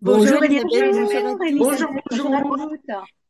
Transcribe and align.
Bonjour, 0.00 0.40
bonjour, 0.40 1.90
bonjour, 2.08 2.30
bonjour. 2.30 2.72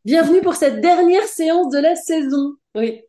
Bienvenue 0.04 0.42
pour 0.42 0.54
cette 0.54 0.82
dernière 0.82 1.24
séance 1.24 1.72
de 1.72 1.78
la 1.78 1.96
saison. 1.96 2.56
Oui. 2.74 3.00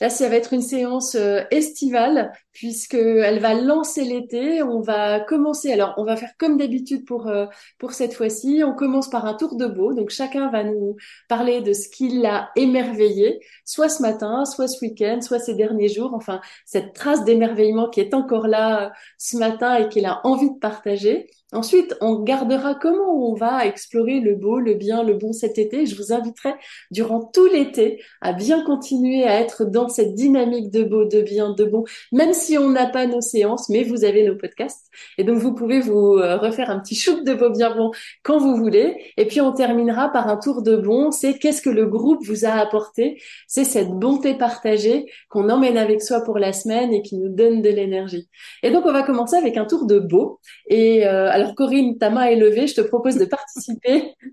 Là, 0.00 0.10
ça 0.10 0.28
va 0.28 0.34
être 0.34 0.52
une 0.52 0.60
séance 0.60 1.14
euh, 1.14 1.42
estivale 1.50 2.32
puisque 2.52 2.94
elle 2.94 3.38
va 3.38 3.54
lancer 3.54 4.04
l'été. 4.04 4.62
On 4.62 4.80
va 4.80 5.20
commencer. 5.20 5.72
Alors, 5.72 5.94
on 5.98 6.04
va 6.04 6.16
faire 6.16 6.32
comme 6.36 6.58
d'habitude 6.58 7.06
pour 7.06 7.28
euh, 7.28 7.46
pour 7.78 7.92
cette 7.92 8.12
fois-ci. 8.12 8.62
On 8.64 8.74
commence 8.74 9.08
par 9.08 9.24
un 9.24 9.34
tour 9.34 9.56
de 9.56 9.66
beau. 9.66 9.94
Donc, 9.94 10.10
chacun 10.10 10.50
va 10.50 10.64
nous 10.64 10.96
parler 11.28 11.62
de 11.62 11.72
ce 11.72 11.88
qui 11.88 12.08
l'a 12.08 12.50
émerveillé, 12.56 13.40
soit 13.64 13.88
ce 13.88 14.02
matin, 14.02 14.44
soit 14.44 14.68
ce 14.68 14.84
week-end, 14.84 15.20
soit 15.22 15.38
ces 15.38 15.54
derniers 15.54 15.88
jours. 15.88 16.12
Enfin, 16.12 16.40
cette 16.66 16.92
trace 16.92 17.24
d'émerveillement 17.24 17.88
qui 17.88 18.00
est 18.00 18.14
encore 18.14 18.48
là 18.48 18.86
euh, 18.86 18.90
ce 19.16 19.36
matin 19.38 19.76
et 19.76 19.88
qu'il 19.88 20.04
a 20.06 20.20
envie 20.24 20.50
de 20.50 20.58
partager. 20.58 21.28
Ensuite, 21.56 21.96
on 22.02 22.20
gardera 22.20 22.74
comment 22.74 23.30
on 23.30 23.34
va 23.34 23.64
explorer 23.64 24.20
le 24.20 24.34
beau, 24.34 24.58
le 24.58 24.74
bien, 24.74 25.02
le 25.02 25.14
bon 25.14 25.32
cet 25.32 25.56
été. 25.56 25.86
Je 25.86 25.96
vous 25.96 26.12
inviterai 26.12 26.52
durant 26.90 27.22
tout 27.22 27.46
l'été 27.46 28.02
à 28.20 28.34
bien 28.34 28.62
continuer 28.62 29.24
à 29.24 29.40
être 29.40 29.64
dans 29.64 29.88
cette 29.88 30.14
dynamique 30.14 30.70
de 30.70 30.82
beau, 30.84 31.06
de 31.06 31.22
bien, 31.22 31.54
de 31.54 31.64
bon, 31.64 31.84
même 32.12 32.34
si 32.34 32.58
on 32.58 32.68
n'a 32.68 32.86
pas 32.86 33.06
nos 33.06 33.22
séances, 33.22 33.70
mais 33.70 33.84
vous 33.84 34.04
avez 34.04 34.28
nos 34.28 34.36
podcasts. 34.36 34.90
Et 35.16 35.24
donc, 35.24 35.38
vous 35.38 35.54
pouvez 35.54 35.80
vous 35.80 36.18
euh, 36.18 36.36
refaire 36.36 36.68
un 36.68 36.78
petit 36.78 36.94
shoot 36.94 37.24
de 37.24 37.32
beau, 37.32 37.48
bien, 37.48 37.74
bon 37.74 37.90
quand 38.22 38.36
vous 38.36 38.54
voulez. 38.54 39.12
Et 39.16 39.24
puis, 39.24 39.40
on 39.40 39.52
terminera 39.52 40.10
par 40.10 40.28
un 40.28 40.36
tour 40.36 40.60
de 40.60 40.76
bon. 40.76 41.10
C'est 41.10 41.38
qu'est-ce 41.38 41.62
que 41.62 41.70
le 41.70 41.86
groupe 41.86 42.22
vous 42.26 42.44
a 42.44 42.50
apporté? 42.50 43.18
C'est 43.48 43.64
cette 43.64 43.92
bonté 43.92 44.34
partagée 44.34 45.06
qu'on 45.30 45.48
emmène 45.48 45.78
avec 45.78 46.02
soi 46.02 46.20
pour 46.20 46.38
la 46.38 46.52
semaine 46.52 46.92
et 46.92 47.00
qui 47.00 47.16
nous 47.16 47.30
donne 47.30 47.62
de 47.62 47.70
l'énergie. 47.70 48.28
Et 48.62 48.70
donc, 48.70 48.84
on 48.84 48.92
va 48.92 49.02
commencer 49.02 49.36
avec 49.36 49.56
un 49.56 49.64
tour 49.64 49.86
de 49.86 49.98
beau. 49.98 50.38
Et 50.68 51.06
euh, 51.06 51.30
alors 51.30 51.45
Corinne, 51.54 51.98
ta 51.98 52.10
main 52.10 52.24
est 52.24 52.36
levée, 52.36 52.66
je 52.66 52.74
te 52.74 52.80
propose 52.80 53.16
de 53.16 53.24
participer. 53.24 54.14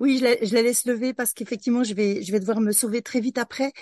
Oui, 0.00 0.18
je 0.18 0.54
la, 0.54 0.62
laisse 0.62 0.86
lever 0.86 1.12
parce 1.12 1.32
qu'effectivement, 1.32 1.82
je 1.82 1.94
vais, 1.94 2.20
devoir 2.20 2.60
me 2.60 2.72
sauver 2.72 3.02
très 3.02 3.20
vite 3.20 3.38
après. 3.38 3.72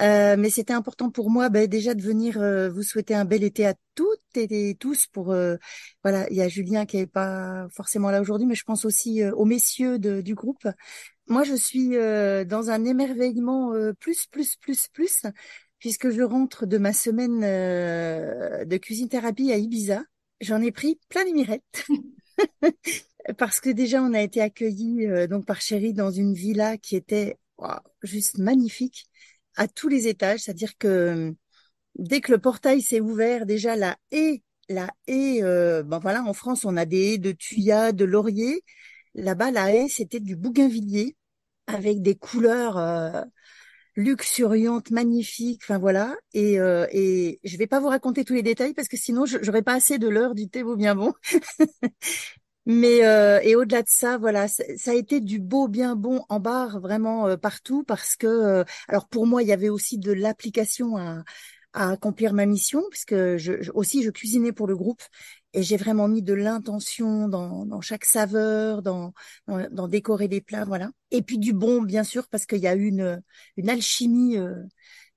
Euh, 0.00 0.34
mais 0.36 0.50
c'était 0.50 0.72
important 0.72 1.08
pour 1.08 1.30
moi 1.30 1.50
ben, 1.50 1.68
déjà 1.68 1.94
de 1.94 2.02
venir 2.02 2.40
euh, 2.40 2.68
vous 2.68 2.82
souhaiter 2.82 3.14
un 3.14 3.24
bel 3.24 3.44
été 3.44 3.64
à 3.64 3.74
toutes 3.94 4.18
et 4.34 4.74
tous 4.74 5.06
pour 5.06 5.30
euh, 5.30 5.54
voilà 6.02 6.28
il 6.30 6.36
y 6.36 6.42
a 6.42 6.48
Julien 6.48 6.84
qui 6.84 6.96
est 6.96 7.06
pas 7.06 7.68
forcément 7.70 8.10
là 8.10 8.20
aujourd'hui 8.20 8.48
mais 8.48 8.56
je 8.56 8.64
pense 8.64 8.84
aussi 8.84 9.22
aux 9.24 9.44
messieurs 9.44 10.00
du 10.00 10.34
groupe 10.34 10.66
moi 11.28 11.44
je 11.44 11.54
suis 11.54 11.90
dans 11.90 12.70
un 12.70 12.84
émerveillement 12.84 13.72
plus 14.00 14.26
plus 14.26 14.56
plus 14.56 14.88
plus 14.88 15.22
puisque 15.78 16.10
je 16.10 16.22
rentre 16.22 16.66
de 16.66 16.78
ma 16.78 16.92
semaine 16.92 17.42
de 17.42 18.76
cuisine 18.78 19.08
thérapie 19.08 19.52
à 19.52 19.58
Ibiza 19.58 20.02
j'en 20.40 20.60
ai 20.62 20.72
pris 20.72 20.98
plein 21.08 21.24
les 21.24 21.32
mirettes 21.32 21.86
parce 23.38 23.60
que 23.60 23.70
déjà 23.70 24.02
on 24.02 24.14
a 24.14 24.22
été 24.22 24.40
accueillis 24.40 25.06
euh, 25.06 25.26
donc 25.26 25.46
par 25.46 25.60
Chéri 25.60 25.92
dans 25.92 26.10
une 26.10 26.34
villa 26.34 26.76
qui 26.78 26.96
était 26.96 27.38
juste 28.02 28.38
magnifique 28.38 29.06
à 29.56 29.68
tous 29.68 29.88
les 29.88 30.08
étages, 30.08 30.40
c'est-à-dire 30.40 30.76
que 30.78 31.34
dès 31.96 32.20
que 32.20 32.32
le 32.32 32.38
portail 32.38 32.82
s'est 32.82 33.00
ouvert, 33.00 33.46
déjà 33.46 33.76
la 33.76 33.96
haie, 34.10 34.42
la 34.68 34.90
haie, 35.06 35.42
euh, 35.42 35.82
ben 35.82 35.98
voilà, 35.98 36.22
en 36.24 36.32
France 36.34 36.64
on 36.64 36.76
a 36.76 36.84
des 36.86 37.14
haies 37.14 37.18
de 37.18 37.32
thuya, 37.32 37.92
de 37.92 38.04
laurier. 38.04 38.62
Là-bas, 39.14 39.50
la 39.52 39.72
haie 39.74 39.88
c'était 39.88 40.20
du 40.20 40.36
bougainvillier 40.36 41.16
avec 41.66 42.02
des 42.02 42.16
couleurs 42.16 42.78
euh, 42.78 43.22
luxuriante, 43.96 44.90
magnifique, 44.90 45.62
enfin 45.64 45.78
voilà. 45.78 46.14
Et, 46.32 46.60
euh, 46.60 46.86
et 46.92 47.40
je 47.44 47.56
vais 47.56 47.66
pas 47.66 47.80
vous 47.80 47.88
raconter 47.88 48.24
tous 48.24 48.34
les 48.34 48.42
détails 48.42 48.74
parce 48.74 48.88
que 48.88 48.96
sinon 48.96 49.24
j'aurais 49.26 49.62
pas 49.62 49.74
assez 49.74 49.98
de 49.98 50.08
l'heure 50.08 50.34
du 50.34 50.48
thé 50.48 50.62
vaut 50.62 50.76
bien 50.76 50.94
bon. 50.94 51.12
Mais 52.66 53.04
euh, 53.04 53.40
et 53.42 53.56
au-delà 53.56 53.82
de 53.82 53.88
ça, 53.90 54.16
voilà, 54.16 54.48
ça 54.48 54.62
a 54.90 54.94
été 54.94 55.20
du 55.20 55.38
beau, 55.38 55.68
bien 55.68 55.96
bon 55.96 56.24
en 56.30 56.40
barre 56.40 56.80
vraiment 56.80 57.26
euh, 57.26 57.36
partout 57.36 57.84
parce 57.84 58.16
que 58.16 58.26
euh, 58.26 58.64
alors 58.88 59.06
pour 59.08 59.26
moi 59.26 59.42
il 59.42 59.48
y 59.48 59.52
avait 59.52 59.68
aussi 59.68 59.98
de 59.98 60.12
l'application 60.12 60.96
à, 60.96 61.24
à 61.74 61.90
accomplir 61.90 62.32
ma 62.32 62.46
mission 62.46 62.82
puisque 62.90 63.14
je, 63.36 63.70
aussi 63.74 64.02
je 64.02 64.10
cuisinais 64.10 64.52
pour 64.52 64.66
le 64.66 64.76
groupe 64.76 65.02
et 65.54 65.62
j'ai 65.62 65.76
vraiment 65.76 66.08
mis 66.08 66.22
de 66.22 66.34
l'intention 66.34 67.28
dans, 67.28 67.64
dans, 67.64 67.80
chaque 67.80 68.04
saveur, 68.04 68.82
dans, 68.82 69.14
dans, 69.46 69.88
décorer 69.88 70.28
les 70.28 70.40
plats, 70.40 70.64
voilà. 70.64 70.90
Et 71.12 71.22
puis 71.22 71.38
du 71.38 71.52
bon, 71.52 71.80
bien 71.80 72.02
sûr, 72.04 72.28
parce 72.28 72.44
qu'il 72.44 72.58
y 72.58 72.66
a 72.66 72.74
une, 72.74 73.22
une 73.56 73.70
alchimie 73.70 74.36
euh, 74.36 74.56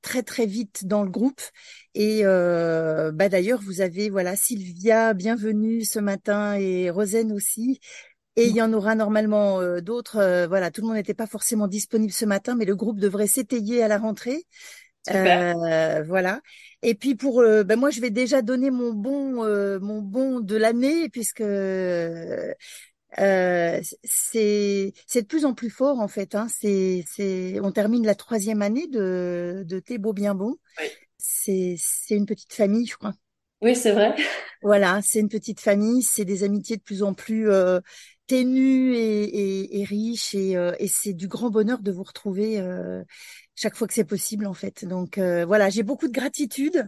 très 0.02 0.22
très 0.22 0.46
vite 0.46 0.86
dans 0.86 1.04
le 1.04 1.10
groupe. 1.10 1.42
Et 1.96 2.22
euh, 2.24 3.12
bah 3.12 3.30
d'ailleurs, 3.30 3.62
vous 3.62 3.82
avez 3.82 4.10
voilà 4.12 4.36
Sylvia, 4.36 5.14
bienvenue 5.16 5.84
ce 5.84 6.00
matin, 6.00 6.54
et 6.54 6.92
Rosen 6.92 7.32
aussi. 7.32 7.80
Et 8.36 8.48
il 8.48 8.56
y 8.56 8.62
en 8.62 8.72
aura 8.74 8.94
normalement 8.94 9.60
euh, 9.60 9.82
d'autres. 9.82 10.46
voilà, 10.48 10.70
tout 10.70 10.82
le 10.82 10.88
monde 10.88 10.98
n'était 10.98 11.16
pas 11.16 11.26
forcément 11.26 11.68
disponible 11.68 12.14
ce 12.14 12.26
matin, 12.26 12.56
mais 12.56 12.66
le 12.66 12.76
groupe 12.76 13.00
devrait 13.00 13.26
s'étayer 13.26 13.82
à 13.82 13.88
la 13.88 13.98
rentrée. 13.98 14.46
Euh, 15.12 16.04
voilà. 16.04 16.42
Et 16.82 16.96
puis 16.96 17.16
pour, 17.16 17.42
euh, 17.42 17.64
ben 17.64 17.78
moi 17.78 17.90
je 17.90 18.02
vais 18.02 18.10
déjà 18.10 18.42
donner 18.42 18.72
mon 18.72 18.94
bon, 18.94 19.44
euh, 19.44 19.80
mon 19.80 20.02
bon 20.02 20.40
de 20.40 20.56
l'année 20.56 21.10
puisque 21.10 21.42
euh, 21.42 22.54
c'est 24.04 24.94
c'est 25.08 25.22
de 25.22 25.28
plus 25.28 25.46
en 25.46 25.54
plus 25.54 25.70
fort 25.70 26.00
en 26.00 26.08
fait. 26.08 26.36
Hein. 26.36 26.48
C'est 26.50 27.04
c'est 27.10 27.60
on 27.62 27.72
termine 27.72 28.06
la 28.06 28.16
troisième 28.16 28.62
année 28.62 28.88
de 28.88 29.64
de 29.66 29.80
Thé 29.80 29.98
Beau 29.98 30.14
Bien 30.14 30.36
Bon. 30.36 30.56
Oui. 30.80 30.86
C'est 31.18 31.76
c'est 31.80 32.16
une 32.16 32.26
petite 32.26 32.54
famille, 32.54 32.86
je 32.86 32.96
crois. 32.96 33.14
Oui, 33.62 33.76
c'est 33.76 33.92
vrai. 33.92 34.16
Voilà, 34.62 35.00
c'est 35.04 35.20
une 35.20 35.30
petite 35.30 35.60
famille, 35.60 36.04
c'est 36.04 36.26
des 36.26 36.44
amitiés 36.44 36.78
de 36.78 36.82
plus 36.82 37.02
en 37.02 37.14
plus 37.14 37.50
euh, 37.50 37.80
ténues 38.28 38.94
et, 38.96 39.24
et, 39.24 39.80
et 39.80 39.84
riches, 39.84 40.36
et, 40.36 40.52
et 40.80 40.88
c'est 40.88 41.14
du 41.14 41.28
grand 41.28 41.50
bonheur 41.50 41.80
de 41.80 41.92
vous 41.92 42.04
retrouver 42.04 42.62
chaque 43.58 43.76
fois 43.76 43.88
que 43.88 43.94
c'est 43.94 44.06
possible 44.06 44.46
en 44.46 44.54
fait. 44.54 44.86
Donc 44.86 45.18
euh, 45.18 45.46
voilà, 45.46 45.70
j'ai 45.70 45.84
beaucoup 45.84 46.08
de 46.08 46.14
gratitude, 46.14 46.88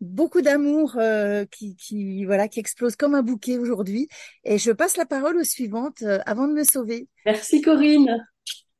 beaucoup 0.00 0.42
d'amour 0.42 0.96
euh, 0.96 1.44
qui, 1.46 1.76
qui 1.76 2.24
voilà 2.24 2.48
qui 2.48 2.60
explose 2.60 2.96
comme 2.96 3.14
un 3.14 3.22
bouquet 3.22 3.56
aujourd'hui. 3.56 4.08
Et 4.44 4.58
je 4.58 4.72
passe 4.72 4.96
la 4.96 5.06
parole 5.06 5.36
aux 5.36 5.44
suivantes 5.44 6.02
euh, 6.02 6.18
avant 6.26 6.48
de 6.48 6.52
me 6.52 6.64
sauver. 6.64 7.08
Merci 7.24 7.62
Corinne. 7.62 8.26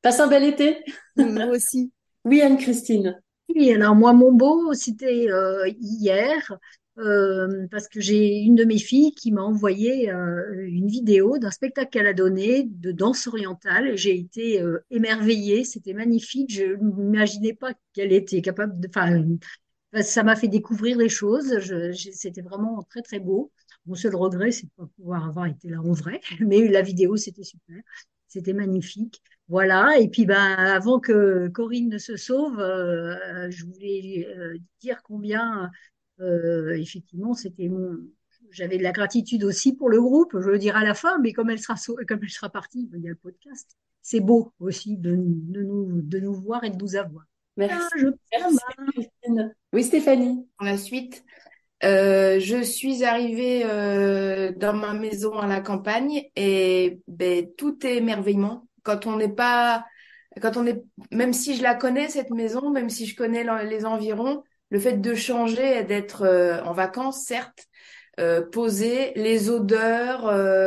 Passe 0.02 0.20
un 0.20 0.26
bel 0.26 0.44
été. 0.44 0.78
Moi 1.16 1.46
aussi. 1.46 1.92
Oui 2.24 2.42
Anne-Christine. 2.42 3.20
Oui, 3.54 3.72
alors 3.72 3.94
moi 3.94 4.12
mon 4.12 4.32
beau 4.32 4.74
c'était 4.74 5.28
hier. 5.80 6.58
Euh, 6.98 7.68
parce 7.70 7.86
que 7.86 8.00
j'ai 8.00 8.38
une 8.38 8.56
de 8.56 8.64
mes 8.64 8.78
filles 8.78 9.12
qui 9.14 9.30
m'a 9.30 9.42
envoyé 9.42 10.10
euh, 10.10 10.66
une 10.66 10.88
vidéo 10.88 11.38
d'un 11.38 11.52
spectacle 11.52 11.90
qu'elle 11.90 12.08
a 12.08 12.12
donné 12.12 12.64
de 12.64 12.90
danse 12.90 13.28
orientale 13.28 13.96
j'ai 13.96 14.18
été 14.18 14.60
euh, 14.60 14.84
émerveillée, 14.90 15.62
c'était 15.62 15.92
magnifique, 15.92 16.52
je 16.52 16.74
n'imaginais 16.74 17.54
pas 17.54 17.72
qu'elle 17.92 18.12
était 18.12 18.42
capable 18.42 18.80
de... 18.80 18.88
Enfin, 18.88 19.22
ça 20.02 20.24
m'a 20.24 20.34
fait 20.34 20.48
découvrir 20.48 20.98
des 20.98 21.08
choses, 21.08 21.60
c'était 21.94 22.42
vraiment 22.42 22.82
très 22.90 23.02
très 23.02 23.20
beau. 23.20 23.52
Mon 23.86 23.94
seul 23.94 24.16
regret, 24.16 24.50
c'est 24.50 24.66
de 24.66 24.72
pas 24.76 24.88
pouvoir 24.96 25.24
avoir 25.28 25.46
été 25.46 25.68
là 25.68 25.80
en 25.80 25.92
vrai, 25.92 26.20
mais 26.40 26.66
la 26.66 26.82
vidéo, 26.82 27.16
c'était 27.16 27.44
super, 27.44 27.76
c'était 28.26 28.52
magnifique. 28.52 29.22
Voilà, 29.46 29.98
et 29.98 30.08
puis 30.08 30.26
ben, 30.26 30.34
avant 30.36 30.98
que 30.98 31.48
Corinne 31.48 31.88
ne 31.88 31.98
se 31.98 32.16
sauve, 32.16 32.56
je 32.58 33.64
voulais 33.64 34.26
dire 34.80 35.00
combien 35.04 35.70
effectivement, 36.20 37.34
c'était 37.34 37.68
mon, 37.68 37.98
j'avais 38.50 38.78
de 38.78 38.82
la 38.82 38.92
gratitude 38.92 39.44
aussi 39.44 39.74
pour 39.74 39.88
le 39.88 40.00
groupe, 40.00 40.36
je 40.38 40.48
le 40.48 40.58
dirai 40.58 40.80
à 40.80 40.84
la 40.84 40.94
fin, 40.94 41.18
mais 41.18 41.32
comme 41.32 41.50
elle 41.50 41.58
sera, 41.58 41.74
comme 42.06 42.20
elle 42.22 42.30
sera 42.30 42.48
partie, 42.48 42.88
il 42.94 43.00
y 43.00 43.06
a 43.06 43.10
le 43.10 43.16
podcast. 43.16 43.76
C'est 44.02 44.20
beau 44.20 44.52
aussi 44.58 44.96
de, 44.96 45.16
de, 45.16 45.62
nous, 45.62 46.00
de 46.02 46.18
nous 46.18 46.34
voir 46.34 46.64
et 46.64 46.70
de 46.70 46.76
nous 46.76 46.96
avoir. 46.96 47.24
Merci. 47.56 47.76
Ah, 48.32 49.48
Oui, 49.72 49.84
Stéphanie. 49.84 50.46
Pour 50.56 50.66
la 50.66 50.78
suite, 50.78 51.24
euh, 51.84 52.38
je 52.40 52.62
suis 52.62 53.04
arrivée 53.04 53.62
euh, 53.64 54.52
dans 54.52 54.72
ma 54.72 54.94
maison 54.94 55.38
à 55.38 55.46
la 55.46 55.60
campagne 55.60 56.24
et 56.36 57.00
ben, 57.06 57.48
tout 57.56 57.84
est 57.84 57.96
émerveillement. 57.96 58.68
Quand 58.82 59.06
on 59.06 59.16
n'est 59.16 59.28
pas, 59.28 59.84
quand 60.40 60.56
on 60.56 60.66
est, 60.66 60.82
même 61.10 61.32
si 61.32 61.56
je 61.56 61.62
la 61.62 61.74
connais 61.74 62.08
cette 62.08 62.30
maison, 62.30 62.70
même 62.70 62.88
si 62.88 63.06
je 63.06 63.16
connais 63.16 63.44
les 63.64 63.84
environs, 63.84 64.42
le 64.70 64.78
fait 64.78 65.00
de 65.00 65.14
changer 65.14 65.78
et 65.78 65.84
d'être 65.84 66.22
euh, 66.22 66.62
en 66.62 66.72
vacances, 66.72 67.24
certes, 67.24 67.66
poser 68.50 69.12
les 69.14 69.48
odeurs, 69.48 70.22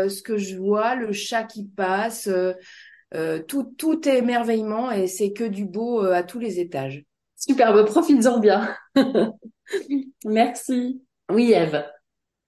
ce 0.10 0.22
que 0.22 0.38
je 0.38 0.56
vois, 0.56 0.96
le 0.96 1.12
chat 1.12 1.44
qui 1.44 1.66
passe, 1.66 2.30
tout, 3.50 3.76
tout 3.78 4.08
est 4.08 4.20
émerveillement 4.20 4.90
et 4.90 5.08
c'est 5.08 5.34
que 5.34 5.44
du 5.44 5.66
beau 5.66 6.00
à 6.00 6.24
tous 6.24 6.40
les 6.40 6.62
étages. 6.62 7.04
Superbe, 7.36 7.86
profites-en 7.86 8.40
bien. 8.40 8.74
Merci. 10.26 11.02
Oui, 11.30 11.52
Eve. 11.52 11.84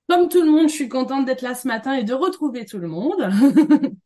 Comme 0.08 0.30
tout 0.30 0.42
le 0.42 0.52
monde, 0.52 0.70
je 0.70 0.74
suis 0.74 0.90
contente 0.90 1.26
d'être 1.26 1.42
là 1.42 1.56
ce 1.56 1.68
matin 1.68 1.94
et 1.94 2.04
de 2.04 2.14
retrouver 2.14 2.66
tout 2.66 2.78
le 2.78 2.88
monde. 2.88 3.30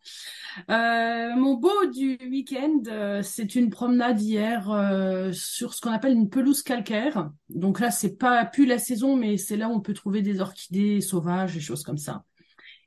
Euh, 0.70 1.36
mon 1.36 1.56
beau 1.56 1.86
du 1.94 2.18
week-end, 2.30 2.82
euh, 2.88 3.22
c'est 3.22 3.56
une 3.56 3.70
promenade 3.70 4.22
hier 4.22 4.70
euh, 4.72 5.32
sur 5.32 5.74
ce 5.74 5.82
qu'on 5.82 5.92
appelle 5.92 6.14
une 6.14 6.30
pelouse 6.30 6.62
calcaire. 6.64 7.32
Donc 7.50 7.80
là, 7.80 7.92
c'est 7.92 8.18
pas 8.18 8.46
plus 8.46 8.66
la 8.66 8.80
saison, 8.80 9.16
mais 9.16 9.38
c'est 9.38 9.58
là 9.58 9.70
où 9.70 9.74
on 9.74 9.82
peut 9.82 9.94
trouver 9.94 10.22
des 10.22 10.42
orchidées 10.42 11.02
sauvages 11.02 11.56
et 11.56 11.60
choses 11.60 11.84
comme 11.84 11.98
ça. 11.98 12.24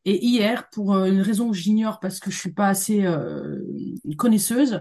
Et 0.04 0.24
hier, 0.24 0.70
pour 0.70 0.96
une 0.96 1.20
raison 1.20 1.50
que 1.50 1.56
j'ignore 1.56 2.00
parce 2.00 2.20
que 2.20 2.30
je 2.30 2.38
suis 2.38 2.52
pas 2.52 2.68
assez 2.68 3.04
connaisseuse, 4.16 4.80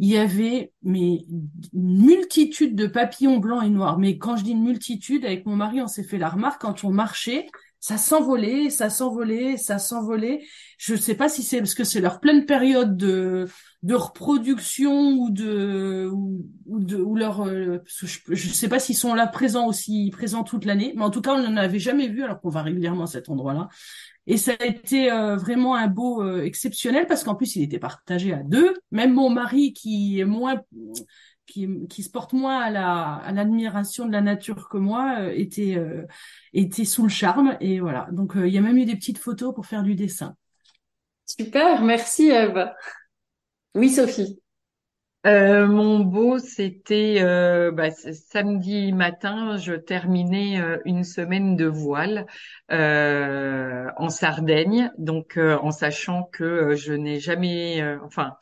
il 0.00 0.08
y 0.08 0.16
avait 0.16 0.72
mais 0.82 1.24
une 1.72 2.04
multitude 2.04 2.74
de 2.74 2.88
papillons 2.88 3.38
blancs 3.38 3.64
et 3.64 3.70
noirs. 3.70 3.98
Mais 3.98 4.18
quand 4.18 4.36
je 4.36 4.42
dis 4.42 4.50
une 4.50 4.64
multitude, 4.64 5.24
avec 5.24 5.46
mon 5.46 5.54
mari, 5.54 5.80
on 5.80 5.86
s'est 5.86 6.02
fait 6.02 6.18
la 6.18 6.28
remarque 6.28 6.60
quand 6.60 6.82
on 6.82 6.90
marchait, 6.90 7.46
ça 7.86 7.98
s'envolait, 7.98 8.68
ça 8.68 8.90
s'envolait, 8.90 9.56
ça 9.56 9.78
s'envolait. 9.78 10.44
Je 10.76 10.94
ne 10.94 10.98
sais 10.98 11.14
pas 11.14 11.28
si 11.28 11.44
c'est 11.44 11.58
parce 11.58 11.74
que 11.76 11.84
c'est 11.84 12.00
leur 12.00 12.18
pleine 12.18 12.44
période 12.44 12.96
de 12.96 13.46
de 13.84 13.94
reproduction 13.94 15.12
ou 15.12 15.30
de 15.30 16.10
ou, 16.12 16.44
de 16.66 16.96
ou 16.96 17.14
leur 17.14 17.46
euh, 17.46 17.78
je, 17.86 18.32
ne 18.32 18.34
sais 18.34 18.68
pas 18.68 18.80
s'ils 18.80 18.96
sont 18.96 19.14
là 19.14 19.28
présents 19.28 19.68
aussi 19.68 20.10
présents 20.10 20.42
toute 20.42 20.64
l'année, 20.64 20.94
mais 20.96 21.04
en 21.04 21.10
tout 21.10 21.20
cas 21.20 21.34
on 21.34 21.48
n'en 21.48 21.56
avait 21.56 21.78
jamais 21.78 22.08
vu 22.08 22.24
alors 22.24 22.40
qu'on 22.40 22.48
va 22.48 22.62
régulièrement 22.62 23.04
à 23.04 23.06
cet 23.06 23.28
endroit-là. 23.28 23.68
Et 24.26 24.36
ça 24.36 24.54
a 24.58 24.64
été 24.64 25.12
euh, 25.12 25.36
vraiment 25.36 25.76
un 25.76 25.86
beau 25.86 26.24
euh, 26.24 26.42
exceptionnel 26.42 27.06
parce 27.06 27.22
qu'en 27.22 27.36
plus 27.36 27.54
il 27.54 27.62
était 27.62 27.78
partagé 27.78 28.32
à 28.32 28.42
deux. 28.42 28.74
Même 28.90 29.14
mon 29.14 29.30
mari 29.30 29.72
qui 29.72 30.18
est 30.18 30.24
moins 30.24 30.60
qui, 31.46 31.68
qui 31.88 32.02
se 32.02 32.10
porte 32.10 32.32
moins 32.32 32.60
à 32.60 32.70
la 32.70 33.14
à 33.14 33.32
l'admiration 33.32 34.06
de 34.06 34.12
la 34.12 34.20
nature 34.20 34.68
que 34.68 34.76
moi 34.76 35.16
euh, 35.20 35.32
était 35.34 35.76
euh, 35.76 36.06
était 36.52 36.84
sous 36.84 37.02
le 37.02 37.08
charme. 37.08 37.56
Et 37.60 37.80
voilà. 37.80 38.08
Donc 38.12 38.36
euh, 38.36 38.46
il 38.46 38.54
y 38.54 38.58
a 38.58 38.60
même 38.60 38.78
eu 38.78 38.84
des 38.84 38.96
petites 38.96 39.18
photos 39.18 39.54
pour 39.54 39.66
faire 39.66 39.82
du 39.82 39.94
dessin. 39.94 40.36
Super. 41.24 41.82
Merci 41.82 42.28
Eve. 42.30 42.70
Oui 43.74 43.90
Sophie. 43.90 44.40
Euh, 45.26 45.66
mon 45.66 46.00
beau, 46.00 46.38
c'était 46.38 47.16
euh, 47.18 47.72
bah, 47.72 47.90
samedi 47.90 48.92
matin, 48.92 49.56
je 49.56 49.72
terminais 49.72 50.60
une 50.84 51.02
semaine 51.02 51.56
de 51.56 51.66
voile 51.66 52.26
euh, 52.70 53.88
en 53.96 54.08
Sardaigne, 54.08 54.92
donc 54.98 55.36
en 55.36 55.72
sachant 55.72 56.22
que 56.32 56.76
je 56.76 56.92
n'ai 56.92 57.18
jamais, 57.18 57.82
enfin, 58.04 58.36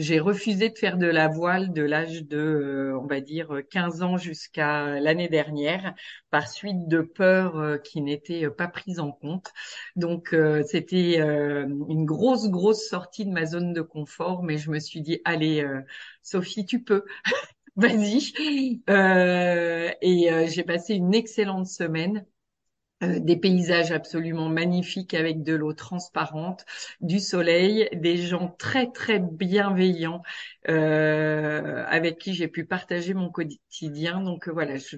j'ai 0.00 0.18
refusé 0.18 0.70
de 0.70 0.78
faire 0.78 0.96
de 0.96 1.06
la 1.06 1.28
voile 1.28 1.72
de 1.72 1.82
l'âge 1.82 2.24
de, 2.24 2.38
euh, 2.38 2.98
on 2.98 3.06
va 3.06 3.20
dire, 3.20 3.60
15 3.70 4.02
ans 4.02 4.16
jusqu'à 4.16 4.98
l'année 4.98 5.28
dernière, 5.28 5.94
par 6.30 6.48
suite 6.48 6.88
de 6.88 7.02
peurs 7.02 7.58
euh, 7.58 7.76
qui 7.76 8.00
n'étaient 8.00 8.48
pas 8.50 8.66
prises 8.68 8.98
en 8.98 9.12
compte. 9.12 9.52
Donc, 9.96 10.32
euh, 10.32 10.62
c'était 10.66 11.18
une 11.20 12.04
grosse, 12.06 12.48
grosse 12.48 12.88
sortie 12.88 13.26
de 13.26 13.30
ma 13.30 13.44
zone 13.44 13.72
de 13.74 13.82
confort, 13.82 14.42
mais 14.42 14.56
je 14.56 14.70
me 14.70 14.78
suis 14.78 15.02
dit, 15.02 15.20
allez, 15.24 15.66
Sophie, 16.22 16.64
tu 16.64 16.82
peux. 16.82 17.04
Vas-y. 17.76 18.32
et 18.88 20.46
j'ai 20.48 20.64
passé 20.64 20.94
une 20.94 21.14
excellente 21.14 21.66
semaine. 21.66 22.24
Euh, 23.02 23.18
des 23.18 23.36
paysages 23.36 23.92
absolument 23.92 24.50
magnifiques 24.50 25.14
avec 25.14 25.42
de 25.42 25.54
l'eau 25.54 25.72
transparente, 25.72 26.66
du 27.00 27.18
soleil, 27.18 27.88
des 27.94 28.18
gens 28.18 28.48
très 28.58 28.90
très 28.90 29.18
bienveillants 29.18 30.22
euh, 30.68 31.82
avec 31.88 32.18
qui 32.18 32.34
j'ai 32.34 32.46
pu 32.48 32.66
partager 32.66 33.14
mon 33.14 33.30
quotidien. 33.30 34.20
Donc 34.20 34.48
euh, 34.48 34.52
voilà, 34.52 34.76
je, 34.76 34.96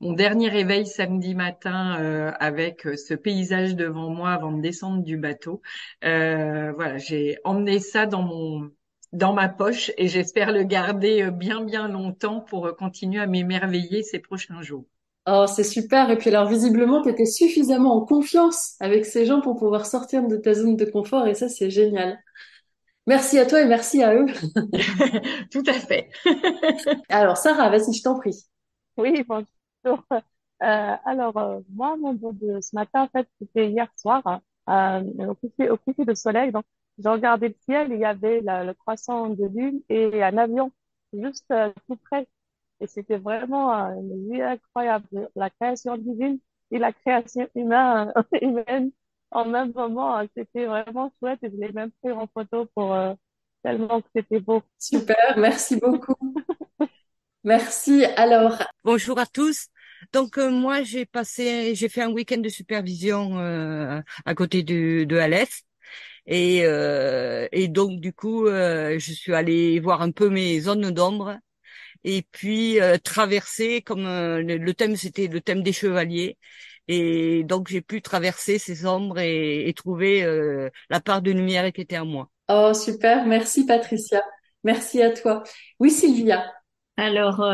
mon 0.00 0.12
dernier 0.14 0.48
réveil 0.48 0.84
samedi 0.86 1.34
matin 1.36 2.34
avec 2.40 2.82
ce 2.96 3.14
paysage 3.14 3.76
devant 3.76 4.10
moi 4.10 4.32
avant 4.32 4.50
de 4.52 4.60
descendre 4.60 5.02
du 5.04 5.16
bateau. 5.16 5.62
voilà, 6.02 6.98
j'ai 6.98 7.38
emmené 7.44 7.78
ça 7.78 8.06
dans 8.06 8.22
mon 8.22 8.70
dans 9.12 9.32
ma 9.32 9.48
poche 9.48 9.92
et 9.96 10.08
j'espère 10.08 10.50
le 10.50 10.64
garder 10.64 11.30
bien 11.30 11.62
bien 11.64 11.86
longtemps 11.88 12.40
pour 12.40 12.74
continuer 12.76 13.20
à 13.20 13.26
m'émerveiller 13.28 14.02
ces 14.02 14.18
prochains 14.18 14.60
jours. 14.62 14.86
Oh, 15.26 15.46
c'est 15.46 15.64
super. 15.64 16.10
Et 16.10 16.18
puis 16.18 16.28
alors, 16.28 16.48
visiblement, 16.48 17.02
tu 17.02 17.08
étais 17.08 17.24
suffisamment 17.24 17.96
en 17.96 18.04
confiance 18.04 18.74
avec 18.80 19.06
ces 19.06 19.24
gens 19.24 19.40
pour 19.40 19.56
pouvoir 19.56 19.86
sortir 19.86 20.26
de 20.26 20.36
ta 20.36 20.52
zone 20.52 20.76
de 20.76 20.84
confort. 20.84 21.26
Et 21.26 21.34
ça, 21.34 21.48
c'est 21.48 21.70
génial. 21.70 22.18
Merci 23.06 23.38
à 23.38 23.46
toi 23.46 23.60
et 23.62 23.66
merci 23.66 24.02
à 24.02 24.14
eux. 24.14 24.26
Tout 25.50 25.62
à 25.66 25.72
fait. 25.72 26.10
alors, 27.08 27.36
Sarah, 27.38 27.70
vas-y, 27.70 27.94
je 27.94 28.02
t'en 28.02 28.18
prie. 28.18 28.44
Oui, 28.96 29.24
bonjour. 29.26 30.04
Euh, 30.12 30.96
alors, 31.04 31.36
euh, 31.36 31.60
moi, 31.70 31.96
mon 31.96 32.14
beau 32.14 32.32
de 32.32 32.60
ce 32.60 32.74
matin, 32.74 33.02
en 33.02 33.08
fait, 33.08 33.28
c'était 33.40 33.70
hier 33.70 33.88
soir, 33.96 34.22
euh, 34.68 35.00
au 35.28 35.34
coucher, 35.34 35.70
au 35.70 35.76
coucher 35.78 36.04
de 36.04 36.14
soleil. 36.14 36.52
Donc, 36.52 36.64
j'ai 36.98 37.08
regardé 37.08 37.48
le 37.48 37.56
ciel, 37.64 37.88
il 37.92 37.98
y 37.98 38.04
avait 38.04 38.40
le 38.42 38.72
croissant 38.74 39.28
de 39.30 39.46
lune 39.46 39.80
et 39.88 40.22
un 40.22 40.36
avion 40.38 40.70
juste 41.12 41.50
euh, 41.50 41.72
tout 41.88 41.96
près 41.96 42.26
et 42.80 42.86
c'était 42.86 43.18
vraiment 43.18 43.70
une 43.72 44.30
vie 44.32 44.42
incroyable. 44.42 45.06
La 45.36 45.50
création 45.50 45.96
divine 45.96 46.38
et 46.70 46.78
la 46.78 46.92
création 46.92 47.48
humaine, 47.54 48.12
humaine 48.42 48.90
en 49.30 49.44
même 49.46 49.72
moment. 49.74 50.22
C'était 50.36 50.66
vraiment 50.66 51.12
chouette 51.20 51.38
et 51.42 51.50
je 51.50 51.56
l'ai 51.56 51.72
même 51.72 51.90
pris 52.02 52.12
en 52.12 52.26
photo 52.26 52.66
pour 52.74 52.92
euh, 52.94 53.14
tellement 53.62 54.00
que 54.00 54.08
c'était 54.14 54.40
beau. 54.40 54.62
Super, 54.78 55.16
merci 55.36 55.76
beaucoup. 55.76 56.14
merci. 57.44 58.04
Alors, 58.16 58.62
bonjour 58.84 59.18
à 59.18 59.26
tous. 59.26 59.68
Donc 60.12 60.36
euh, 60.38 60.50
moi 60.50 60.82
j'ai 60.82 61.06
passé, 61.06 61.74
j'ai 61.74 61.88
fait 61.88 62.02
un 62.02 62.10
week-end 62.10 62.38
de 62.38 62.48
supervision 62.48 63.38
euh, 63.38 64.00
à 64.26 64.34
côté 64.34 64.62
de, 64.62 65.04
de 65.04 65.16
Alès. 65.16 65.62
Et, 66.26 66.60
et 67.52 67.68
donc 67.68 68.00
du 68.00 68.14
coup, 68.14 68.46
je 68.46 68.98
suis 68.98 69.34
allée 69.34 69.78
voir 69.78 70.00
un 70.00 70.10
peu 70.10 70.30
mes 70.30 70.58
zones 70.60 70.90
d'ombre 70.90 71.36
et 72.04 72.22
puis 72.30 72.80
euh, 72.80 72.98
traverser 72.98 73.82
comme 73.82 74.06
euh, 74.06 74.42
le, 74.42 74.74
thème 74.74 74.96
c'était 74.96 75.26
le 75.26 75.40
thème 75.40 75.62
des 75.62 75.72
chevaliers 75.72 76.38
et 76.86 77.44
donc 77.44 77.68
j'ai 77.68 77.80
pu 77.80 78.02
traverser 78.02 78.58
ces 78.58 78.86
ombres 78.86 79.18
et, 79.18 79.72
trouver 79.74 80.22
euh, 80.22 80.68
la 80.90 81.00
part 81.00 81.22
de 81.22 81.32
lumière 81.32 81.72
qui 81.72 81.80
était 81.80 81.98
en 81.98 82.04
moi. 82.04 82.28
Oh 82.48 82.72
super, 82.74 83.26
merci 83.26 83.64
Patricia, 83.64 84.22
merci 84.62 85.02
à 85.02 85.10
toi. 85.10 85.42
Oui 85.80 85.90
Sylvia. 85.90 86.44
Alors 86.96 87.44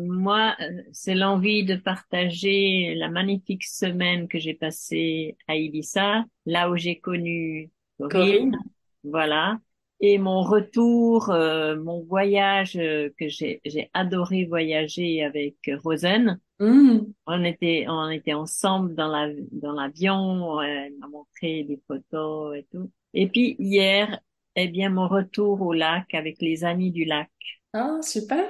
moi, 0.00 0.56
c'est 0.90 1.14
l'envie 1.14 1.62
de 1.62 1.76
partager 1.76 2.94
la 2.96 3.08
magnifique 3.08 3.62
semaine 3.64 4.26
que 4.26 4.40
j'ai 4.40 4.54
passée 4.54 5.36
à 5.46 5.54
Ibiza, 5.54 6.24
là 6.44 6.70
où 6.70 6.76
j'ai 6.76 6.98
connu 6.98 7.70
Corinne. 8.00 8.56
Voilà 9.04 9.60
et 10.00 10.18
mon 10.18 10.42
retour, 10.42 11.30
euh, 11.30 11.76
mon 11.76 12.02
voyage 12.02 12.76
euh, 12.76 13.10
que 13.18 13.28
j'ai 13.28 13.60
j'ai 13.64 13.90
adoré 13.92 14.46
voyager 14.46 15.22
avec 15.22 15.56
Rosen. 15.84 16.40
Mmh. 16.58 17.00
On 17.26 17.44
était 17.44 17.84
on 17.88 18.08
était 18.08 18.32
ensemble 18.32 18.94
dans 18.94 19.08
la 19.08 19.28
dans 19.52 19.72
l'avion. 19.72 20.60
Elle 20.62 20.94
m'a 20.98 21.08
montré 21.08 21.64
des 21.64 21.80
photos 21.86 22.56
et 22.56 22.66
tout. 22.72 22.90
Et 23.12 23.28
puis 23.28 23.56
hier, 23.58 24.20
eh 24.56 24.68
bien 24.68 24.88
mon 24.88 25.06
retour 25.06 25.60
au 25.60 25.74
lac 25.74 26.14
avec 26.14 26.40
les 26.40 26.64
amis 26.64 26.90
du 26.90 27.04
lac. 27.04 27.30
Ah 27.74 27.98
super. 28.02 28.48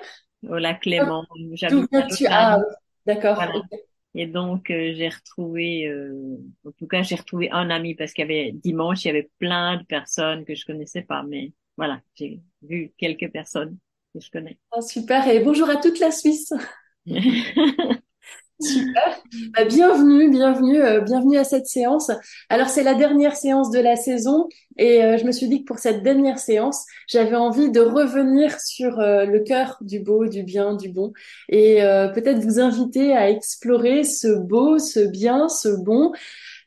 Au 0.49 0.57
lac 0.57 0.81
Clément. 0.81 1.27
J'habite 1.55 1.91
Ah 2.29 2.61
d'accord. 3.07 3.43
Et 4.15 4.27
donc 4.27 4.71
euh, 4.71 4.93
j'ai 4.95 5.09
retrouvé, 5.09 5.87
euh, 5.87 6.37
en 6.67 6.73
tout 6.73 6.87
cas 6.87 7.03
j'ai 7.03 7.15
retrouvé 7.15 7.51
un 7.51 7.71
ami 7.71 7.95
parce 7.95 8.13
qu'il 8.13 8.23
y 8.23 8.25
avait 8.25 8.53
dimanche 8.53 9.05
il 9.05 9.09
y 9.09 9.11
avait 9.11 9.31
plein 9.39 9.77
de 9.77 9.85
personnes 9.85 10.45
que 10.45 10.55
je 10.55 10.67
connaissais 10.67 11.03
pas, 11.03 11.23
mais 11.23 11.53
voilà 11.77 12.01
j'ai 12.17 12.41
vu 12.63 12.93
quelques 12.99 13.31
personnes 13.31 13.79
que 14.13 14.21
je 14.21 14.31
connais. 14.31 14.59
Oh, 14.73 14.81
super 14.81 15.29
et 15.29 15.41
bonjour 15.41 15.69
à 15.71 15.77
toute 15.77 16.01
la 16.01 16.11
Suisse. 16.11 16.53
Super. 18.61 19.23
Bah, 19.57 19.65
bienvenue, 19.65 20.29
bienvenue, 20.29 20.83
euh, 20.83 21.01
bienvenue 21.01 21.39
à 21.39 21.45
cette 21.45 21.67
séance. 21.67 22.11
Alors 22.51 22.69
c'est 22.69 22.83
la 22.83 22.95
dernière 22.95 23.35
séance 23.35 23.71
de 23.71 23.79
la 23.79 23.97
saison 23.97 24.49
et 24.77 25.03
euh, 25.03 25.17
je 25.17 25.25
me 25.25 25.33
suis 25.33 25.49
dit 25.49 25.61
que 25.61 25.65
pour 25.65 25.79
cette 25.79 26.03
dernière 26.03 26.39
séance, 26.39 26.85
j'avais 27.09 27.37
envie 27.37 27.71
de 27.71 27.81
revenir 27.81 28.61
sur 28.61 29.01
euh, 29.01 29.25
le 29.25 29.41
cœur 29.41 29.79
du 29.81 30.01
beau, 30.01 30.27
du 30.27 30.43
bien, 30.43 30.75
du 30.75 30.91
bon 30.91 31.15
et 31.49 31.79
peut-être 32.15 32.41
vous 32.41 32.61
inviter 32.61 33.17
à 33.17 33.31
explorer 33.31 34.05
ce 34.05 34.29
beau, 34.29 34.79
ce 34.79 35.01
bien, 35.01 35.49
ce 35.49 35.69
bon 35.71 36.13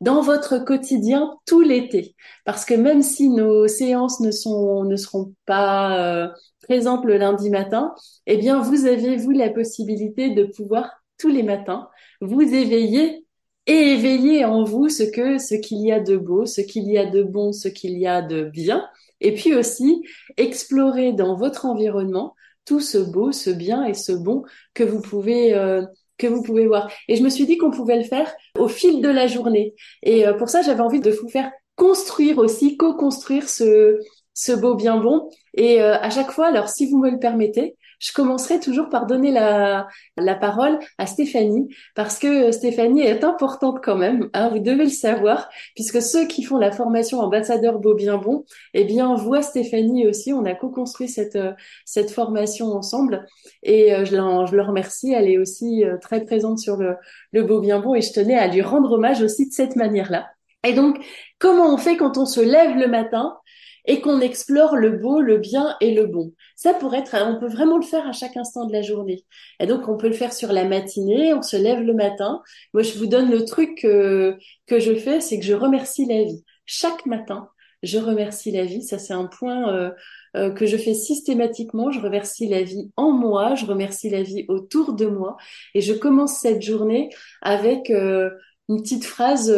dans 0.02 0.22
votre 0.22 0.58
quotidien 0.58 1.36
tout 1.46 1.62
l'été. 1.62 2.16
Parce 2.44 2.66
que 2.66 2.74
même 2.74 3.04
si 3.04 3.30
nos 3.30 3.68
séances 3.68 4.20
ne 4.20 4.32
sont 4.32 4.84
ne 4.84 4.96
seront 4.96 5.34
pas 5.46 6.32
présentes 6.64 7.06
le 7.06 7.18
lundi 7.18 7.52
matin, 7.52 7.94
eh 8.26 8.38
bien 8.38 8.60
vous 8.60 8.86
avez 8.86 9.16
vous 9.18 9.32
la 9.32 9.50
possibilité 9.50 10.32
de 10.32 10.46
pouvoir 10.46 11.03
tous 11.24 11.30
les 11.30 11.44
matins, 11.44 11.88
vous 12.20 12.42
éveillez 12.42 13.26
et 13.66 13.94
éveiller 13.94 14.44
en 14.44 14.66
vous 14.66 14.90
ce 14.90 15.04
que 15.04 15.38
ce 15.38 15.56
qu'il 15.56 15.80
y 15.80 15.90
a 15.90 16.02
de 16.02 16.18
beau, 16.18 16.46
ce 16.46 16.60
qu'il 16.60 16.84
y 16.92 16.98
a 16.98 17.06
de 17.06 17.24
bon, 17.24 17.54
ce 17.54 17.70
qu'il 17.70 17.98
y 17.98 18.06
a 18.06 18.22
de 18.22 18.44
bien, 18.44 18.86
et 19.22 19.34
puis 19.34 19.56
aussi 19.56 20.04
explorer 20.36 21.14
dans 21.14 21.38
votre 21.38 21.66
environnement 21.66 22.36
tout 22.66 22.82
ce 22.82 22.98
beau, 22.98 23.32
ce 23.32 23.52
bien 23.52 23.86
et 23.86 23.94
ce 23.94 24.12
bon 24.12 24.44
que 24.74 24.84
vous 24.84 25.02
pouvez 25.02 25.54
euh, 25.54 25.86
que 26.18 26.28
vous 26.28 26.44
pouvez 26.44 26.68
voir. 26.68 26.92
Et 27.08 27.16
je 27.16 27.24
me 27.24 27.30
suis 27.30 27.46
dit 27.46 27.58
qu'on 27.58 27.72
pouvait 27.72 27.98
le 27.98 28.04
faire 28.04 28.30
au 28.60 28.68
fil 28.68 29.02
de 29.02 29.08
la 29.08 29.28
journée. 29.28 29.76
Et 30.02 30.28
euh, 30.28 30.34
pour 30.34 30.50
ça, 30.50 30.62
j'avais 30.62 30.82
envie 30.82 31.00
de 31.00 31.12
vous 31.12 31.30
faire 31.30 31.50
construire 31.78 32.38
aussi, 32.38 32.76
co-construire 32.76 33.48
ce 33.48 33.98
ce 34.34 34.52
beau 34.52 34.76
bien 34.76 34.98
bon. 34.98 35.30
Et 35.54 35.82
euh, 35.82 35.96
à 36.02 36.10
chaque 36.10 36.32
fois, 36.32 36.48
alors 36.48 36.68
si 36.68 36.90
vous 36.90 36.98
me 36.98 37.10
le 37.10 37.20
permettez, 37.20 37.78
je 38.04 38.12
commencerai 38.12 38.60
toujours 38.60 38.90
par 38.90 39.06
donner 39.06 39.32
la, 39.32 39.88
la 40.18 40.36
parole 40.36 40.78
à 40.98 41.06
Stéphanie, 41.06 41.74
parce 41.96 42.20
que 42.20 42.52
Stéphanie 42.52 43.02
est 43.02 43.24
importante 43.24 43.80
quand 43.82 43.96
même, 43.96 44.30
hein, 44.34 44.50
vous 44.50 44.60
devez 44.60 44.84
le 44.84 44.90
savoir, 44.90 45.50
puisque 45.74 46.02
ceux 46.02 46.28
qui 46.28 46.44
font 46.44 46.58
la 46.58 46.72
formation 46.72 47.20
ambassadeur 47.20 47.80
beau 47.80 47.96
bien 47.96 48.18
bon, 48.18 48.44
eh 48.74 48.84
bien, 48.84 49.16
voient 49.16 49.42
Stéphanie 49.42 50.06
aussi, 50.06 50.34
on 50.34 50.44
a 50.44 50.54
co-construit 50.54 51.08
cette, 51.08 51.40
cette 51.86 52.12
formation 52.12 52.68
ensemble, 52.74 53.26
et 53.64 53.94
euh, 53.94 54.04
je, 54.04 54.12
je 54.12 54.56
le 54.56 54.62
remercie, 54.62 55.14
elle 55.14 55.30
est 55.30 55.38
aussi 55.38 55.86
euh, 55.86 55.98
très 55.98 56.26
présente 56.26 56.60
sur 56.60 56.76
le, 56.76 56.98
le 57.32 57.44
beau 57.44 57.62
bien 57.62 57.80
bon, 57.80 57.96
et 57.96 58.02
je 58.02 58.12
tenais 58.12 58.38
à 58.38 58.48
lui 58.48 58.62
rendre 58.62 58.92
hommage 58.92 59.22
aussi 59.22 59.48
de 59.48 59.54
cette 59.54 59.78
manière-là. 59.78 60.28
Et 60.66 60.74
donc, 60.74 60.98
comment 61.40 61.74
on 61.74 61.78
fait 61.78 61.98
quand 61.98 62.18
on 62.18 62.26
se 62.26 62.42
lève 62.42 62.78
le 62.78 62.88
matin 62.88 63.38
et 63.86 64.02
qu'on 64.02 64.22
explore 64.22 64.76
le 64.76 64.92
beau, 64.92 65.22
le 65.22 65.38
bien 65.38 65.76
et 65.82 65.94
le 65.94 66.06
bon. 66.06 66.34
Ça 66.56 66.74
pourrait 66.74 67.00
être, 67.00 67.16
on 67.28 67.40
peut 67.40 67.48
vraiment 67.48 67.78
le 67.78 67.84
faire 67.84 68.08
à 68.08 68.14
chaque 68.14 68.38
instant 68.38 68.66
de 68.66 68.74
la 68.74 68.82
journée. 68.82 69.26
Et 69.60 69.68
donc, 69.68 69.88
on 69.88 69.98
peut 69.98 70.08
le 70.08 70.14
faire 70.14 70.34
sur 70.34 70.54
la 70.54 70.66
matinée, 70.66 71.34
on 71.34 71.42
se 71.42 71.58
lève 71.58 71.82
le 71.82 71.94
matin. 71.94 72.42
Moi, 72.74 72.84
je 72.84 72.98
vous 72.98 73.08
donne 73.08 73.30
le 73.30 73.44
truc 73.46 73.80
que, 73.82 74.38
que 74.68 74.80
je 74.80 74.96
fais, 74.96 75.20
c'est 75.20 75.40
que 75.40 75.46
je 75.46 75.54
remercie 75.54 76.06
la 76.06 76.24
vie. 76.24 76.44
Chaque 76.66 77.06
matin, 77.06 77.50
je 77.84 77.98
remercie 77.98 78.52
la 78.52 78.64
vie. 78.64 78.82
Ça, 78.82 78.98
c'est 78.98 79.14
un 79.14 79.26
point 79.26 79.74
euh, 79.74 79.92
euh, 80.38 80.52
que 80.52 80.66
je 80.66 80.78
fais 80.78 80.94
systématiquement. 80.94 81.92
Je 81.92 82.00
remercie 82.00 82.48
la 82.48 82.64
vie 82.64 82.92
en 82.96 83.12
moi, 83.12 83.56
je 83.56 83.66
remercie 83.66 84.10
la 84.10 84.24
vie 84.24 84.46
autour 84.48 84.94
de 84.94 85.06
moi. 85.06 85.38
Et 85.76 85.82
je 85.82 85.94
commence 85.94 86.40
cette 86.40 86.62
journée 86.62 87.10
avec 87.42 87.90
euh, 87.90 88.30
une 88.70 88.82
petite 88.82 89.06
phrase 89.06 89.52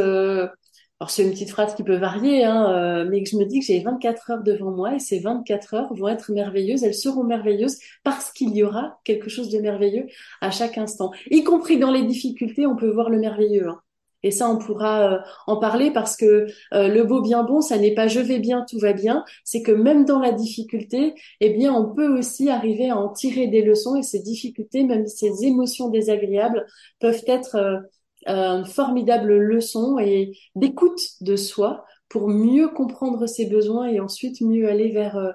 alors 1.02 1.10
c'est 1.10 1.24
une 1.24 1.32
petite 1.32 1.50
phrase 1.50 1.76
qui 1.76 1.84
peut 1.84 1.98
varier, 1.98 2.46
hein, 2.46 2.72
euh, 2.72 3.06
mais 3.10 3.26
je 3.26 3.36
me 3.36 3.44
dis 3.44 3.60
que 3.60 3.66
j'ai 3.66 3.82
24 3.82 4.32
heures 4.32 4.44
devant 4.44 4.72
moi 4.72 4.96
et 4.96 5.00
ces 5.00 5.20
24 5.20 5.74
heures 5.74 5.94
vont 5.94 6.08
être 6.08 6.32
merveilleuses, 6.32 6.84
elles 6.86 6.94
seront 6.94 7.26
merveilleuses 7.26 7.80
parce 8.06 8.32
qu'il 8.32 8.56
y 8.56 8.64
aura 8.64 8.98
quelque 9.04 9.30
chose 9.30 9.50
de 9.50 9.60
merveilleux 9.60 10.08
à 10.40 10.52
chaque 10.52 10.78
instant. 10.78 11.12
Y 11.30 11.44
compris 11.44 11.78
dans 11.80 11.92
les 11.92 12.04
difficultés, 12.04 12.66
on 12.66 12.78
peut 12.78 12.90
voir 12.90 13.10
le 13.10 13.20
merveilleux. 13.20 13.68
Hein. 13.68 13.82
Et 14.24 14.32
ça, 14.32 14.50
on 14.50 14.58
pourra 14.58 15.14
euh, 15.14 15.20
en 15.48 15.58
parler 15.58 15.92
parce 15.92 16.16
que 16.16 16.48
euh, 16.74 16.88
le 16.88 17.04
beau 17.04 17.22
bien 17.22 17.44
bon, 17.44 17.62
ça 17.62 17.78
n'est 17.78 17.94
pas 17.94 18.08
je 18.08 18.22
vais 18.22 18.40
bien, 18.40 18.66
tout 18.68 18.80
va 18.80 18.94
bien. 18.94 19.24
C'est 19.44 19.62
que 19.62 19.74
même 19.74 20.06
dans 20.06 20.20
la 20.20 20.32
difficulté, 20.32 21.14
eh 21.42 21.50
bien, 21.52 21.74
on 21.74 21.94
peut 21.94 22.18
aussi 22.18 22.50
arriver 22.50 22.90
à 22.90 22.98
en 22.98 23.10
tirer 23.10 23.48
des 23.48 23.62
leçons 23.62 23.96
et 23.96 24.02
ces 24.02 24.22
difficultés, 24.22 24.84
même 24.84 25.06
ces 25.06 25.46
émotions 25.46 25.90
désagréables, 25.90 26.66
peuvent 27.00 27.24
être 27.28 27.84
une 28.26 28.66
formidable 28.66 29.38
leçon 29.38 30.00
et 30.00 30.38
d'écoute 30.56 31.02
de 31.22 31.36
soi 31.36 31.86
pour 32.10 32.28
mieux 32.30 32.70
comprendre 32.70 33.28
ses 33.28 33.46
besoins 33.46 33.88
et 33.88 34.00
ensuite 34.00 34.42
mieux 34.42 34.70
aller 34.70 34.92
vers 34.92 35.18
euh, 35.18 35.32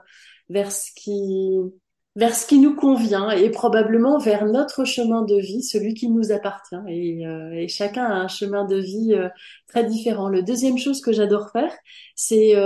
vers 0.49 0.73
ce 0.73 0.91
qui 0.95 1.59
vers 2.17 2.35
ce 2.35 2.47
qui 2.47 2.59
nous 2.59 2.75
convient 2.75 3.31
et 3.31 3.51
probablement 3.51 4.19
vers 4.19 4.45
notre 4.45 4.85
chemin 4.85 5.23
de 5.23 5.37
vie, 5.37 5.63
celui 5.63 5.95
qui 5.95 6.09
nous 6.09 6.33
appartient. 6.33 6.75
Et, 6.89 7.25
euh, 7.27 7.65
chacun 7.69 8.05
a 8.05 8.15
un 8.15 8.29
chemin 8.29 8.65
de 8.65 8.77
vie 8.77 9.15
euh, 9.15 9.29
très 9.69 9.85
différent. 9.85 10.29
Le 10.29 10.43
deuxième 10.43 10.77
chose 10.77 11.01
que 11.01 11.13
j'adore 11.13 11.51
faire, 11.53 11.73
c'est 12.17 12.57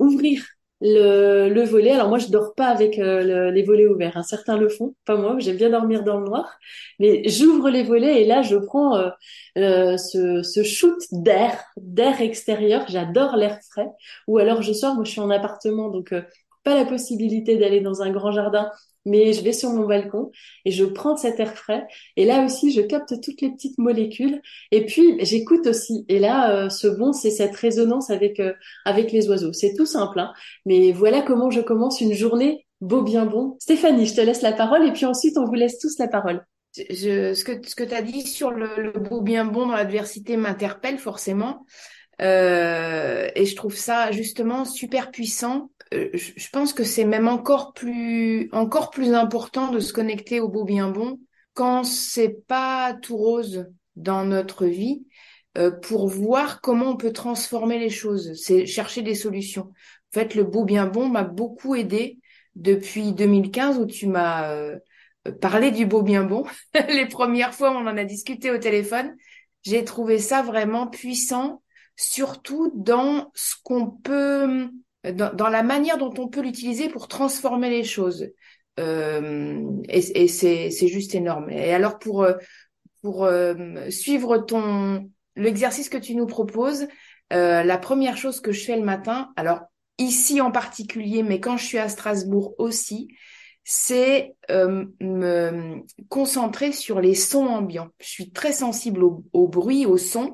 ouvrir 0.00 0.42
le, 0.80 1.48
le 1.48 1.62
volet. 1.64 1.92
Alors 1.92 2.08
moi, 2.08 2.18
je 2.18 2.28
dors 2.28 2.54
pas 2.54 2.66
avec 2.68 2.98
euh, 2.98 3.50
les 3.50 3.62
volets 3.62 3.86
ouverts. 3.86 4.16
Hein. 4.16 4.22
Certains 4.22 4.56
le 4.56 4.68
font, 4.68 4.94
pas 5.04 5.16
moi. 5.16 5.36
J'aime 5.38 5.56
bien 5.56 5.70
dormir 5.70 6.04
dans 6.04 6.18
le 6.20 6.26
noir. 6.26 6.58
Mais 6.98 7.22
j'ouvre 7.28 7.70
les 7.70 7.82
volets 7.82 8.22
et 8.22 8.26
là, 8.26 8.42
je 8.42 8.56
prends 8.56 8.96
euh, 8.96 9.10
euh, 9.58 9.96
ce, 9.96 10.42
ce 10.42 10.62
shoot 10.62 10.98
d'air, 11.12 11.62
d'air 11.76 12.20
extérieur. 12.20 12.84
J'adore 12.88 13.36
l'air 13.36 13.58
frais. 13.70 13.88
Ou 14.26 14.38
alors 14.38 14.62
je 14.62 14.72
sors. 14.72 14.94
Moi, 14.94 15.04
je 15.04 15.12
suis 15.12 15.20
en 15.20 15.30
appartement, 15.30 15.88
donc 15.88 16.14
pas 16.64 16.74
la 16.74 16.84
possibilité 16.84 17.56
d'aller 17.56 17.80
dans 17.80 18.02
un 18.02 18.10
grand 18.10 18.32
jardin 18.32 18.70
mais 19.06 19.32
je 19.32 19.42
vais 19.42 19.52
sur 19.52 19.70
mon 19.70 19.86
balcon 19.86 20.30
et 20.66 20.70
je 20.70 20.84
prends 20.84 21.16
cet 21.16 21.40
air 21.40 21.56
frais. 21.56 21.86
Et 22.16 22.26
là 22.26 22.44
aussi, 22.44 22.72
je 22.72 22.82
capte 22.82 23.20
toutes 23.22 23.40
les 23.40 23.50
petites 23.50 23.78
molécules. 23.78 24.42
Et 24.72 24.84
puis, 24.84 25.16
j'écoute 25.24 25.66
aussi. 25.66 26.04
Et 26.08 26.18
là, 26.18 26.50
euh, 26.50 26.68
ce 26.68 26.88
bon, 26.88 27.12
c'est 27.14 27.30
cette 27.30 27.56
résonance 27.56 28.10
avec 28.10 28.40
euh, 28.40 28.52
avec 28.84 29.12
les 29.12 29.28
oiseaux. 29.30 29.52
C'est 29.54 29.74
tout 29.74 29.86
simple, 29.86 30.18
hein. 30.18 30.34
mais 30.66 30.92
voilà 30.92 31.22
comment 31.22 31.50
je 31.50 31.60
commence 31.60 32.00
une 32.02 32.12
journée 32.12 32.66
beau 32.82 33.02
bien 33.02 33.24
bon. 33.24 33.56
Stéphanie, 33.60 34.06
je 34.06 34.16
te 34.16 34.20
laisse 34.20 34.42
la 34.42 34.52
parole 34.52 34.86
et 34.86 34.92
puis 34.92 35.06
ensuite, 35.06 35.38
on 35.38 35.46
vous 35.46 35.54
laisse 35.54 35.78
tous 35.78 35.98
la 35.98 36.08
parole. 36.08 36.44
Je, 36.90 37.32
ce 37.32 37.42
que 37.42 37.66
ce 37.66 37.74
que 37.74 37.84
tu 37.84 37.94
as 37.94 38.02
dit 38.02 38.20
sur 38.20 38.50
le, 38.50 38.68
le, 38.76 38.92
beau 38.92 39.22
bien 39.22 39.46
bon 39.46 39.66
dans 39.66 39.76
l'adversité 39.76 40.36
m'interpelle 40.36 40.98
forcément. 40.98 41.64
Euh, 42.22 43.28
et 43.34 43.44
je 43.44 43.56
trouve 43.56 43.76
ça 43.76 44.10
justement 44.10 44.64
super 44.64 45.10
puissant 45.10 45.70
je 45.92 46.48
pense 46.50 46.72
que 46.72 46.84
c'est 46.84 47.04
même 47.04 47.28
encore 47.28 47.72
plus 47.72 48.48
encore 48.52 48.90
plus 48.90 49.14
important 49.14 49.70
de 49.70 49.78
se 49.78 49.92
connecter 49.92 50.40
au 50.40 50.48
beau 50.48 50.64
bien 50.64 50.90
bon 50.90 51.20
quand 51.54 51.84
c'est 51.84 52.44
pas 52.46 52.94
tout 53.00 53.16
rose 53.16 53.66
dans 53.94 54.24
notre 54.24 54.66
vie 54.66 55.06
euh, 55.56 55.70
pour 55.70 56.08
voir 56.08 56.60
comment 56.60 56.90
on 56.90 56.96
peut 56.96 57.12
transformer 57.12 57.78
les 57.78 57.88
choses, 57.88 58.34
c'est 58.34 58.66
chercher 58.66 59.02
des 59.02 59.14
solutions. 59.14 59.62
En 59.62 60.20
fait, 60.20 60.34
le 60.34 60.44
beau 60.44 60.64
bien 60.64 60.86
bon 60.86 61.08
m'a 61.08 61.24
beaucoup 61.24 61.74
aidé 61.74 62.18
depuis 62.56 63.12
2015 63.12 63.78
où 63.78 63.86
tu 63.86 64.06
m'as 64.06 64.52
euh, 64.52 64.78
parlé 65.40 65.70
du 65.70 65.86
beau 65.86 66.02
bien 66.02 66.24
bon. 66.24 66.44
les 66.88 67.06
premières 67.06 67.54
fois, 67.54 67.70
on 67.70 67.86
en 67.86 67.96
a 67.96 68.04
discuté 68.04 68.50
au 68.50 68.58
téléphone. 68.58 69.16
J'ai 69.62 69.82
trouvé 69.82 70.18
ça 70.18 70.42
vraiment 70.42 70.88
puissant, 70.88 71.62
surtout 71.96 72.70
dans 72.74 73.30
ce 73.34 73.54
qu'on 73.64 73.90
peut 73.90 74.68
dans, 75.12 75.48
la 75.48 75.62
manière 75.62 75.98
dont 75.98 76.14
on 76.18 76.28
peut 76.28 76.40
l'utiliser 76.40 76.88
pour 76.88 77.08
transformer 77.08 77.70
les 77.70 77.84
choses. 77.84 78.28
Euh, 78.78 79.62
et, 79.88 80.24
et 80.24 80.28
c'est 80.28 80.88
juste 80.88 81.14
énorme. 81.14 81.50
Et 81.50 81.72
alors 81.72 81.98
pour 81.98 82.22
euh, 82.22 82.34
pour 83.02 83.24
euh, 83.24 83.88
suivre 83.90 84.38
ton 84.38 85.10
l'exercice 85.36 85.88
que 85.88 85.98
tu 85.98 86.14
nous 86.14 86.26
proposes, 86.26 86.88
euh, 87.32 87.62
la 87.62 87.78
première 87.78 88.16
chose 88.16 88.40
que 88.40 88.52
je 88.52 88.64
fais 88.64 88.76
le 88.76 88.84
matin, 88.84 89.32
alors 89.36 89.60
ici 89.98 90.40
en 90.40 90.50
particulier, 90.50 91.22
mais 91.22 91.40
quand 91.40 91.56
je 91.56 91.64
suis 91.64 91.78
à 91.78 91.88
Strasbourg 91.88 92.54
aussi, 92.58 93.08
c'est 93.64 94.34
me 94.50 95.82
concentrer 96.08 96.72
sur 96.72 97.00
les 97.00 97.14
sons 97.14 97.46
ambiants. 97.46 97.88
Je 97.98 98.08
suis 98.08 98.30
très 98.30 98.52
sensible 98.52 99.02
au, 99.02 99.24
au 99.32 99.48
bruit, 99.48 99.84
au 99.84 99.96
son, 99.96 100.30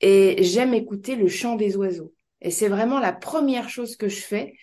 et 0.00 0.42
j'aime 0.42 0.74
écouter 0.74 1.16
le 1.16 1.28
chant 1.28 1.54
des 1.54 1.76
oiseaux. 1.76 2.12
Et 2.44 2.50
c'est 2.50 2.68
vraiment 2.68 3.00
la 3.00 3.12
première 3.12 3.70
chose 3.70 3.96
que 3.96 4.08
je 4.08 4.20
fais. 4.20 4.54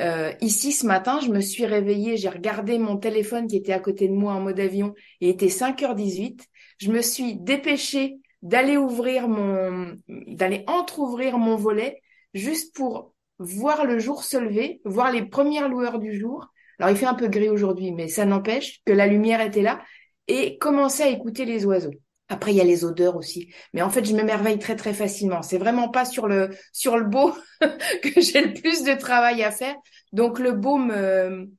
Euh, 0.00 0.32
ici, 0.42 0.70
ce 0.70 0.86
matin, 0.86 1.18
je 1.20 1.30
me 1.30 1.40
suis 1.40 1.64
réveillée, 1.64 2.16
j'ai 2.16 2.28
regardé 2.28 2.78
mon 2.78 2.98
téléphone 2.98 3.46
qui 3.46 3.56
était 3.56 3.72
à 3.72 3.80
côté 3.80 4.06
de 4.06 4.12
moi 4.12 4.34
en 4.34 4.40
mode 4.40 4.60
avion, 4.60 4.94
il 5.20 5.28
était 5.28 5.48
5h18. 5.48 6.40
Je 6.78 6.92
me 6.92 7.00
suis 7.00 7.36
dépêchée 7.36 8.18
d'aller 8.42 8.76
ouvrir 8.76 9.28
mon, 9.28 9.96
d'aller 10.08 10.64
entr'ouvrir 10.66 11.38
mon 11.38 11.56
volet 11.56 12.02
juste 12.34 12.74
pour 12.74 13.14
voir 13.38 13.86
le 13.86 13.98
jour 13.98 14.24
se 14.24 14.36
lever, 14.36 14.80
voir 14.84 15.10
les 15.10 15.24
premières 15.24 15.68
lueurs 15.68 15.98
du 15.98 16.18
jour. 16.18 16.48
Alors, 16.78 16.90
il 16.90 16.96
fait 16.96 17.06
un 17.06 17.14
peu 17.14 17.28
gris 17.28 17.48
aujourd'hui, 17.48 17.92
mais 17.92 18.08
ça 18.08 18.26
n'empêche 18.26 18.80
que 18.84 18.92
la 18.92 19.06
lumière 19.06 19.40
était 19.40 19.62
là 19.62 19.82
et 20.28 20.58
commencer 20.58 21.02
à 21.02 21.08
écouter 21.08 21.46
les 21.46 21.64
oiseaux. 21.64 21.92
Après, 22.32 22.52
il 22.52 22.56
y 22.56 22.62
a 22.62 22.64
les 22.64 22.86
odeurs 22.86 23.16
aussi. 23.16 23.52
Mais 23.74 23.82
en 23.82 23.90
fait, 23.90 24.06
je 24.06 24.14
m'émerveille 24.14 24.58
très, 24.58 24.74
très 24.74 24.94
facilement. 24.94 25.42
C'est 25.42 25.58
vraiment 25.58 25.90
pas 25.90 26.06
sur 26.06 26.28
le, 26.28 26.48
beau 27.04 27.34
que 27.60 28.20
j'ai 28.22 28.40
le 28.40 28.54
plus 28.54 28.84
de 28.84 28.94
travail 28.94 29.42
à 29.42 29.50
faire. 29.50 29.76
Donc, 30.14 30.38
le 30.38 30.52
beau 30.52 30.78
me 30.78 31.50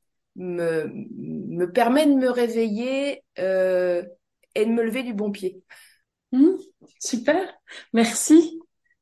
permet 1.74 2.08
de 2.08 2.16
me 2.16 2.28
réveiller 2.28 3.22
euh, 3.38 4.02
et 4.56 4.66
de 4.66 4.72
me 4.72 4.82
lever 4.82 5.04
du 5.04 5.14
bon 5.14 5.32
pied. 5.32 5.62
Mmh, 6.32 6.56
super. 6.98 7.54
Merci. 7.94 8.60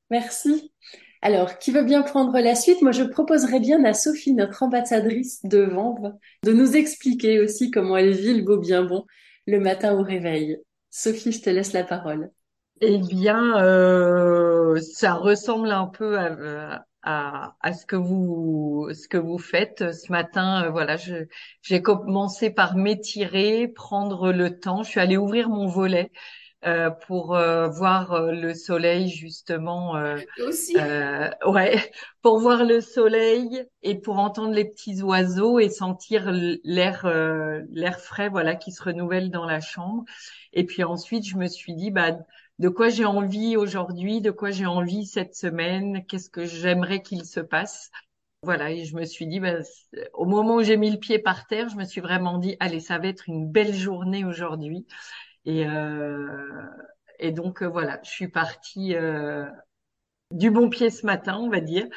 Merci. 0.10 0.74
Alors, 1.22 1.58
qui 1.58 1.72
veut 1.72 1.86
bien 1.86 2.02
prendre 2.02 2.38
la 2.38 2.56
suite? 2.56 2.82
Moi, 2.82 2.92
je 2.92 3.04
proposerais 3.04 3.62
bien 3.62 3.82
à 3.86 3.94
Sophie, 3.94 4.34
notre 4.34 4.62
ambassadrice 4.64 5.40
de 5.46 5.60
Vanves, 5.60 6.16
de 6.44 6.52
nous 6.52 6.76
expliquer 6.76 7.40
aussi 7.40 7.72
comment 7.72 7.96
elle 7.96 8.12
vit 8.12 8.34
le 8.34 8.44
beau 8.44 8.58
bien 8.58 8.84
bon 8.84 9.06
le 9.48 9.62
matin 9.62 9.94
au 9.94 10.04
réveil. 10.04 10.58
Sophie, 10.92 11.32
je 11.32 11.42
te 11.42 11.50
laisse 11.50 11.74
la 11.74 11.84
parole. 11.84 12.32
Eh 12.82 12.98
bien, 12.98 13.64
euh, 13.64 14.80
ça 14.82 15.14
ressemble 15.14 15.72
un 15.72 15.88
peu 15.88 16.18
à, 16.18 16.86
à, 17.04 17.56
à, 17.62 17.74
ce 17.74 17.86
que 17.86 17.96
vous 17.96 18.90
ce 18.94 19.08
que 19.08 19.18
vous 19.18 19.38
faites 19.38 19.94
ce 19.94 20.12
matin. 20.12 20.66
Euh, 20.66 20.70
voilà, 20.72 20.98
j'ai 21.62 21.82
commencé 21.82 22.50
par 22.50 22.76
m'étirer, 22.76 23.68
prendre 23.68 24.32
le 24.32 24.60
temps. 24.60 24.84
Je 24.84 24.90
suis 24.90 25.00
allée 25.00 25.18
ouvrir 25.18 25.50
mon 25.50 25.68
volet 25.68 26.12
euh, 26.66 26.92
pour 27.08 27.36
euh, 27.36 27.70
voir 27.70 28.12
euh, 28.14 28.32
le 28.32 28.54
soleil 28.54 29.10
justement. 29.10 29.96
aussi. 30.40 30.76
ouais, 31.46 31.92
pour 32.22 32.40
voir 32.40 32.64
le 32.66 32.82
soleil 32.82 33.64
et 33.82 33.96
pour 34.00 34.20
entendre 34.20 34.54
les 34.54 34.66
petits 34.66 35.02
oiseaux 35.02 35.60
et 35.60 35.70
sentir 35.70 36.32
l'air 36.64 37.08
l'air 37.70 38.00
frais, 38.00 38.30
voilà, 38.30 38.56
qui 38.56 38.72
se 38.72 38.84
renouvelle 38.84 39.32
dans 39.32 39.46
la 39.46 39.60
chambre. 39.60 40.04
Et 40.54 40.66
puis 40.66 40.84
ensuite, 40.84 41.26
je 41.28 41.38
me 41.38 41.48
suis 41.48 41.74
dit, 41.76 41.92
bah 41.92 42.18
de 42.60 42.70
quoi 42.70 42.90
j'ai 42.90 43.06
envie 43.06 43.58
aujourd'hui, 43.58 44.22
de 44.22 44.32
quoi 44.32 44.52
j'ai 44.52 44.68
envie 44.68 45.06
cette 45.06 45.36
semaine, 45.36 46.06
qu'est-ce 46.06 46.30
que 46.30 46.46
j'aimerais 46.46 47.02
qu'il 47.02 47.26
se 47.26 47.40
passe. 47.40 47.90
Voilà, 48.44 48.72
et 48.72 48.86
je 48.86 48.96
me 48.96 49.06
suis 49.06 49.28
dit, 49.28 49.40
ben, 49.40 49.64
au 50.14 50.26
moment 50.26 50.56
où 50.56 50.64
j'ai 50.64 50.78
mis 50.78 50.92
le 50.92 50.98
pied 51.00 51.20
par 51.20 51.48
terre, 51.48 51.70
je 51.70 51.76
me 51.76 51.86
suis 51.86 52.02
vraiment 52.02 52.38
dit, 52.40 52.58
allez, 52.60 52.80
ça 52.80 52.98
va 52.98 53.08
être 53.08 53.30
une 53.30 53.52
belle 53.52 53.74
journée 53.74 54.26
aujourd'hui. 54.26 54.88
Et, 55.46 55.66
euh, 55.68 56.66
et 57.20 57.32
donc, 57.32 57.62
euh, 57.64 57.68
voilà, 57.68 58.00
je 58.04 58.10
suis 58.10 58.28
partie 58.28 58.96
euh, 58.96 59.46
du 60.32 60.52
bon 60.52 60.70
pied 60.70 60.90
ce 60.90 61.06
matin, 61.06 61.38
on 61.40 61.50
va 61.50 61.62
dire. 61.62 61.88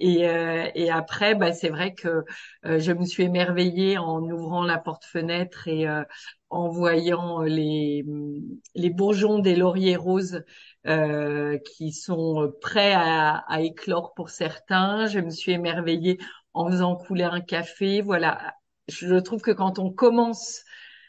Et, 0.00 0.28
euh, 0.28 0.68
et 0.74 0.90
après, 0.90 1.34
bah, 1.34 1.52
c'est 1.52 1.68
vrai 1.70 1.94
que 1.94 2.24
euh, 2.66 2.78
je 2.78 2.92
me 2.92 3.04
suis 3.04 3.24
émerveillée 3.24 3.98
en 3.98 4.20
ouvrant 4.22 4.64
la 4.64 4.78
porte-fenêtre 4.78 5.68
et 5.68 5.86
en 6.50 6.68
voyant 6.68 7.42
les, 7.42 8.04
les 8.74 8.90
bourgeons 8.90 9.38
des 9.38 9.56
lauriers 9.56 9.96
roses 9.96 10.42
euh, 10.86 11.58
qui 11.58 11.92
sont 11.92 12.52
prêts 12.60 12.92
à, 12.94 13.36
à, 13.48 13.60
éclore 13.60 14.14
pour 14.14 14.30
certains. 14.30 15.06
Je 15.06 15.20
me 15.20 15.30
suis 15.30 15.52
émerveillée 15.52 16.18
en 16.54 16.70
faisant 16.70 16.96
couler 16.96 17.24
un 17.24 17.40
café. 17.40 18.00
Voilà, 18.00 18.54
je 18.88 19.16
trouve 19.16 19.42
que 19.42 19.50
quand 19.50 19.78
on 19.78 19.90
commence 19.92 20.62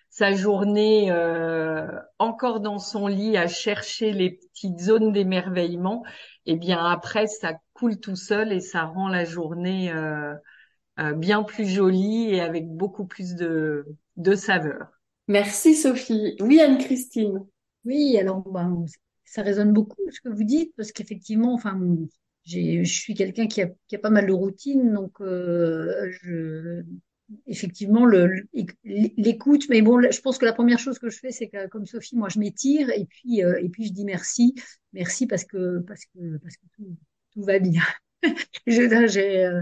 sa 0.10 0.34
journée 0.34 1.12
euh, 1.12 1.88
encore 2.18 2.60
dans 2.60 2.80
son 2.80 3.08
lit 3.08 3.38
à 3.38 3.48
chercher 3.48 4.12
les 4.12 4.32
petites 4.32 4.80
zones 4.80 5.12
d'émerveillement, 5.12 6.04
et 6.46 6.54
eh 6.54 6.56
bien 6.56 6.84
après 6.84 7.28
ça 7.28 7.54
coule 7.74 8.00
tout 8.00 8.16
seul 8.16 8.52
et 8.52 8.60
ça 8.60 8.84
rend 8.84 9.08
la 9.08 9.26
journée 9.26 9.92
euh, 9.94 10.34
euh 11.00 11.14
bien 11.14 11.44
plus 11.44 11.68
jolie 11.68 12.34
et 12.34 12.42
avec 12.42 12.68
beaucoup 12.68 13.06
plus 13.06 13.36
de, 13.36 13.86
de 14.18 14.36
saveur. 14.36 14.88
Merci 15.28 15.76
Sophie. 15.76 16.36
Oui 16.40 16.60
Anne-Christine. 16.60 17.46
Oui, 17.86 18.18
alors 18.18 18.42
ben, 18.50 18.86
ça 19.26 19.44
résonne 19.44 19.74
beaucoup 19.74 20.02
ce 20.12 20.22
que 20.22 20.30
vous 20.30 20.44
dites 20.44 20.74
parce 20.76 20.92
qu'effectivement, 20.92 21.54
enfin, 21.54 21.80
je 22.46 22.84
suis 22.84 23.14
quelqu'un 23.14 23.48
qui 23.48 23.62
a, 23.62 23.70
qui 23.88 23.96
a, 23.96 24.00
pas 24.00 24.10
mal 24.10 24.26
de 24.26 24.34
routine, 24.34 24.94
donc 24.94 25.22
euh, 25.22 26.10
je, 26.24 26.84
effectivement 27.48 28.06
l'écoute. 28.84 29.68
Mais 29.70 29.82
bon, 29.82 30.02
je 30.02 30.22
pense 30.22 30.38
que 30.38 30.46
la 30.46 30.54
première 30.54 30.80
chose 30.80 31.00
que 31.00 31.10
je 31.10 31.20
fais, 31.20 31.32
c'est 31.32 31.48
que 31.48 31.68
comme 31.68 31.86
Sophie, 31.86 32.16
moi, 32.16 32.30
je 32.30 32.40
m'étire 32.40 32.90
et 32.90 33.06
puis 33.06 33.44
euh, 33.44 33.60
et 33.62 33.70
puis 33.70 33.86
je 33.86 33.94
dis 33.94 34.06
merci, 34.06 34.56
merci 34.94 35.28
parce 35.28 35.44
que 35.44 35.80
parce 35.80 36.06
que 36.06 36.38
parce 36.38 36.56
que 36.58 36.66
tout, 36.76 37.44
va 37.44 37.60
bien. 37.60 37.84
j'ai 38.68 39.46
euh, 39.46 39.62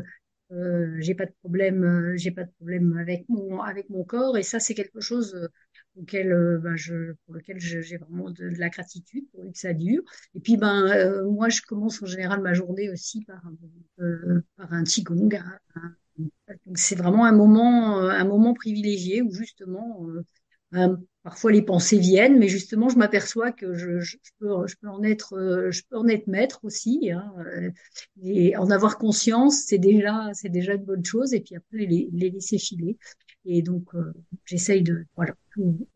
euh, 0.52 0.96
j'ai 1.00 1.14
pas 1.14 1.26
de 1.26 1.34
problème, 1.42 1.84
euh, 1.84 2.14
j'ai 2.16 2.32
pas 2.32 2.46
de 2.46 2.52
problème 2.52 2.98
avec 2.98 3.28
mon 3.28 3.62
avec 3.62 3.90
mon 3.90 4.06
corps 4.06 4.38
et 4.38 4.44
ça 4.44 4.62
c'est 4.62 4.74
quelque 4.76 5.02
chose 5.02 5.36
euh, 5.36 5.50
auquel 5.98 6.30
ben, 6.64 6.76
je 6.78 7.14
pour 7.26 7.34
lequel 7.36 7.60
j'ai 7.60 7.98
vraiment 7.98 8.30
de, 8.32 8.46
la 8.58 8.70
gratitude 8.70 9.26
pour 9.32 9.52
que 9.52 9.58
ça 9.58 9.74
dure. 9.74 10.04
Et 10.36 10.40
puis 10.40 10.56
ben 10.56 11.24
moi 11.26 11.50
je 11.50 11.62
commence 11.64 12.02
en 12.02 12.06
général 12.06 12.42
ma 12.42 12.54
journée 12.54 12.90
aussi 12.90 13.26
par 13.26 13.42
un, 13.46 14.42
par 14.56 14.72
un 14.74 14.84
qigong. 14.84 15.28
donc 15.28 16.07
c'est 16.76 16.96
vraiment 16.96 17.26
un 17.26 17.32
moment 17.32 18.00
un 18.00 18.26
moment 18.26 18.54
privilégié 18.54 19.22
où 19.22 19.32
justement 19.32 20.06
Parfois 21.28 21.52
les 21.52 21.62
pensées 21.62 22.00
viennent, 22.00 22.40
mais 22.40 22.48
justement 22.48 22.88
je 22.88 22.98
m'aperçois 22.98 23.52
que 23.52 23.74
je, 23.74 24.00
je, 24.00 24.16
peux, 24.40 24.66
je, 24.66 24.76
peux, 24.80 24.88
en 24.88 25.04
être, 25.04 25.34
euh, 25.34 25.72
je 25.72 25.82
peux 25.90 25.98
en 25.98 26.08
être 26.08 26.28
maître 26.28 26.62
aussi. 26.64 27.12
Hein, 27.12 27.34
euh, 27.40 27.70
et 28.24 28.56
en 28.56 28.72
avoir 28.72 28.98
conscience, 28.98 29.64
c'est 29.66 29.78
déjà, 29.78 30.30
c'est 30.32 30.48
déjà 30.48 30.76
une 30.76 30.86
bonne 30.86 31.04
chose. 31.04 31.34
Et 31.34 31.42
puis 31.42 31.58
après 31.58 31.80
les, 31.80 32.08
les 32.14 32.30
laisser 32.30 32.58
filer. 32.58 32.98
Et 33.44 33.62
donc 33.62 33.94
euh, 33.94 34.14
j'essaye 34.46 34.84
de, 34.84 35.04
voilà, 35.18 35.34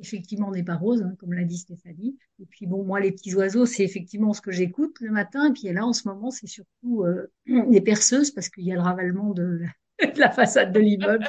effectivement 0.01 0.49
on 0.49 0.51
n'est 0.51 0.63
pas 0.63 0.75
rose, 0.75 1.01
hein, 1.01 1.15
comme 1.17 1.31
l'a 1.31 1.45
dit 1.45 1.59
Stéphanie. 1.59 2.17
Et 2.41 2.45
puis 2.45 2.65
bon, 2.65 2.83
moi 2.83 2.99
les 2.99 3.13
petits 3.13 3.33
oiseaux, 3.33 3.65
c'est 3.65 3.85
effectivement 3.85 4.33
ce 4.33 4.41
que 4.41 4.51
j'écoute 4.51 4.97
le 4.99 5.11
matin. 5.11 5.49
Et 5.49 5.53
puis 5.53 5.71
là 5.71 5.85
en 5.85 5.93
ce 5.93 6.09
moment, 6.09 6.29
c'est 6.31 6.47
surtout 6.47 7.05
euh, 7.05 7.31
les 7.45 7.79
perceuses 7.79 8.31
parce 8.31 8.49
qu'il 8.49 8.65
y 8.65 8.73
a 8.73 8.75
le 8.75 8.81
ravalement 8.81 9.33
de 9.33 9.61
de 10.01 10.11
la 10.19 10.31
façade 10.31 10.71
de 10.71 10.79
l'immeuble. 10.79 11.27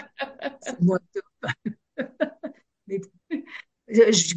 c'est 0.61 0.81
moi. 0.81 0.99
mais 2.87 3.01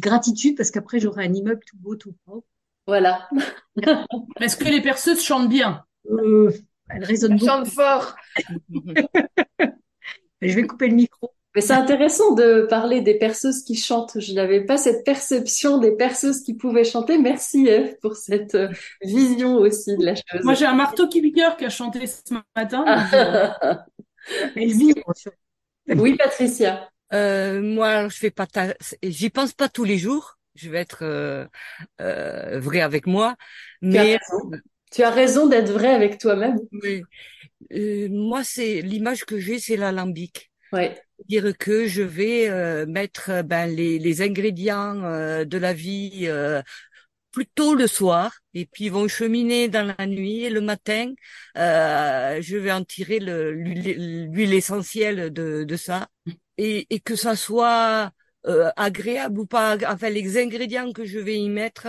gratitude 0.00 0.56
parce 0.56 0.70
qu'après 0.70 1.00
j'aurai 1.00 1.24
un 1.26 1.32
immeuble 1.32 1.62
tout 1.66 1.76
beau, 1.78 1.96
tout 1.96 2.14
propre. 2.24 2.46
Voilà. 2.86 3.28
Est-ce 4.40 4.56
que 4.56 4.64
les 4.64 4.80
perceuses 4.80 5.22
chantent 5.22 5.48
bien? 5.48 5.84
Euh, 6.10 6.52
Elles 6.88 7.04
résonnent 7.04 7.32
elles 7.32 7.40
chantent 7.40 7.68
fort. 7.68 8.14
je 10.40 10.54
vais 10.54 10.66
couper 10.66 10.88
le 10.88 10.94
micro. 10.94 11.32
Mais 11.56 11.62
c'est 11.62 11.72
intéressant 11.72 12.34
de 12.34 12.66
parler 12.68 13.00
des 13.00 13.14
perceuses 13.14 13.64
qui 13.64 13.76
chantent. 13.76 14.20
Je 14.20 14.34
n'avais 14.34 14.60
pas 14.60 14.76
cette 14.76 15.06
perception 15.06 15.78
des 15.78 15.92
perceuses 15.92 16.42
qui 16.42 16.52
pouvaient 16.52 16.84
chanter. 16.84 17.16
Merci 17.16 17.66
Eve 17.66 17.96
pour 18.02 18.14
cette 18.14 18.54
euh, 18.54 18.68
vision 19.02 19.54
aussi 19.54 19.96
de 19.96 20.04
la 20.04 20.14
chose. 20.14 20.44
Moi 20.44 20.52
j'ai 20.52 20.66
un 20.66 20.74
marteau 20.74 21.08
qui 21.08 21.22
qui 21.32 21.42
a 21.42 21.70
chanté 21.70 22.06
ce 22.06 22.34
matin. 22.54 22.84
Oui 25.88 26.16
Patricia. 26.16 26.90
Euh, 27.12 27.62
moi, 27.62 28.08
je 28.08 28.16
fais 28.16 28.30
pas, 28.30 28.46
j'y 29.02 29.30
pense 29.30 29.52
pas 29.52 29.68
tous 29.68 29.84
les 29.84 29.98
jours. 29.98 30.38
Je 30.54 30.70
vais 30.70 30.78
être 30.78 31.02
euh, 31.02 31.44
euh, 32.00 32.58
vrai 32.58 32.80
avec 32.80 33.06
moi, 33.06 33.36
mais 33.82 34.18
tu 34.90 35.02
as 35.02 35.10
raison, 35.10 35.46
d'être 35.46 35.70
vrai 35.70 35.88
avec 35.88 36.18
toi-même. 36.18 36.58
Oui. 36.82 37.02
Euh, 37.72 38.08
moi, 38.10 38.42
c'est 38.42 38.80
l'image 38.80 39.24
que 39.24 39.38
j'ai, 39.38 39.58
c'est 39.58 39.76
l'alambic. 39.76 40.50
Ouais. 40.72 40.98
Dire 41.28 41.56
que 41.58 41.86
je 41.86 42.02
vais 42.02 42.48
euh, 42.48 42.86
mettre 42.86 43.42
ben 43.42 43.66
les, 43.66 43.98
les 43.98 44.22
ingrédients 44.22 44.94
de 45.44 45.58
la 45.58 45.72
vie 45.72 46.28
plutôt 47.36 47.74
le 47.74 47.86
soir 47.86 48.32
et 48.54 48.64
puis 48.64 48.86
ils 48.86 48.90
vont 48.92 49.08
cheminer 49.08 49.68
dans 49.68 49.94
la 49.98 50.06
nuit 50.06 50.44
et 50.44 50.48
le 50.50 50.62
matin. 50.62 51.12
Euh, 51.58 52.40
je 52.40 52.56
vais 52.56 52.72
en 52.72 52.82
tirer 52.82 53.18
l'huile 53.20 54.54
essentielle 54.54 55.30
de, 55.30 55.76
ça. 55.76 56.08
Et, 56.56 56.86
et 56.88 56.98
que 56.98 57.14
ça 57.14 57.36
soit 57.36 58.10
euh, 58.46 58.70
agréable 58.76 59.40
ou 59.40 59.46
pas 59.46 59.76
enfin 59.86 60.08
les 60.08 60.38
ingrédients 60.38 60.92
que 60.92 61.04
je 61.04 61.18
vais 61.18 61.36
y 61.38 61.50
mettre 61.50 61.88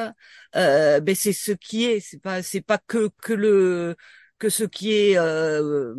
euh, 0.57 0.99
ben 0.99 1.15
c'est 1.15 1.31
ce 1.31 1.53
qui 1.53 1.85
est. 1.85 2.01
C'est 2.01 2.21
pas 2.21 2.43
c'est 2.43 2.59
pas 2.59 2.79
que 2.85 3.09
que 3.21 3.31
le 3.31 3.95
que 4.39 4.49
ce 4.49 4.63
qui 4.63 4.93
est 4.93 5.17
euh, 5.17 5.93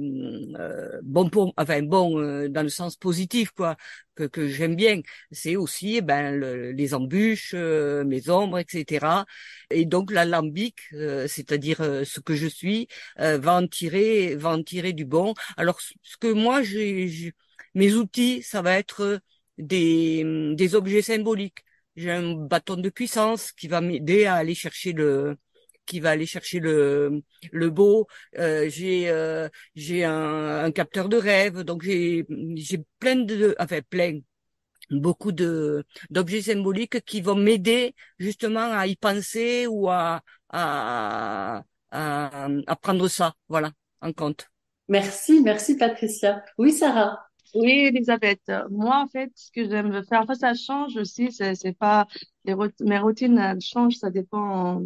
euh, 0.58 1.00
bon 1.02 1.28
pour 1.30 1.52
enfin 1.56 1.82
bon 1.82 2.18
euh, 2.20 2.48
dans 2.48 2.62
le 2.62 2.68
sens 2.68 2.96
positif 2.96 3.50
quoi 3.50 3.76
que, 4.14 4.24
que 4.24 4.48
j'aime 4.48 4.76
bien 4.76 5.00
c'est 5.32 5.56
aussi 5.56 5.96
eh 5.96 6.00
ben 6.02 6.38
les 6.74 6.94
embûches 6.94 7.52
euh, 7.54 8.04
mes 8.04 8.28
ombres 8.30 8.58
etc 8.58 9.06
et 9.70 9.84
donc 9.86 10.10
l'alambic 10.10 10.80
c'est-à-dire 11.26 11.78
ce 12.04 12.20
que 12.20 12.34
je 12.34 12.46
suis 12.46 12.88
va 13.18 13.54
en 13.56 13.66
tirer 13.66 14.34
va 14.36 14.50
en 14.50 14.62
tirer 14.62 14.92
du 14.92 15.04
bon 15.04 15.34
alors 15.56 15.80
ce 15.80 16.16
que 16.18 16.28
moi 16.32 16.62
j'ai 16.62 17.32
mes 17.74 17.94
outils, 17.94 18.42
ça 18.42 18.62
va 18.62 18.78
être 18.78 19.20
des, 19.58 20.24
des 20.54 20.74
objets 20.74 21.02
symboliques. 21.02 21.58
J'ai 21.96 22.10
un 22.12 22.32
bâton 22.34 22.76
de 22.76 22.88
puissance 22.90 23.52
qui 23.52 23.68
va 23.68 23.80
m'aider 23.80 24.24
à 24.26 24.34
aller 24.36 24.54
chercher 24.54 24.92
le 24.92 25.36
qui 25.88 26.00
va 26.00 26.10
aller 26.10 26.26
chercher 26.26 26.60
le 26.60 27.22
le 27.52 27.70
beau. 27.70 28.06
Euh, 28.38 28.68
j'ai 28.68 29.08
euh, 29.10 29.48
j'ai 29.74 30.04
un, 30.04 30.64
un, 30.66 30.70
capteur 30.72 31.08
de 31.08 31.16
rêve, 31.16 31.62
donc 31.62 31.82
j'ai 31.82 32.26
j'ai 32.56 32.78
plein 33.00 33.16
de 33.16 33.56
enfin 33.58 33.80
plein 33.88 34.20
beaucoup 34.90 35.32
de 35.32 35.84
d'objets 36.10 36.42
symboliques 36.42 37.00
qui 37.04 37.20
vont 37.20 37.34
m'aider 37.34 37.94
justement 38.18 38.72
à 38.72 38.86
y 38.86 38.96
penser 38.96 39.66
ou 39.66 39.88
à 39.90 40.22
à, 40.50 41.62
à 41.90 42.48
à 42.66 42.76
prendre 42.76 43.08
ça 43.08 43.34
voilà 43.48 43.72
en 44.00 44.12
compte. 44.12 44.48
Merci, 44.88 45.42
merci 45.42 45.76
Patricia. 45.76 46.44
Oui 46.58 46.72
Sarah. 46.72 47.27
Oui, 47.60 47.70
Elisabeth. 47.88 48.40
Moi, 48.70 48.96
en 49.02 49.08
fait, 49.08 49.32
ce 49.34 49.50
que 49.50 49.64
j'aime 49.68 50.04
faire, 50.04 50.22
en 50.22 50.26
fait, 50.26 50.36
ça 50.36 50.54
change 50.54 50.96
aussi. 50.96 51.32
C'est, 51.32 51.72
pas 51.76 52.06
les 52.44 52.54
mes 52.80 52.98
routines 52.98 53.60
changent. 53.60 53.96
Ça 53.96 54.10
dépend 54.10 54.80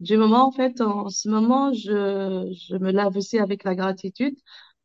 du 0.00 0.16
moment. 0.16 0.46
En 0.48 0.52
fait, 0.52 0.80
en 0.80 1.08
ce 1.08 1.28
moment, 1.28 1.72
je 1.72 2.52
je 2.68 2.76
me 2.76 2.92
lave 2.92 3.16
aussi 3.16 3.38
avec 3.38 3.64
la 3.64 3.74
gratitude. 3.74 4.36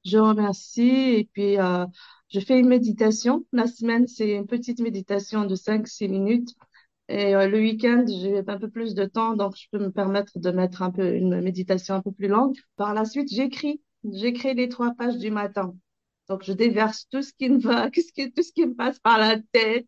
Je 0.06 0.17
remercie 0.17 0.82
et 1.19 1.30
puis 1.34 1.60
euh, 1.60 1.86
je 2.30 2.39
fais 2.39 2.60
une 2.60 2.67
méditation. 2.67 3.45
La 3.52 3.67
semaine, 3.67 4.08
c'est 4.08 4.30
une 4.32 4.47
petite 4.47 4.80
méditation 4.80 5.45
de 5.45 5.56
5-6 5.56 6.08
minutes. 6.10 6.49
Et 7.10 7.36
euh, 7.36 7.47
le 7.49 7.60
week-end, 7.60 8.06
j'ai 8.08 8.39
un 8.47 8.58
peu 8.60 8.69
plus 8.69 8.95
de 8.95 9.06
temps, 9.06 9.36
donc 9.36 9.56
je 9.58 9.67
peux 9.71 9.80
me 9.80 9.91
permettre 9.91 10.39
de 10.39 10.52
mettre 10.52 10.82
un 10.84 10.91
peu 10.91 11.15
une 11.15 11.41
méditation 11.41 11.95
un 11.95 12.02
peu 12.02 12.12
plus 12.12 12.28
longue. 12.30 12.56
Par 12.78 12.93
la 12.95 13.06
suite, 13.06 13.30
j'écris. 13.34 13.82
J'écris 14.12 14.54
les 14.56 14.69
trois 14.69 14.93
pages 14.95 15.17
du 15.17 15.32
matin. 15.32 15.75
Donc, 16.29 16.43
je 16.43 16.53
déverse 16.53 17.07
tout 17.09 17.21
ce 17.23 17.33
qui 17.33 17.49
me 17.49 17.59
va, 17.59 17.89
tout 17.91 18.01
ce 18.01 18.11
qui, 18.13 18.31
tout 18.31 18.43
ce 18.43 18.51
qui 18.53 18.65
me 18.65 18.75
passe 18.75 18.99
par 18.99 19.17
la 19.17 19.37
tête, 19.51 19.87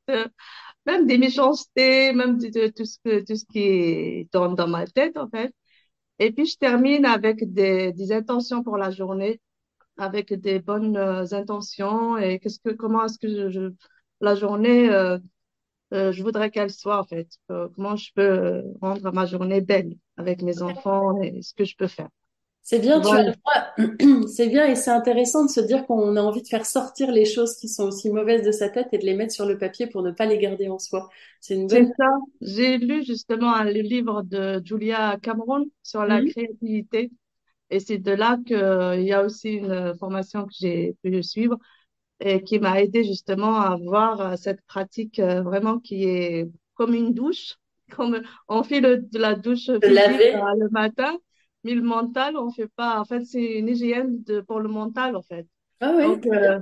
même 0.85 1.07
des 1.07 1.17
méchancetés, 1.17 2.13
même 2.13 2.37
de, 2.39 2.67
tout 2.69 2.85
ce 2.85 2.97
que, 3.03 3.19
tout 3.25 3.35
ce 3.35 3.45
qui 3.45 3.59
est 3.59 4.29
dans, 4.33 4.53
dans 4.53 4.67
ma 4.67 4.85
tête, 4.87 5.17
en 5.17 5.29
fait. 5.29 5.53
Et 6.19 6.31
puis, 6.33 6.45
je 6.47 6.57
termine 6.57 7.05
avec 7.05 7.53
des, 7.53 7.93
des 7.93 8.11
intentions 8.13 8.63
pour 8.63 8.77
la 8.77 8.91
journée, 8.91 9.41
avec 9.97 10.33
des 10.33 10.59
bonnes 10.59 10.97
euh, 10.97 11.25
intentions 11.33 12.17
et 12.17 12.39
qu'est-ce 12.39 12.59
que, 12.59 12.71
comment 12.71 13.05
est-ce 13.05 13.19
que 13.19 13.29
je, 13.29 13.49
je- 13.51 13.73
la 14.21 14.35
journée, 14.35 14.89
euh, 14.91 15.19
euh, 15.93 16.11
je 16.11 16.23
voudrais 16.23 16.51
qu'elle 16.51 16.71
soit, 16.71 16.99
en 16.99 17.03
fait. 17.05 17.29
Euh, 17.51 17.69
comment 17.75 17.95
je 17.95 18.11
peux 18.15 18.21
euh, 18.21 18.63
rendre 18.81 19.11
ma 19.13 19.25
journée 19.25 19.61
belle 19.61 19.97
avec 20.17 20.41
mes 20.41 20.61
enfants 20.61 21.21
et 21.21 21.41
ce 21.41 21.53
que 21.53 21.65
je 21.65 21.75
peux 21.75 21.87
faire. 21.87 22.09
C'est 22.63 22.79
bien, 22.79 23.01
tu 23.01 23.15
as 23.15 23.21
Voilà. 23.21 23.27
le 23.27 23.33
droit. 23.33 24.27
C'est 24.27 24.47
bien 24.47 24.67
et 24.67 24.75
c'est 24.75 24.91
intéressant 24.91 25.45
de 25.45 25.49
se 25.51 25.59
dire 25.61 25.85
qu'on 25.87 26.15
a 26.15 26.21
envie 26.21 26.41
de 26.43 26.47
faire 26.47 26.65
sortir 26.65 27.11
les 27.11 27.25
choses 27.25 27.55
qui 27.57 27.67
sont 27.67 27.85
aussi 27.85 28.09
mauvaises 28.11 28.43
de 28.45 28.51
sa 28.51 28.69
tête 28.69 28.87
et 28.93 28.97
de 28.99 29.05
les 29.05 29.15
mettre 29.15 29.33
sur 29.33 29.45
le 29.45 29.57
papier 29.57 29.87
pour 29.87 30.03
ne 30.03 30.11
pas 30.11 30.25
les 30.27 30.37
garder 30.37 30.69
en 30.69 30.79
soi. 30.79 31.09
C'est 31.39 31.55
une 31.55 31.67
C'est 31.67 31.85
bonne. 31.85 31.93
ça. 31.97 32.05
J'ai 32.41 32.77
lu 32.77 33.03
justement 33.05 33.53
un 33.55 33.63
livre 33.65 34.23
de 34.23 34.61
Julia 34.65 35.17
Cameron 35.21 35.65
sur 35.83 36.05
la 36.05 36.21
Mhm. 36.21 36.23
créativité. 36.23 37.11
Et 37.71 37.79
c'est 37.79 37.99
de 37.99 38.11
là 38.11 38.37
qu'il 38.45 39.03
y 39.05 39.13
a 39.13 39.23
aussi 39.23 39.53
une 39.55 39.95
formation 39.99 40.45
que 40.45 40.53
j'ai 40.59 40.95
pu 41.03 41.23
suivre 41.23 41.57
et 42.21 42.43
qui 42.43 42.59
m'a 42.59 42.81
aidé 42.81 43.03
justement 43.05 43.57
à 43.61 43.73
avoir 43.73 44.21
euh, 44.21 44.35
cette 44.37 44.61
pratique 44.67 45.19
euh, 45.19 45.41
vraiment 45.43 45.79
qui 45.79 46.05
est 46.05 46.49
comme 46.75 46.93
une 46.95 47.13
douche. 47.13 47.55
Comme 47.91 48.21
on 48.49 48.63
fait 48.63 48.81
le, 48.81 48.97
de 48.99 49.19
la 49.19 49.35
douche 49.35 49.69
euh, 49.69 49.79
le 49.83 50.69
matin, 50.69 51.17
mais 51.63 51.73
le 51.75 51.81
mental, 51.81 52.37
on 52.37 52.51
fait 52.51 52.67
pas. 52.69 52.99
En 52.99 53.05
fait, 53.05 53.23
c'est 53.25 53.59
une 53.59 53.69
hygiène 53.69 54.23
de, 54.23 54.41
pour 54.41 54.59
le 54.59 54.69
mental, 54.69 55.15
en 55.15 55.21
fait. 55.21 55.47
Ah 55.79 55.93
oui, 55.97 56.19
Donc, 56.19 56.25
euh, 56.27 56.59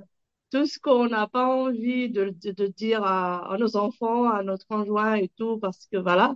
tout 0.52 0.66
ce 0.68 0.80
qu'on 0.80 1.08
n'a 1.10 1.28
pas 1.28 1.48
envie 1.48 2.10
de, 2.10 2.34
de, 2.44 2.52
de 2.52 2.68
dire 2.68 3.04
à, 3.04 3.54
à 3.54 3.58
nos 3.58 3.78
enfants, 3.78 4.30
à 4.30 4.44
notre 4.44 4.68
conjoint 4.68 5.16
et 5.16 5.30
tout, 5.38 5.60
parce 5.60 5.88
que 5.92 5.98
voilà, 5.98 6.36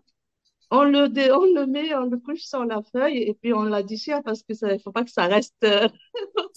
on 0.71 0.83
le, 0.83 1.09
dé- 1.09 1.31
on 1.31 1.45
le 1.55 1.67
met, 1.67 1.93
on 1.95 2.05
le 2.05 2.17
couche 2.19 2.41
sur 2.43 2.65
la 2.65 2.81
feuille 2.83 3.19
et 3.19 3.33
puis 3.35 3.53
on 3.53 3.63
la 3.63 3.83
déchire 3.83 4.21
parce 4.23 4.43
que 4.43 4.53
il 4.73 4.81
faut 4.81 4.91
pas 4.91 5.03
que 5.05 5.11
ça 5.11 5.27
reste. 5.27 5.55
euh, 5.65 5.87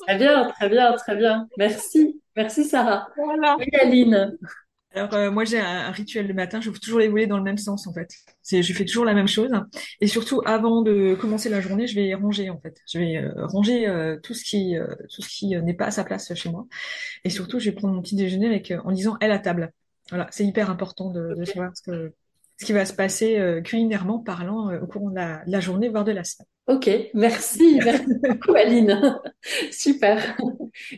Très 0.06 0.18
bien, 0.18 0.50
très 0.52 0.68
bien, 0.68 0.92
très 0.94 1.16
bien. 1.16 1.48
Merci. 1.56 2.22
Merci 2.36 2.64
Sarah. 2.64 3.08
Voilà. 3.16 3.58
Aline. 3.82 4.38
Alors 4.96 5.12
euh, 5.12 5.30
moi 5.30 5.44
j'ai 5.44 5.58
un, 5.60 5.66
un 5.88 5.90
rituel 5.90 6.26
le 6.26 6.32
matin, 6.32 6.62
j'ouvre 6.62 6.80
toujours 6.80 6.98
les 7.00 7.08
volets 7.08 7.26
dans 7.26 7.36
le 7.36 7.42
même 7.42 7.58
sens 7.58 7.86
en 7.86 7.92
fait. 7.92 8.08
C'est 8.42 8.62
je 8.62 8.72
fais 8.72 8.86
toujours 8.86 9.04
la 9.04 9.12
même 9.12 9.28
chose 9.28 9.50
et 10.00 10.06
surtout 10.06 10.40
avant 10.46 10.80
de 10.80 11.14
commencer 11.20 11.50
la 11.50 11.60
journée, 11.60 11.86
je 11.86 11.94
vais 11.94 12.14
ranger 12.14 12.48
en 12.48 12.58
fait. 12.58 12.80
Je 12.90 12.98
vais 12.98 13.16
euh, 13.18 13.46
ranger 13.46 13.86
euh, 13.88 14.18
tout 14.22 14.32
ce 14.32 14.42
qui 14.42 14.76
euh, 14.78 14.86
tout 15.14 15.20
ce 15.20 15.28
qui 15.28 15.48
n'est 15.48 15.74
pas 15.74 15.86
à 15.86 15.90
sa 15.90 16.02
place 16.02 16.32
chez 16.34 16.48
moi 16.48 16.66
et 17.24 17.30
surtout 17.30 17.58
je 17.58 17.66
vais 17.70 17.76
prendre 17.76 17.94
mon 17.94 18.02
petit 18.02 18.16
déjeuner 18.16 18.46
avec 18.46 18.70
euh, 18.70 18.80
en 18.84 18.92
disant 18.92 19.18
elle 19.20 19.32
à 19.32 19.38
table. 19.38 19.72
Voilà, 20.08 20.28
c'est 20.30 20.46
hyper 20.46 20.70
important 20.70 21.10
de, 21.10 21.34
de 21.34 21.44
savoir 21.44 21.76
ce 21.76 21.82
que 21.82 22.12
ce 22.58 22.64
qui 22.64 22.72
va 22.72 22.86
se 22.86 22.94
passer 22.94 23.38
euh, 23.38 23.60
culinairement 23.60 24.18
parlant 24.18 24.70
euh, 24.70 24.80
au 24.80 24.86
cours 24.86 25.10
de 25.10 25.16
la, 25.16 25.44
de 25.44 25.52
la 25.52 25.60
journée 25.60 25.90
voire 25.90 26.04
de 26.04 26.12
la 26.12 26.24
semaine. 26.24 26.46
Ok, 26.68 26.88
merci, 27.12 27.80
merci 27.84 28.06
beaucoup 28.22 28.54
Aline. 28.54 29.20
Super. 29.70 30.36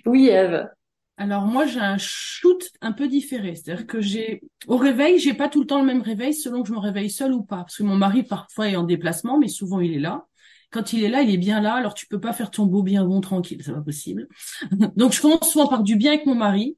Oui, 0.06 0.28
Eve. 0.28 0.68
Alors 1.18 1.46
moi 1.46 1.66
j'ai 1.66 1.80
un 1.80 1.98
shoot 1.98 2.70
un 2.80 2.92
peu 2.92 3.08
différé, 3.08 3.56
c'est-à-dire 3.56 3.88
que 3.88 4.00
j'ai 4.00 4.40
au 4.68 4.76
réveil, 4.76 5.18
j'ai 5.18 5.34
pas 5.34 5.48
tout 5.48 5.60
le 5.60 5.66
temps 5.66 5.80
le 5.80 5.86
même 5.86 6.00
réveil 6.00 6.32
selon 6.32 6.62
que 6.62 6.68
je 6.68 6.72
me 6.72 6.78
réveille 6.78 7.10
seule 7.10 7.32
ou 7.32 7.42
pas, 7.42 7.56
parce 7.58 7.76
que 7.76 7.82
mon 7.82 7.96
mari 7.96 8.22
parfois 8.22 8.68
est 8.68 8.76
en 8.76 8.84
déplacement, 8.84 9.36
mais 9.36 9.48
souvent 9.48 9.80
il 9.80 9.92
est 9.94 9.98
là. 9.98 10.26
Quand 10.70 10.92
il 10.92 11.02
est 11.02 11.08
là, 11.08 11.22
il 11.22 11.30
est 11.30 11.38
bien 11.38 11.60
là, 11.60 11.74
alors 11.74 11.94
tu 11.94 12.06
peux 12.06 12.20
pas 12.20 12.32
faire 12.32 12.52
ton 12.52 12.66
beau 12.66 12.84
bien 12.84 13.04
bon 13.04 13.20
tranquille, 13.20 13.60
c'est 13.64 13.72
pas 13.72 13.80
possible. 13.80 14.28
Donc 14.96 15.12
je 15.12 15.20
commence 15.20 15.50
souvent 15.50 15.66
par 15.66 15.82
du 15.82 15.96
bien 15.96 16.12
avec 16.12 16.24
mon 16.24 16.36
mari. 16.36 16.76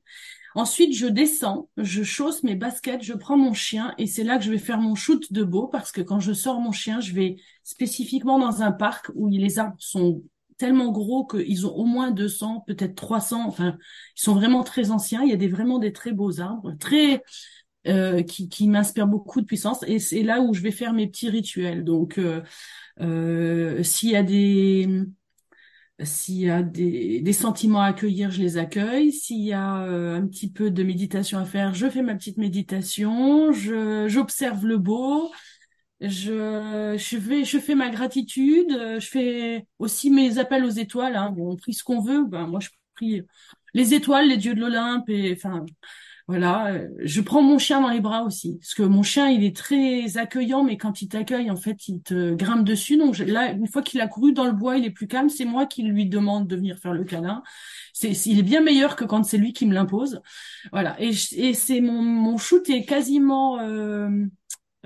Ensuite, 0.54 0.96
je 0.96 1.06
descends, 1.06 1.68
je 1.76 2.02
chausse 2.02 2.42
mes 2.42 2.56
baskets, 2.56 3.02
je 3.02 3.12
prends 3.12 3.36
mon 3.36 3.52
chien 3.52 3.94
et 3.98 4.06
c'est 4.06 4.24
là 4.24 4.38
que 4.38 4.44
je 4.44 4.50
vais 4.50 4.58
faire 4.58 4.80
mon 4.80 4.94
shoot 4.94 5.32
de 5.32 5.44
beau 5.44 5.68
parce 5.68 5.92
que 5.92 6.00
quand 6.00 6.18
je 6.18 6.32
sors 6.32 6.60
mon 6.60 6.72
chien, 6.72 7.00
je 7.00 7.12
vais 7.12 7.36
spécifiquement 7.62 8.38
dans 8.38 8.62
un 8.62 8.72
parc 8.72 9.10
où 9.14 9.28
les 9.28 9.58
arbres 9.58 9.76
sont 9.78 10.22
tellement 10.60 10.92
gros 10.92 11.26
qu'ils 11.26 11.66
ont 11.66 11.74
au 11.74 11.84
moins 11.86 12.12
200, 12.12 12.64
peut-être 12.66 12.94
300, 12.94 13.46
enfin, 13.48 13.78
ils 14.16 14.22
sont 14.22 14.34
vraiment 14.34 14.62
très 14.64 14.90
anciens. 14.92 15.22
Il 15.24 15.30
y 15.30 15.32
a 15.32 15.36
des, 15.36 15.48
vraiment 15.48 15.78
des 15.80 15.92
très 15.92 16.12
beaux 16.12 16.40
arbres, 16.40 16.74
très, 16.78 17.22
euh, 17.88 18.22
qui, 18.22 18.48
qui 18.48 18.68
m'inspirent 18.68 19.06
beaucoup 19.08 19.40
de 19.40 19.46
puissance 19.46 19.84
et 19.86 19.98
c'est 19.98 20.22
là 20.22 20.40
où 20.42 20.54
je 20.54 20.62
vais 20.62 20.72
faire 20.72 20.92
mes 20.94 21.06
petits 21.08 21.30
rituels. 21.30 21.84
Donc, 21.84 22.18
euh, 22.18 22.42
euh, 23.00 23.82
s'il 23.84 24.10
y 24.10 24.16
a 24.16 24.22
des, 24.22 24.88
s'il 26.02 26.36
y 26.36 26.50
a 26.50 26.62
des, 26.62 27.20
des 27.20 27.32
sentiments 27.32 27.82
à 27.82 27.86
accueillir, 27.86 28.30
je 28.30 28.40
les 28.40 28.56
accueille. 28.56 29.12
S'il 29.12 29.40
y 29.44 29.52
a 29.52 29.82
euh, 29.84 30.16
un 30.16 30.26
petit 30.26 30.50
peu 30.50 30.70
de 30.70 30.82
méditation 30.82 31.38
à 31.38 31.44
faire, 31.44 31.74
je 31.74 31.88
fais 31.90 32.02
ma 32.02 32.14
petite 32.14 32.38
méditation. 32.38 33.52
Je, 33.52 34.06
j'observe 34.08 34.64
le 34.66 34.78
beau. 34.78 35.30
Je, 36.00 36.96
je 36.98 37.18
fais, 37.18 37.44
je 37.44 37.58
fais 37.58 37.74
ma 37.74 37.90
gratitude. 37.90 38.72
euh, 38.72 39.00
Je 39.00 39.06
fais 39.08 39.66
aussi 39.78 40.10
mes 40.10 40.38
appels 40.38 40.64
aux 40.64 40.70
étoiles. 40.70 41.16
Hein. 41.16 41.34
On 41.38 41.56
prie 41.56 41.74
ce 41.74 41.84
qu'on 41.84 42.00
veut. 42.00 42.24
Ben, 42.26 42.46
moi, 42.46 42.60
je 42.60 42.70
prie 42.94 43.22
les 43.74 43.94
étoiles, 43.94 44.28
les 44.28 44.36
dieux 44.38 44.54
de 44.54 44.60
l'Olympe. 44.60 45.08
Et 45.10 45.32
enfin, 45.36 45.64
voilà. 46.28 46.68
euh, 46.74 46.88
Je 47.00 47.20
prends 47.20 47.42
mon 47.42 47.58
chien 47.58 47.80
dans 47.82 47.90
les 47.90 48.00
bras 48.00 48.22
aussi, 48.24 48.58
parce 48.60 48.74
que 48.74 48.82
mon 48.82 49.02
chien, 49.02 49.28
il 49.28 49.44
est 49.44 49.54
très 49.56 50.16
accueillant, 50.18 50.64
mais 50.64 50.76
quand 50.78 51.02
il 51.02 51.08
t'accueille, 51.08 51.50
en 51.50 51.56
fait, 51.56 51.88
il 51.88 52.00
te 52.02 52.34
grimpe 52.34 52.64
dessus. 52.64 52.96
Donc 52.96 53.18
là, 53.18 53.52
une 53.52 53.66
fois 53.68 53.82
qu'il 53.82 54.00
a 54.00 54.08
couru 54.08 54.32
dans 54.32 54.46
le 54.46 54.52
bois, 54.52 54.78
il 54.78 54.84
est 54.86 54.90
plus 54.90 55.06
calme. 55.08 55.28
C'est 55.28 55.44
moi 55.44 55.66
qui 55.66 55.82
lui 55.82 56.06
demande 56.06 56.46
de 56.48 56.56
venir 56.56 56.78
faire 56.78 56.94
le 56.94 57.04
câlin. 57.04 57.42
C'est, 57.92 58.12
il 58.26 58.38
est 58.38 58.42
bien 58.42 58.62
meilleur 58.62 58.96
que 58.96 59.04
quand 59.04 59.24
c'est 59.24 59.38
lui 59.38 59.52
qui 59.52 59.66
me 59.66 59.74
l'impose. 59.74 60.20
Voilà. 60.72 60.96
Et, 61.02 61.10
et 61.36 61.54
c'est 61.54 61.80
mon, 61.82 62.02
mon 62.02 62.38
shoot 62.38 62.68
est 62.70 62.84
quasiment 62.84 63.58
euh, 63.60 64.08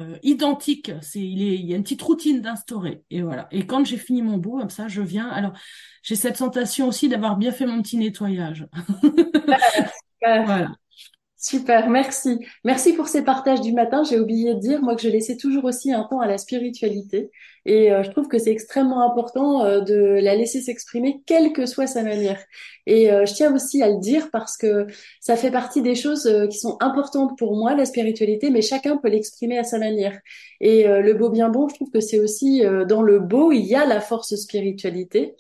euh, 0.01 0.17
identique. 0.23 0.93
C'est, 1.03 1.21
il 1.21 1.43
est, 1.43 1.55
il 1.55 1.67
y 1.67 1.75
a 1.75 1.77
une 1.77 1.83
petite 1.83 2.03
routine 2.03 2.41
d'instaurer. 2.41 3.05
Et 3.11 3.23
voilà. 3.23 3.49
Et 3.51 3.67
quand 3.67 3.85
j'ai 3.85 3.97
fini 3.97 4.23
mon 4.23 4.39
beau, 4.39 4.59
comme 4.59 4.71
ça, 4.71 4.89
je 4.89 5.03
viens. 5.03 5.29
Alors, 5.29 5.53
j'ai 6.03 6.17
cette 6.17 6.37
sensation 6.37 6.89
aussi 6.89 7.09
d'avoir 7.09 7.37
bien 7.37 7.53
fait 7.53 7.67
mon 7.67 7.83
petit 7.83 7.97
nettoyage. 7.97 8.67
Super. 9.03 9.59
Voilà. 10.47 10.71
Super, 11.47 11.91
merci. 11.91 12.39
Merci 12.65 12.95
pour 12.95 13.07
ces 13.07 13.23
partages 13.23 13.61
du 13.61 13.75
matin. 13.75 14.03
J'ai 14.03 14.19
oublié 14.19 14.55
de 14.55 14.61
dire, 14.61 14.81
moi, 14.81 14.97
que 14.97 15.03
je 15.03 15.11
laissais 15.11 15.37
toujours 15.37 15.67
aussi 15.67 15.93
un 15.93 16.05
temps 16.05 16.21
à 16.21 16.27
la 16.27 16.39
spiritualité. 16.39 17.31
Et 17.67 17.93
euh, 17.93 18.03
je 18.03 18.11
trouve 18.11 18.29
que 18.29 18.39
c'est 18.39 18.51
extrêmement 18.51 19.03
important 19.03 19.63
euh, 19.63 19.83
de 19.83 19.95
la 20.23 20.37
laisser 20.37 20.63
s'exprimer, 20.63 21.21
quelle 21.27 21.53
que 21.53 21.67
soit 21.67 21.87
sa 21.87 22.03
manière. 22.03 22.43
Et 22.87 23.13
euh, 23.13 23.27
je 23.27 23.35
tiens 23.35 23.55
aussi 23.55 23.83
à 23.83 23.91
le 23.91 23.99
dire 23.99 24.31
parce 24.31 24.57
que 24.57 24.87
ça 25.21 25.37
fait 25.37 25.51
partie 25.51 25.83
des 25.83 25.95
choses 25.95 26.27
euh, 26.27 26.47
qui 26.47 26.57
sont 26.59 26.79
importantes 26.81 27.37
pour 27.37 27.55
moi, 27.57 27.75
la 27.75 27.85
spiritualité, 27.85 28.49
mais 28.49 28.63
chacun 28.63 28.97
peut 28.97 29.11
l'exprimer 29.11 29.59
à 29.59 29.65
sa 29.65 29.79
manière. 29.79 30.19
Et 30.63 30.89
euh, 30.89 31.03
le 31.03 31.13
beau 31.13 31.29
bien 31.29 31.51
bon, 31.51 31.69
je 31.69 31.75
trouve 31.75 31.91
que 31.91 32.01
c'est 32.01 32.21
aussi 32.21 32.65
euh, 32.65 32.87
dans 32.87 33.03
le 33.03 33.19
beau, 33.19 33.53
il 33.53 33.67
y 33.67 33.75
a 33.75 33.85
la 33.85 34.01
force 34.01 34.35
spiritualité. 34.35 35.35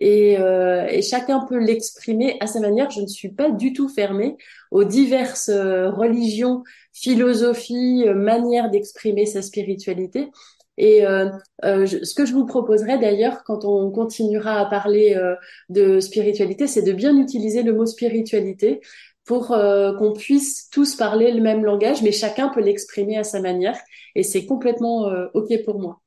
Et, 0.00 0.38
euh, 0.38 0.86
et 0.88 1.02
chacun 1.02 1.40
peut 1.40 1.58
l'exprimer 1.58 2.36
à 2.40 2.46
sa 2.46 2.60
manière. 2.60 2.90
Je 2.90 3.00
ne 3.00 3.06
suis 3.06 3.30
pas 3.30 3.50
du 3.50 3.72
tout 3.72 3.88
fermée 3.88 4.36
aux 4.70 4.84
diverses 4.84 5.48
euh, 5.48 5.90
religions, 5.90 6.62
philosophies, 6.92 8.04
euh, 8.06 8.14
manières 8.14 8.70
d'exprimer 8.70 9.26
sa 9.26 9.42
spiritualité. 9.42 10.30
Et 10.76 11.04
euh, 11.04 11.28
euh, 11.64 11.86
ce 11.86 12.14
que 12.14 12.24
je 12.24 12.32
vous 12.32 12.46
proposerais 12.46 12.98
d'ailleurs, 12.98 13.42
quand 13.44 13.64
on 13.64 13.90
continuera 13.90 14.60
à 14.60 14.66
parler 14.66 15.20
de 15.68 15.98
spiritualité, 15.98 16.68
c'est 16.68 16.82
de 16.82 16.92
bien 16.92 17.16
utiliser 17.16 17.64
le 17.64 17.72
mot 17.72 17.86
spiritualité 17.86 18.80
pour 19.24 19.48
qu'on 19.48 20.12
puisse 20.14 20.70
tous 20.70 20.94
parler 20.94 21.32
le 21.32 21.42
même 21.42 21.64
langage, 21.64 22.00
mais 22.02 22.12
chacun 22.12 22.48
peut 22.48 22.62
l'exprimer 22.62 23.18
à 23.18 23.24
sa 23.24 23.40
manière. 23.40 23.76
Et 24.14 24.22
c'est 24.22 24.46
complètement 24.46 25.10
OK 25.34 25.52
pour 25.64 25.80
moi. 25.80 26.00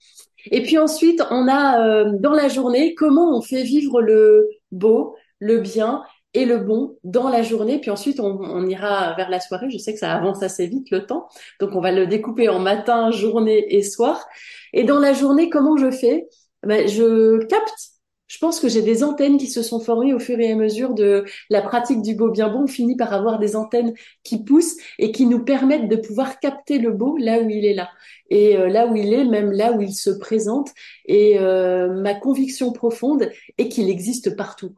Et 0.50 0.64
puis 0.64 0.78
ensuite, 0.78 1.22
on 1.30 1.48
a 1.48 1.86
euh, 1.86 2.12
dans 2.20 2.34
la 2.34 2.48
journée 2.48 2.96
comment 2.96 3.38
on 3.38 3.42
fait 3.42 3.64
vivre 3.64 4.02
le 4.02 4.50
beau, 4.72 5.16
le 5.40 5.60
bien 5.60 6.04
et 6.34 6.46
le 6.46 6.58
bon 6.58 6.98
dans 7.04 7.30
la 7.30 7.44
journée. 7.44 7.80
Puis 7.80 7.92
ensuite, 7.92 8.20
on, 8.20 8.40
on 8.42 8.66
ira 8.68 9.16
vers 9.16 9.30
la 9.30 9.40
soirée. 9.40 9.70
Je 9.70 9.78
sais 9.78 9.94
que 9.94 10.00
ça 10.00 10.14
avance 10.14 10.42
assez 10.44 10.68
vite 10.68 10.90
le 10.92 11.06
temps, 11.06 11.28
donc 11.60 11.76
on 11.76 11.82
va 11.82 11.92
le 11.92 12.08
découper 12.08 12.50
en 12.50 12.60
matin, 12.60 13.12
journée 13.12 13.76
et 13.76 13.84
soir. 13.84 14.26
Et 14.74 14.84
dans 14.84 15.00
la 15.00 15.14
journée, 15.14 15.50
comment 15.50 15.78
je 15.78 15.92
fais? 15.92 16.28
Ben, 16.64 16.88
Je 16.88 17.44
capte. 17.46 17.92
Je 18.32 18.38
pense 18.38 18.62
que 18.62 18.70
j'ai 18.70 18.82
des 18.82 19.04
antennes 19.04 19.38
qui 19.38 19.48
se 19.48 19.62
sont 19.62 19.82
formées 19.82 20.14
au 20.14 20.20
fur 20.20 20.40
et 20.40 20.54
à 20.54 20.56
mesure 20.56 20.94
de 20.94 21.26
la 21.50 21.62
pratique 21.62 22.02
du 22.02 22.16
beau 22.16 22.32
bien 22.32 22.48
bon. 22.48 22.64
On 22.64 22.68
finit 22.68 22.96
par 22.96 23.12
avoir 23.12 23.40
des 23.40 23.58
antennes 23.58 23.94
qui 24.24 24.42
poussent 24.42 24.78
et 25.00 25.12
qui 25.12 25.26
nous 25.26 25.44
permettent 25.44 25.90
de 25.90 25.98
pouvoir 25.98 26.40
capter 26.40 26.78
le 26.78 26.92
beau 26.92 27.18
là 27.18 27.42
où 27.42 27.50
il 27.50 27.66
est 27.66 27.74
là 27.74 27.90
et 28.30 28.56
euh, 28.56 28.70
là 28.70 28.88
où 28.88 28.96
il 28.96 29.14
est, 29.14 29.26
même 29.26 29.52
là 29.52 29.74
où 29.74 29.82
il 29.82 29.94
se 29.94 30.10
présente. 30.10 30.70
Et 31.08 31.40
euh, 31.40 31.94
ma 32.02 32.14
conviction 32.14 32.72
profonde 32.72 33.30
est 33.58 33.68
qu'il 33.68 33.90
existe 33.90 34.38
partout. 34.38 34.76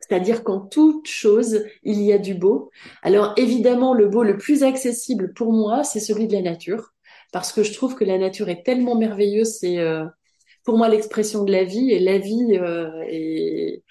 C'est-à-dire 0.00 0.42
qu'en 0.42 0.60
toute 0.60 1.06
chose, 1.06 1.62
il 1.82 2.00
y 2.00 2.10
a 2.10 2.16
du 2.16 2.32
beau. 2.32 2.70
Alors 3.02 3.34
évidemment, 3.36 3.92
le 3.92 4.08
beau 4.08 4.22
le 4.22 4.38
plus 4.38 4.62
accessible 4.62 5.34
pour 5.34 5.52
moi, 5.52 5.84
c'est 5.84 6.00
celui 6.00 6.26
de 6.26 6.32
la 6.32 6.40
nature, 6.40 6.94
parce 7.34 7.52
que 7.52 7.62
je 7.62 7.74
trouve 7.74 7.96
que 7.96 8.04
la 8.04 8.16
nature 8.16 8.48
est 8.48 8.62
tellement 8.62 8.96
merveilleuse. 8.96 9.58
C'est 9.60 9.78
euh, 9.78 10.06
pour 10.64 10.76
moi 10.78 10.88
l'expression 10.88 11.44
de 11.44 11.52
la 11.52 11.64
vie, 11.64 11.90
et 11.92 11.98
la 12.00 12.18
vie 12.18 12.58
euh, 12.58 13.02
est 13.08 13.82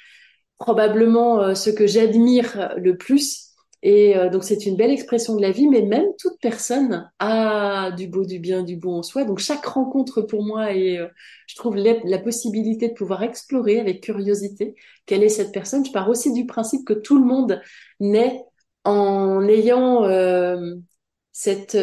probablement 0.57 1.41
euh, 1.41 1.55
ce 1.55 1.69
que 1.69 1.87
j'admire 1.87 2.73
le 2.77 2.97
plus. 2.97 3.53
Et 3.83 4.15
euh, 4.17 4.29
donc 4.29 4.45
c'est 4.45 4.65
une 4.65 4.77
belle 4.77 4.91
expression 4.91 5.35
de 5.35 5.41
la 5.41 5.51
vie, 5.51 5.67
mais 5.67 5.81
même 5.81 6.05
toute 6.17 6.39
personne 6.39 7.11
a 7.19 7.91
du 7.91 8.07
beau, 8.07 8.23
du 8.25 8.39
bien, 8.39 8.63
du 8.63 8.77
bon 8.77 8.99
en 8.99 9.03
soi. 9.03 9.25
Donc 9.25 9.39
chaque 9.39 9.65
rencontre 9.65 10.21
pour 10.21 10.41
moi 10.41 10.73
est, 10.73 10.99
euh, 10.99 11.07
je 11.47 11.55
trouve, 11.55 11.75
la, 11.75 12.19
possibilité 12.19 12.87
de 12.87 12.93
pouvoir 12.93 13.23
explorer 13.23 13.81
avec 13.81 14.01
curiosité 14.01 14.75
quelle 15.05 15.21
est 15.21 15.29
cette 15.29 15.51
personne. 15.51 15.85
Je 15.85 15.91
pars 15.91 16.09
aussi 16.09 16.31
du 16.31 16.45
principe 16.45 16.87
que 16.87 16.93
tout 16.93 17.19
le 17.19 17.25
monde 17.25 17.61
naît 17.99 18.41
en 18.85 19.45
ayant 19.49 20.05
euh, 20.05 20.75
cette 21.33 21.77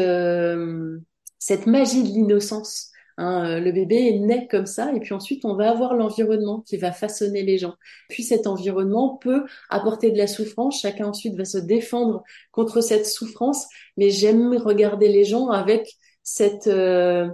cette 1.39 1.67
magie 1.67 2.03
de 2.03 2.09
l'innocence 2.09 2.93
Hein, 3.19 3.45
euh, 3.45 3.61
le 3.61 3.73
bébé 3.73 4.19
naît 4.19 4.47
comme 4.49 4.67
ça, 4.67 4.93
et 4.95 5.01
puis 5.01 5.13
ensuite 5.13 5.45
on 5.45 5.55
va 5.55 5.71
avoir 5.71 5.95
l'environnement 5.95 6.61
qui 6.61 6.77
va 6.77 6.93
façonner 6.93 7.43
les 7.43 7.59
gens. 7.59 7.75
Puis 8.09 8.23
cet 8.23 8.47
environnement 8.47 9.17
peut 9.17 9.45
apporter 9.69 10.11
de 10.11 10.19
la 10.19 10.27
souffrance. 10.27 10.81
Chacun 10.81 11.07
ensuite 11.09 11.37
va 11.37 11.45
se 11.45 11.59
défendre 11.59 12.23
contre 12.53 12.81
cette 12.81 13.07
souffrance. 13.07 13.67
Mais 13.97 14.11
j'aime 14.11 14.55
regarder 14.57 15.09
les 15.09 15.25
gens 15.25 15.49
avec 15.49 15.97
cette 16.23 16.67
euh, 16.67 17.29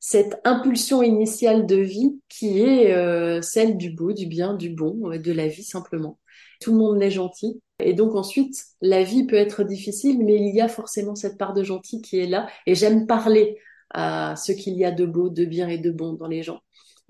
cette 0.00 0.40
impulsion 0.44 1.02
initiale 1.02 1.66
de 1.66 1.76
vie 1.76 2.18
qui 2.28 2.60
est 2.60 2.92
euh, 2.94 3.42
celle 3.42 3.76
du 3.76 3.90
beau, 3.90 4.12
du 4.12 4.26
bien, 4.26 4.54
du 4.54 4.70
bon, 4.70 5.10
de 5.18 5.32
la 5.32 5.46
vie 5.46 5.62
simplement. 5.62 6.18
Tout 6.60 6.72
le 6.72 6.78
monde 6.78 7.02
est 7.02 7.10
gentil. 7.10 7.60
Et 7.80 7.94
donc 7.94 8.14
ensuite, 8.14 8.56
la 8.80 9.02
vie 9.02 9.26
peut 9.26 9.36
être 9.36 9.62
difficile, 9.62 10.24
mais 10.24 10.36
il 10.36 10.54
y 10.54 10.60
a 10.60 10.68
forcément 10.68 11.14
cette 11.14 11.38
part 11.38 11.54
de 11.54 11.62
gentil 11.62 12.00
qui 12.02 12.18
est 12.18 12.26
là. 12.26 12.48
Et 12.66 12.74
j'aime 12.74 13.06
parler 13.06 13.58
à 13.90 14.34
ce 14.36 14.52
qu'il 14.52 14.74
y 14.74 14.84
a 14.84 14.90
de 14.90 15.06
beau, 15.06 15.28
de 15.28 15.44
bien 15.44 15.68
et 15.68 15.78
de 15.78 15.90
bon 15.90 16.14
dans 16.14 16.28
les 16.28 16.42
gens. 16.42 16.60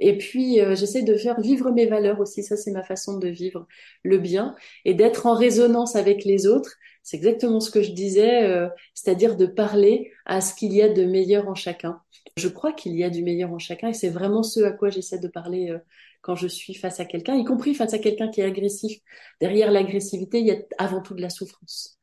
Et 0.00 0.16
puis, 0.16 0.60
euh, 0.60 0.74
j'essaie 0.74 1.02
de 1.02 1.14
faire 1.14 1.40
vivre 1.40 1.70
mes 1.70 1.86
valeurs 1.86 2.20
aussi. 2.20 2.42
Ça, 2.42 2.56
c'est 2.56 2.70
ma 2.70 2.82
façon 2.82 3.18
de 3.18 3.28
vivre 3.28 3.66
le 4.02 4.18
bien 4.18 4.56
et 4.84 4.94
d'être 4.94 5.26
en 5.26 5.34
résonance 5.34 5.94
avec 5.94 6.24
les 6.24 6.46
autres. 6.46 6.74
C'est 7.02 7.18
exactement 7.18 7.60
ce 7.60 7.70
que 7.70 7.82
je 7.82 7.92
disais, 7.92 8.44
euh, 8.44 8.68
c'est-à-dire 8.94 9.36
de 9.36 9.46
parler 9.46 10.10
à 10.26 10.40
ce 10.40 10.54
qu'il 10.54 10.72
y 10.72 10.82
a 10.82 10.88
de 10.88 11.04
meilleur 11.04 11.48
en 11.48 11.54
chacun. 11.54 12.00
Je 12.36 12.48
crois 12.48 12.72
qu'il 12.72 12.94
y 12.96 13.04
a 13.04 13.10
du 13.10 13.22
meilleur 13.22 13.52
en 13.52 13.58
chacun 13.58 13.88
et 13.88 13.94
c'est 13.94 14.08
vraiment 14.08 14.42
ce 14.42 14.60
à 14.60 14.72
quoi 14.72 14.90
j'essaie 14.90 15.18
de 15.18 15.28
parler 15.28 15.70
euh, 15.70 15.78
quand 16.22 16.36
je 16.36 16.48
suis 16.48 16.74
face 16.74 17.00
à 17.00 17.04
quelqu'un, 17.04 17.34
y 17.34 17.44
compris 17.44 17.74
face 17.74 17.94
à 17.94 17.98
quelqu'un 17.98 18.30
qui 18.30 18.40
est 18.40 18.44
agressif. 18.44 19.00
Derrière 19.40 19.70
l'agressivité, 19.70 20.40
il 20.40 20.46
y 20.46 20.50
a 20.52 20.56
avant 20.78 21.00
tout 21.02 21.14
de 21.14 21.22
la 21.22 21.30
souffrance. 21.30 21.99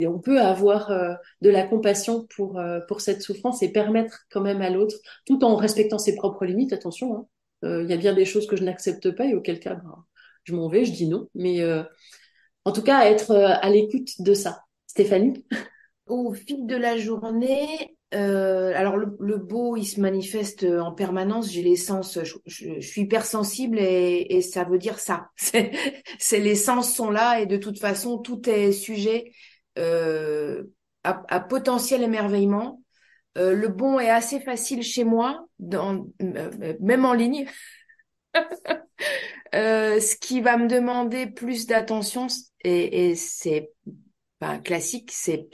Et 0.00 0.06
on 0.06 0.18
peut 0.18 0.40
avoir 0.40 0.90
euh, 0.90 1.14
de 1.40 1.50
la 1.50 1.66
compassion 1.66 2.26
pour, 2.34 2.58
euh, 2.58 2.80
pour 2.88 3.00
cette 3.00 3.22
souffrance 3.22 3.62
et 3.62 3.70
permettre 3.70 4.20
quand 4.30 4.40
même 4.40 4.62
à 4.62 4.70
l'autre, 4.70 4.96
tout 5.26 5.44
en 5.44 5.56
respectant 5.56 5.98
ses 5.98 6.16
propres 6.16 6.44
limites, 6.44 6.72
attention, 6.72 7.16
hein. 7.16 7.26
euh, 7.64 7.82
il 7.82 7.90
y 7.90 7.92
a 7.92 7.98
bien 7.98 8.14
des 8.14 8.24
choses 8.24 8.46
que 8.46 8.56
je 8.56 8.64
n'accepte 8.64 9.10
pas 9.10 9.26
et 9.26 9.34
auquel 9.34 9.60
cas 9.60 9.74
ben, 9.74 10.04
je 10.44 10.54
m'en 10.54 10.68
vais, 10.68 10.84
je 10.84 10.92
dis 10.92 11.06
non. 11.06 11.28
Mais 11.34 11.62
en 12.64 12.72
tout 12.72 12.82
cas, 12.82 13.06
être 13.06 13.32
à 13.32 13.70
l'écoute 13.70 14.20
de 14.20 14.34
ça. 14.34 14.62
Stéphanie? 14.86 15.44
Au 16.06 16.32
fil 16.32 16.66
de 16.66 16.74
la 16.74 16.96
journée, 16.96 17.96
euh, 18.14 18.72
alors 18.74 18.96
le, 18.96 19.36
beau, 19.36 19.76
il 19.76 19.86
se 19.86 20.00
manifeste 20.00 20.64
en 20.64 20.92
permanence. 20.92 21.50
J'ai 21.50 21.62
les 21.62 21.76
sens, 21.76 22.18
je, 22.22 22.36
je, 22.46 22.80
suis 22.80 23.02
hypersensible 23.02 23.78
et, 23.78 24.26
et 24.30 24.42
ça 24.42 24.64
veut 24.64 24.78
dire 24.78 24.98
ça. 24.98 25.28
C'est 25.36 26.40
les 26.40 26.56
sens 26.56 26.94
sont 26.94 27.10
là 27.10 27.40
et 27.40 27.46
de 27.46 27.56
toute 27.56 27.78
façon 27.78 28.18
tout 28.18 28.48
est 28.48 28.72
sujet 28.72 29.32
euh, 29.78 30.64
à, 31.04 31.40
potentiel 31.40 32.02
émerveillement. 32.02 32.82
Euh, 33.38 33.54
le 33.54 33.68
bon 33.68 33.98
est 33.98 34.10
assez 34.10 34.40
facile 34.40 34.82
chez 34.82 35.04
moi, 35.04 35.46
dans, 35.58 36.06
euh, 36.22 36.74
même 36.80 37.04
en 37.04 37.14
ligne. 37.14 37.46
ce 39.52 40.16
qui 40.16 40.40
va 40.40 40.56
me 40.56 40.68
demander 40.68 41.26
plus 41.26 41.66
d'attention, 41.66 42.26
et, 42.62 43.10
et 43.10 43.14
c'est 43.16 43.72
ben, 44.40 44.58
classique, 44.60 45.10
c'est 45.12 45.48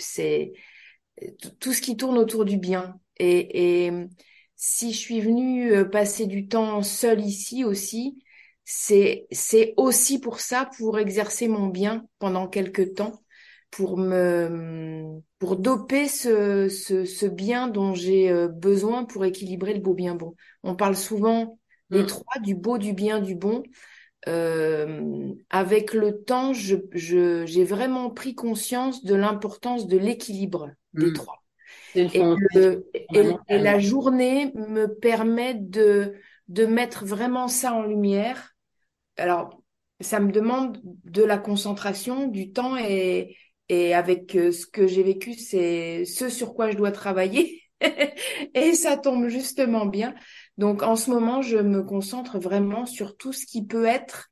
tout 1.61 1.73
ce 1.73 1.81
qui 1.81 1.97
tourne 1.97 2.19
autour 2.19 2.45
du 2.45 2.59
bien. 2.59 3.01
Et, 3.19 3.87
et 3.87 3.93
si 4.57 4.93
je 4.93 4.99
suis 4.99 5.21
venue 5.21 5.89
passer 5.91 6.27
du 6.27 6.47
temps 6.47 6.83
seule 6.83 7.21
ici 7.21 7.65
aussi, 7.65 8.23
c'est 8.65 9.27
c'est 9.31 9.73
aussi 9.77 10.21
pour 10.21 10.41
ça, 10.41 10.69
pour 10.77 10.99
exercer 10.99 11.49
mon 11.49 11.69
bien 11.69 12.07
pendant 12.19 12.49
quelques 12.49 12.95
temps 12.95 13.23
pour 13.71 13.99
me 13.99 15.21
pour 15.39 15.57
doper 15.57 16.09
ce, 16.09 16.69
ce, 16.69 17.05
ce 17.05 17.27
bien 17.27 17.69
dont 17.69 17.95
j'ai 17.95 18.31
euh, 18.31 18.49
besoin 18.49 19.05
pour 19.05 19.25
équilibrer 19.25 19.75
le 19.75 19.81
beau 19.81 19.95
bien 19.95 20.15
bon. 20.15 20.35
On 20.63 20.75
parle 20.75 20.97
souvent 20.97 21.59
des 21.91 22.03
mm. 22.03 22.07
trois, 22.07 22.41
du 22.41 22.55
beau, 22.55 22.79
du 22.79 22.93
bien, 22.93 23.21
du 23.21 23.35
bon. 23.35 23.63
Euh, 24.27 25.33
avec 25.49 25.95
le 25.95 26.23
temps, 26.23 26.53
je, 26.53 26.77
je, 26.93 27.47
j'ai 27.47 27.65
vraiment 27.65 28.11
pris 28.11 28.35
conscience 28.35 29.05
de 29.05 29.15
l'importance 29.15 29.87
de 29.87 29.97
l'équilibre 29.97 30.71
des 30.95 31.11
mm. 31.11 31.13
trois. 31.13 31.43
Et, 31.95 32.21
et, 33.15 33.59
la 33.59 33.79
journée 33.79 34.53
me 34.55 34.87
permet 34.87 35.55
de, 35.55 36.15
de 36.49 36.67
mettre 36.67 37.05
vraiment 37.05 37.49
ça 37.49 37.73
en 37.75 37.83
lumière. 37.83 38.55
Alors, 39.17 39.63
ça 40.01 40.21
me 40.21 40.31
demande 40.31 40.81
de 41.05 41.23
la 41.23 41.39
concentration, 41.39 42.27
du 42.29 42.53
temps 42.53 42.77
et, 42.77 43.37
et 43.69 43.95
avec 43.95 44.35
euh, 44.35 44.51
ce 44.51 44.67
que 44.67 44.87
j'ai 44.87 45.03
vécu, 45.03 45.35
c'est 45.35 46.05
ce 46.05 46.29
sur 46.29 46.55
quoi 46.55 46.71
je 46.71 46.77
dois 46.77 46.93
travailler. 46.93 47.63
et 48.55 48.73
ça 48.75 48.97
tombe 48.97 49.29
justement 49.29 49.87
bien. 49.87 50.15
Donc 50.57 50.83
en 50.83 50.97
ce 50.97 51.11
moment, 51.11 51.43
je 51.43 51.59
me 51.59 51.83
concentre 51.83 52.39
vraiment 52.39 52.87
sur 52.87 53.17
tout 53.17 53.33
ce 53.33 53.47
qui 53.47 53.65
peut 53.67 53.85
être 53.85 54.29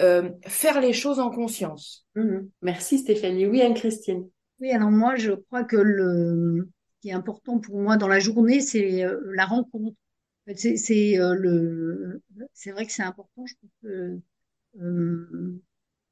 euh, 0.00 0.30
faire 0.46 0.80
les 0.80 0.92
choses 0.92 1.18
en 1.18 1.30
conscience. 1.30 2.06
Mhm. 2.14 2.50
Merci 2.62 2.98
Stéphanie. 2.98 3.46
Oui, 3.46 3.60
Anne-Christine. 3.62 4.28
Oui, 4.60 4.70
alors 4.72 4.90
moi, 4.90 5.16
je 5.16 5.32
crois 5.32 5.64
que 5.64 5.76
le 5.76 6.68
ce 6.96 7.02
qui 7.02 7.10
est 7.10 7.12
important 7.12 7.60
pour 7.60 7.78
moi 7.78 7.96
dans 7.96 8.08
la 8.08 8.18
journée, 8.18 8.60
c'est 8.60 9.04
euh, 9.04 9.20
la 9.34 9.44
rencontre. 9.44 9.96
C'est 10.54 11.18
le, 11.18 12.22
c'est 12.54 12.70
vrai 12.70 12.86
que 12.86 12.92
c'est 12.92 13.02
important. 13.02 13.44
Je 13.44 13.54
trouve 13.54 13.70
que 13.82 14.18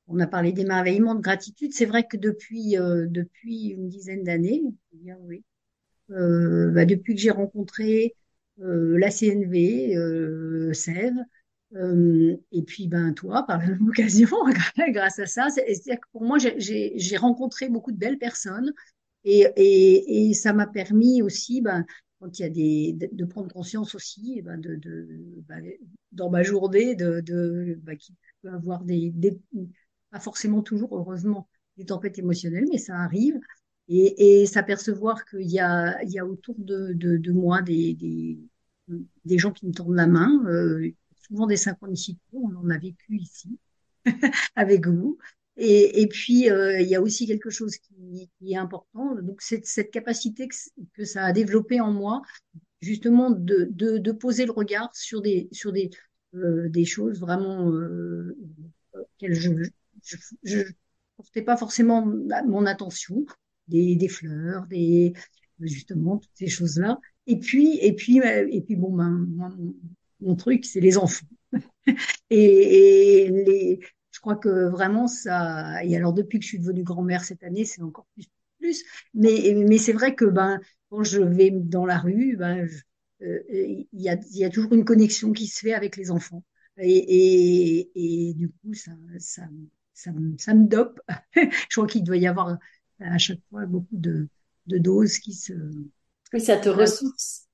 on 0.09 0.19
a 0.21 0.27
parlé 0.27 0.53
d'émerveillement, 0.53 1.15
de 1.15 1.21
gratitude. 1.21 1.73
C'est 1.75 1.87
vrai 1.87 2.07
que 2.07 2.17
depuis 2.17 2.79
euh, 2.79 3.07
depuis 3.09 3.69
une 3.69 3.89
dizaine 3.89 4.25
d'années, 4.25 4.63
oui, 5.21 5.45
euh, 6.11 6.71
bah, 6.73 6.85
depuis 6.85 7.15
que 7.15 7.21
j'ai 7.21 7.31
rencontré 7.31 8.15
euh, 8.61 8.99
la 8.99 9.11
CNV, 9.11 9.97
euh, 9.97 10.73
Sève, 10.73 11.15
euh, 11.75 12.37
et 12.53 12.63
puis 12.63 12.89
ben 12.89 13.13
toi, 13.13 13.45
par 13.47 13.59
la 13.59 13.67
même 13.69 13.89
occasion, 13.89 14.29
grâce 14.91 15.19
à 15.19 15.27
ça, 15.27 15.49
c'est-à-dire 15.51 15.97
que 16.01 16.09
pour 16.13 16.25
moi, 16.25 16.39
j'ai 16.39 17.17
rencontré 17.17 17.69
beaucoup 17.69 17.93
de 17.93 17.99
belles 17.99 18.19
personnes, 18.19 18.73
et, 19.25 19.47
et, 19.57 20.29
et 20.31 20.35
ça 20.35 20.53
m'a 20.53 20.67
permis 20.67 21.23
aussi, 21.23 21.61
ben, 21.61 21.85
quand 22.21 22.39
il 22.39 22.43
y 22.43 22.45
a 22.45 22.49
des, 22.51 22.93
de, 22.95 23.09
de 23.13 23.25
prendre 23.25 23.53
conscience 23.53 23.95
aussi, 23.95 24.41
ben, 24.43 24.59
de, 24.59 24.77
de 24.77 25.09
ben, 25.49 25.65
dans 26.13 26.31
ma 26.31 26.43
journée, 26.43 26.95
de, 26.95 27.21
de 27.21 27.77
ben, 27.83 27.97
qu'il 27.97 28.15
peut 28.43 28.51
avoir 28.51 28.85
des, 28.85 29.11
des 29.11 29.39
pas 30.11 30.21
forcément 30.21 30.63
toujours, 30.63 30.97
heureusement, 30.97 31.49
des 31.77 31.87
tempêtes 31.87 32.19
émotionnelles, 32.19 32.67
mais 32.71 32.79
ça 32.79 32.97
arrive. 32.97 33.39
Et, 33.89 34.41
et 34.43 34.47
s'apercevoir 34.47 35.25
qu'il 35.27 35.49
y 35.51 35.61
a, 35.61 36.03
il 36.03 36.11
y 36.11 36.19
a 36.19 36.27
autour 36.27 36.57
de, 36.59 36.93
de, 36.93 37.33
moi 37.33 37.63
des, 37.63 37.95
des, 37.95 39.39
gens 39.39 39.53
qui 39.53 39.67
me 39.67 39.73
tendent 39.73 39.95
la 39.95 40.09
main, 40.09 40.45
euh, 40.47 40.91
souvent 41.29 41.47
des 41.47 41.57
synchronicités, 41.57 42.21
on 42.33 42.55
en 42.57 42.69
a 42.71 42.79
vécu 42.79 43.17
ici 43.17 43.59
avec 44.57 44.89
vous. 44.89 45.19
Et, 45.59 46.07
puis, 46.09 46.51
euh, 46.51 46.81
il 46.81 46.89
y 46.89 46.95
a 46.95 47.01
aussi 47.01 47.27
quelque 47.27 47.49
chose 47.49 47.77
qui, 47.79 48.29
est 48.47 48.57
important, 48.57 49.15
donc 49.23 49.41
cette 49.41 49.91
capacité 49.91 50.49
que, 50.49 50.55
que, 50.93 51.05
ça 51.05 51.25
a 51.25 51.33
développé 51.33 51.81
en 51.81 51.93
moi, 51.93 52.21
justement 52.83 53.31
de, 53.31 53.69
de, 53.71 54.13
poser 54.13 54.45
le 54.45 54.53
regard 54.53 54.95
sur 54.95 55.23
des, 55.23 55.49
sur 55.53 55.73
des, 55.73 55.91
euh, 56.35 56.69
des 56.69 56.85
choses 56.85 57.21
vraiment 57.21 57.73
euh, 57.73 58.37
qu'elles 59.19 59.35
je, 59.35 59.51
je, 60.43 60.59
ne 60.59 60.65
portais 61.17 61.43
pas 61.43 61.57
forcément 61.57 62.07
mon 62.47 62.67
attention, 62.67 63.25
des, 63.69 63.97
des 63.97 64.09
fleurs, 64.09 64.67
des 64.67 65.13
justement 65.61 66.19
toutes 66.19 66.31
ces 66.35 66.49
choses-là. 66.49 67.01
Et 67.27 67.39
puis 67.39 67.79
et 67.81 67.95
puis 67.95 68.21
euh, 68.21 68.49
et 68.51 68.61
puis 68.61 68.77
bon 68.77 68.95
ben 68.95 69.27
mon, 70.21 70.37
truc 70.37 70.65
c'est 70.65 70.81
les 70.81 70.99
enfants. 70.99 71.27
et, 72.31 73.25
et, 73.25 73.31
les 73.31 73.81
je 74.13 74.21
crois 74.21 74.37
que 74.37 74.69
vraiment 74.69 75.07
ça 75.07 75.85
et 75.85 75.97
alors 75.97 76.13
depuis 76.13 76.39
que 76.39 76.45
je 76.45 76.49
suis 76.51 76.59
devenue 76.59 76.83
grand-mère 76.83 77.25
cette 77.25 77.43
année, 77.43 77.65
c'est 77.65 77.83
encore 77.83 78.07
plus 78.15 78.27
plus 78.59 78.85
mais 79.15 79.55
mais 79.57 79.79
c'est 79.79 79.93
vrai 79.93 80.15
que 80.15 80.25
ben 80.25 80.61
quand 80.91 81.03
je 81.03 81.21
vais 81.21 81.51
dans 81.51 81.87
la 81.87 81.99
rue, 81.99 82.37
ben 82.37 82.67
euh, 83.23 83.43
il 83.51 83.87
y 83.93 84.09
a 84.09 84.17
y 84.31 84.45
a 84.45 84.51
toujours 84.51 84.73
une 84.75 84.85
connexion 84.85 85.33
qui 85.33 85.47
se 85.47 85.61
fait 85.61 85.75
avec 85.75 85.97
les 85.97 86.11
enfants. 86.11 86.45
Et, 86.79 87.89
et, 87.89 88.29
et 88.31 88.35
du 88.35 88.51
coup, 88.51 88.75
ça, 88.75 88.93
ça, 89.19 89.43
ça, 89.97 90.11
ça 90.39 90.55
me 90.55 90.67
dope. 90.67 91.01
je 91.35 91.77
crois 91.77 91.87
qu'il 91.87 92.05
doit 92.05 92.19
y 92.19 92.27
avoir 92.27 92.57
à 93.01 93.19
chaque 93.19 93.41
fois 93.51 93.67
beaucoup 93.67 93.87
de, 93.93 94.29
de 94.67 94.79
doses 94.79 95.19
qui 95.19 95.33
se. 95.33 95.55
Oui, 96.33 96.41
ça 96.41 96.59
te 96.59 96.69
ressource. 96.69 97.47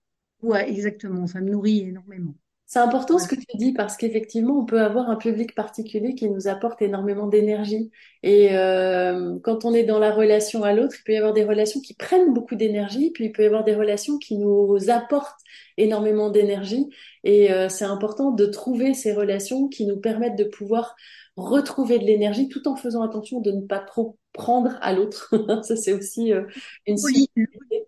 Ouais, 0.42 0.68
exactement. 0.68 1.26
Ça 1.26 1.40
me 1.40 1.50
nourrit 1.50 1.80
énormément. 1.80 2.34
C'est 2.66 2.78
important 2.78 3.18
ce 3.18 3.28
que 3.28 3.34
tu 3.34 3.56
dis 3.58 3.74
parce 3.74 3.98
qu'effectivement, 3.98 4.58
on 4.58 4.64
peut 4.64 4.80
avoir 4.80 5.10
un 5.10 5.16
public 5.16 5.54
particulier 5.54 6.14
qui 6.14 6.30
nous 6.30 6.48
apporte 6.48 6.80
énormément 6.80 7.26
d'énergie. 7.26 7.90
Et 8.22 8.56
euh, 8.56 9.38
quand 9.42 9.66
on 9.66 9.74
est 9.74 9.84
dans 9.84 9.98
la 9.98 10.10
relation 10.10 10.64
à 10.64 10.72
l'autre, 10.72 10.96
il 10.98 11.04
peut 11.04 11.12
y 11.12 11.18
avoir 11.18 11.34
des 11.34 11.44
relations 11.44 11.82
qui 11.82 11.92
prennent 11.92 12.32
beaucoup 12.32 12.54
d'énergie, 12.54 13.10
puis 13.10 13.26
il 13.26 13.32
peut 13.32 13.42
y 13.42 13.46
avoir 13.46 13.64
des 13.64 13.74
relations 13.74 14.16
qui 14.16 14.38
nous 14.38 14.88
apportent 14.88 15.38
énormément 15.76 16.30
d'énergie. 16.30 16.88
Et 17.24 17.52
euh, 17.52 17.68
c'est 17.68 17.84
important 17.84 18.30
de 18.30 18.46
trouver 18.46 18.94
ces 18.94 19.12
relations 19.12 19.68
qui 19.68 19.84
nous 19.84 19.98
permettent 19.98 20.38
de 20.38 20.44
pouvoir 20.44 20.96
retrouver 21.36 21.98
de 21.98 22.04
l'énergie 22.04 22.48
tout 22.48 22.68
en 22.68 22.76
faisant 22.76 23.02
attention 23.02 23.40
de 23.40 23.52
ne 23.52 23.62
pas 23.62 23.78
trop 23.78 24.18
prendre 24.32 24.76
à 24.80 24.92
l'autre. 24.92 25.30
Ça, 25.62 25.76
c'est 25.76 25.92
aussi 25.92 26.32
euh, 26.32 26.44
une 26.86 26.96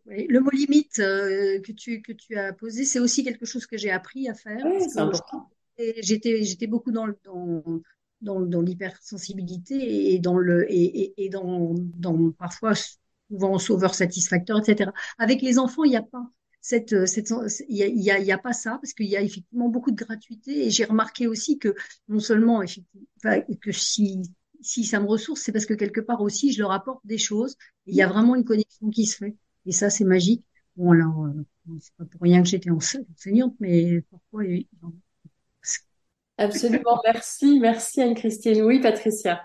le, 0.06 0.40
mot 0.40 0.50
limite 0.50 0.98
euh, 0.98 1.60
que, 1.60 1.72
tu, 1.72 2.02
que 2.02 2.12
tu 2.12 2.36
as 2.36 2.52
posé, 2.52 2.84
c'est 2.84 3.00
aussi 3.00 3.24
quelque 3.24 3.46
chose 3.46 3.66
que 3.66 3.76
j'ai 3.76 3.90
appris 3.90 4.28
à 4.28 4.34
faire. 4.34 4.64
c'est 4.88 5.00
important. 5.00 5.50
J'étais, 5.76 6.44
j'étais 6.44 6.68
beaucoup 6.68 6.92
dans, 6.92 7.08
dans, 7.24 7.62
dans, 8.20 8.40
dans 8.40 8.60
l'hypersensibilité 8.60 10.14
et 10.14 10.18
dans 10.20 10.38
le 10.38 10.70
et, 10.70 11.14
et, 11.16 11.28
dans, 11.28 11.74
dans 11.74 12.30
parfois 12.30 12.74
souvent 13.28 13.58
sauveur 13.58 13.94
satisfacteur, 13.94 14.58
etc. 14.58 14.90
Avec 15.18 15.42
les 15.42 15.58
enfants, 15.58 15.82
il 15.84 15.90
n'y 15.90 15.96
a 15.96 16.02
pas 16.02 16.24
cette, 16.64 17.06
cette 17.06 17.30
il 17.68 17.76
y 17.76 17.82
a, 17.82 17.88
y, 17.88 18.10
a, 18.10 18.18
y 18.18 18.32
a, 18.32 18.38
pas 18.38 18.54
ça 18.54 18.78
parce 18.80 18.94
qu'il 18.94 19.04
y 19.04 19.18
a 19.18 19.20
effectivement 19.20 19.68
beaucoup 19.68 19.90
de 19.90 20.02
gratuité 20.02 20.66
et 20.66 20.70
j'ai 20.70 20.86
remarqué 20.86 21.26
aussi 21.26 21.58
que 21.58 21.74
non 22.08 22.20
seulement 22.20 22.62
effectivement 22.62 23.06
que 23.60 23.70
si 23.70 24.22
si 24.62 24.84
ça 24.84 24.98
me 24.98 25.06
ressource, 25.06 25.42
c'est 25.42 25.52
parce 25.52 25.66
que 25.66 25.74
quelque 25.74 26.00
part 26.00 26.22
aussi, 26.22 26.52
je 26.52 26.60
leur 26.62 26.72
apporte 26.72 27.04
des 27.04 27.18
choses. 27.18 27.58
Il 27.84 27.94
y 27.94 28.00
a 28.00 28.06
vraiment 28.08 28.34
une 28.34 28.44
connexion 28.44 28.88
qui 28.88 29.04
se 29.04 29.18
fait. 29.18 29.36
Et 29.66 29.72
ça, 29.72 29.90
c'est 29.90 30.04
magique. 30.04 30.42
Bon, 30.74 30.92
alors, 30.92 31.26
euh, 31.26 31.76
c'est 31.80 31.92
pas 31.96 32.06
pour 32.06 32.22
rien 32.22 32.42
que 32.42 32.48
j'étais 32.48 32.70
enseignante, 32.70 33.54
mais 33.60 34.00
parfois, 34.10 34.44
Absolument, 36.38 36.98
merci, 37.04 37.60
merci 37.60 38.00
Anne-Christine. 38.00 38.62
Oui, 38.62 38.80
Patricia. 38.80 39.42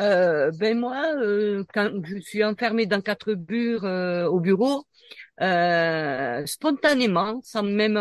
Euh, 0.00 0.50
ben 0.52 0.78
moi, 0.78 1.14
euh, 1.16 1.64
quand 1.72 1.90
je 2.04 2.18
suis 2.18 2.42
enfermée 2.44 2.86
dans 2.86 3.00
quatre 3.00 3.34
murs 3.34 3.84
euh, 3.84 4.26
au 4.26 4.40
bureau, 4.40 4.84
euh, 5.40 6.44
spontanément, 6.46 7.40
sans 7.44 7.62
même 7.62 7.96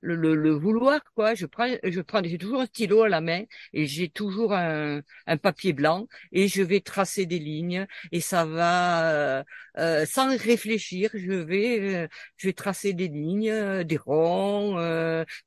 le, 0.00 0.50
vouloir 0.50 1.00
quoi 1.14 1.34
je 1.34 1.46
prends 1.46 1.66
je 1.82 2.00
prends 2.02 2.22
j'ai 2.22 2.36
toujours 2.38 2.60
un 2.60 2.66
stylo 2.66 3.02
à 3.02 3.08
la 3.08 3.20
main 3.22 3.44
et 3.72 3.86
j'ai 3.86 4.10
toujours 4.10 4.52
un, 4.52 5.00
un, 5.26 5.36
papier 5.38 5.72
blanc 5.72 6.06
et 6.32 6.48
je 6.48 6.62
vais 6.62 6.80
tracer 6.80 7.24
des 7.26 7.38
lignes 7.38 7.86
et 8.12 8.20
ça 8.20 8.44
va 8.44 9.44
euh, 9.78 10.02
euh, 10.02 10.06
sans 10.06 10.36
réfléchir 10.36 11.10
je 11.14 11.32
vais 11.32 11.80
euh, 12.04 12.08
je 12.36 12.48
vais 12.48 12.52
tracer 12.52 12.92
des 12.94 13.08
lignes 13.08 13.82
des 13.84 13.96
ronds 13.96 14.76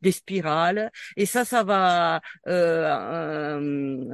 des 0.02 0.12
spirales 0.12 0.92
et 1.16 1.26
ça 1.26 1.46
ça 1.46 1.64
va 1.64 2.22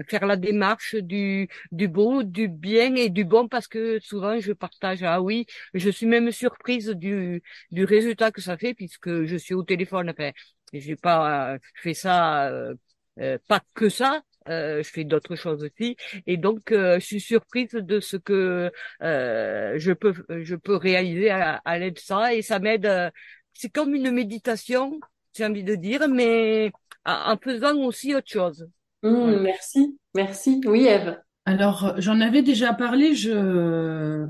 faire 0.08 0.26
la 0.26 0.36
démarche 0.38 0.96
du 0.96 1.48
du 1.72 1.88
beau 1.88 2.24
du 2.24 2.48
bien 2.48 2.96
et 2.96 3.10
du 3.10 3.26
bon 3.26 3.48
parce 3.48 3.68
que 3.68 4.00
souvent 4.00 4.40
je 4.40 4.54
partage 4.54 5.04
ah 5.04 5.22
oui 5.22 5.46
je 5.74 5.90
suis 5.90 6.06
même 6.06 6.32
surprise 6.32 6.90
du 6.90 7.42
du 7.72 7.86
résultat 7.86 8.32
que 8.32 8.42
ça 8.42 8.58
fait 8.58 8.74
puisque 8.74 9.24
je 9.26 9.36
suis 9.38 9.54
au 9.54 9.64
téléphone 9.64 10.10
enfin 10.10 10.32
j'ai 10.74 10.96
pas, 10.96 11.58
je 11.76 11.82
fais 11.82 11.94
ça, 11.94 12.48
euh, 12.50 12.74
euh, 13.20 13.38
pas 13.48 13.62
que 13.76 13.90
ça. 13.90 14.24
Euh, 14.50 14.84
je 14.84 14.90
fais 14.90 15.04
d'autres 15.04 15.36
choses 15.36 15.64
aussi. 15.64 15.96
Et 16.28 16.38
donc 16.38 16.62
je 16.70 17.00
suis 17.00 17.22
surprise 17.22 17.72
de 17.72 18.00
ce 18.00 18.18
que 18.18 18.72
je 19.02 19.94
peux 19.94 20.14
je 20.30 20.56
peux 20.56 20.76
réaliser 20.76 21.30
à, 21.30 21.80
l'aide 21.80 21.96
de 21.96 22.00
ça. 22.00 22.34
Et 22.34 22.42
ça 22.42 22.60
m'aide 22.60 23.12
c'est 23.54 23.70
comme 23.70 23.96
une 23.96 24.12
méditation 24.12 25.00
j'ai 25.36 25.46
envie 25.46 25.64
de 25.64 25.76
dire 25.76 26.08
mais 26.08 26.72
en 27.06 27.38
faisant 27.38 27.76
aussi 27.78 28.16
autre 28.16 28.30
chose. 28.30 28.68
Mmh, 29.04 29.42
merci. 29.42 29.98
Merci. 30.16 30.62
Oui 30.66 30.86
Eve 30.86 31.18
alors 31.46 31.96
j'en 31.98 32.22
avais 32.22 32.42
déjà 32.42 32.74
parlé 32.74 33.16
je 33.16 34.26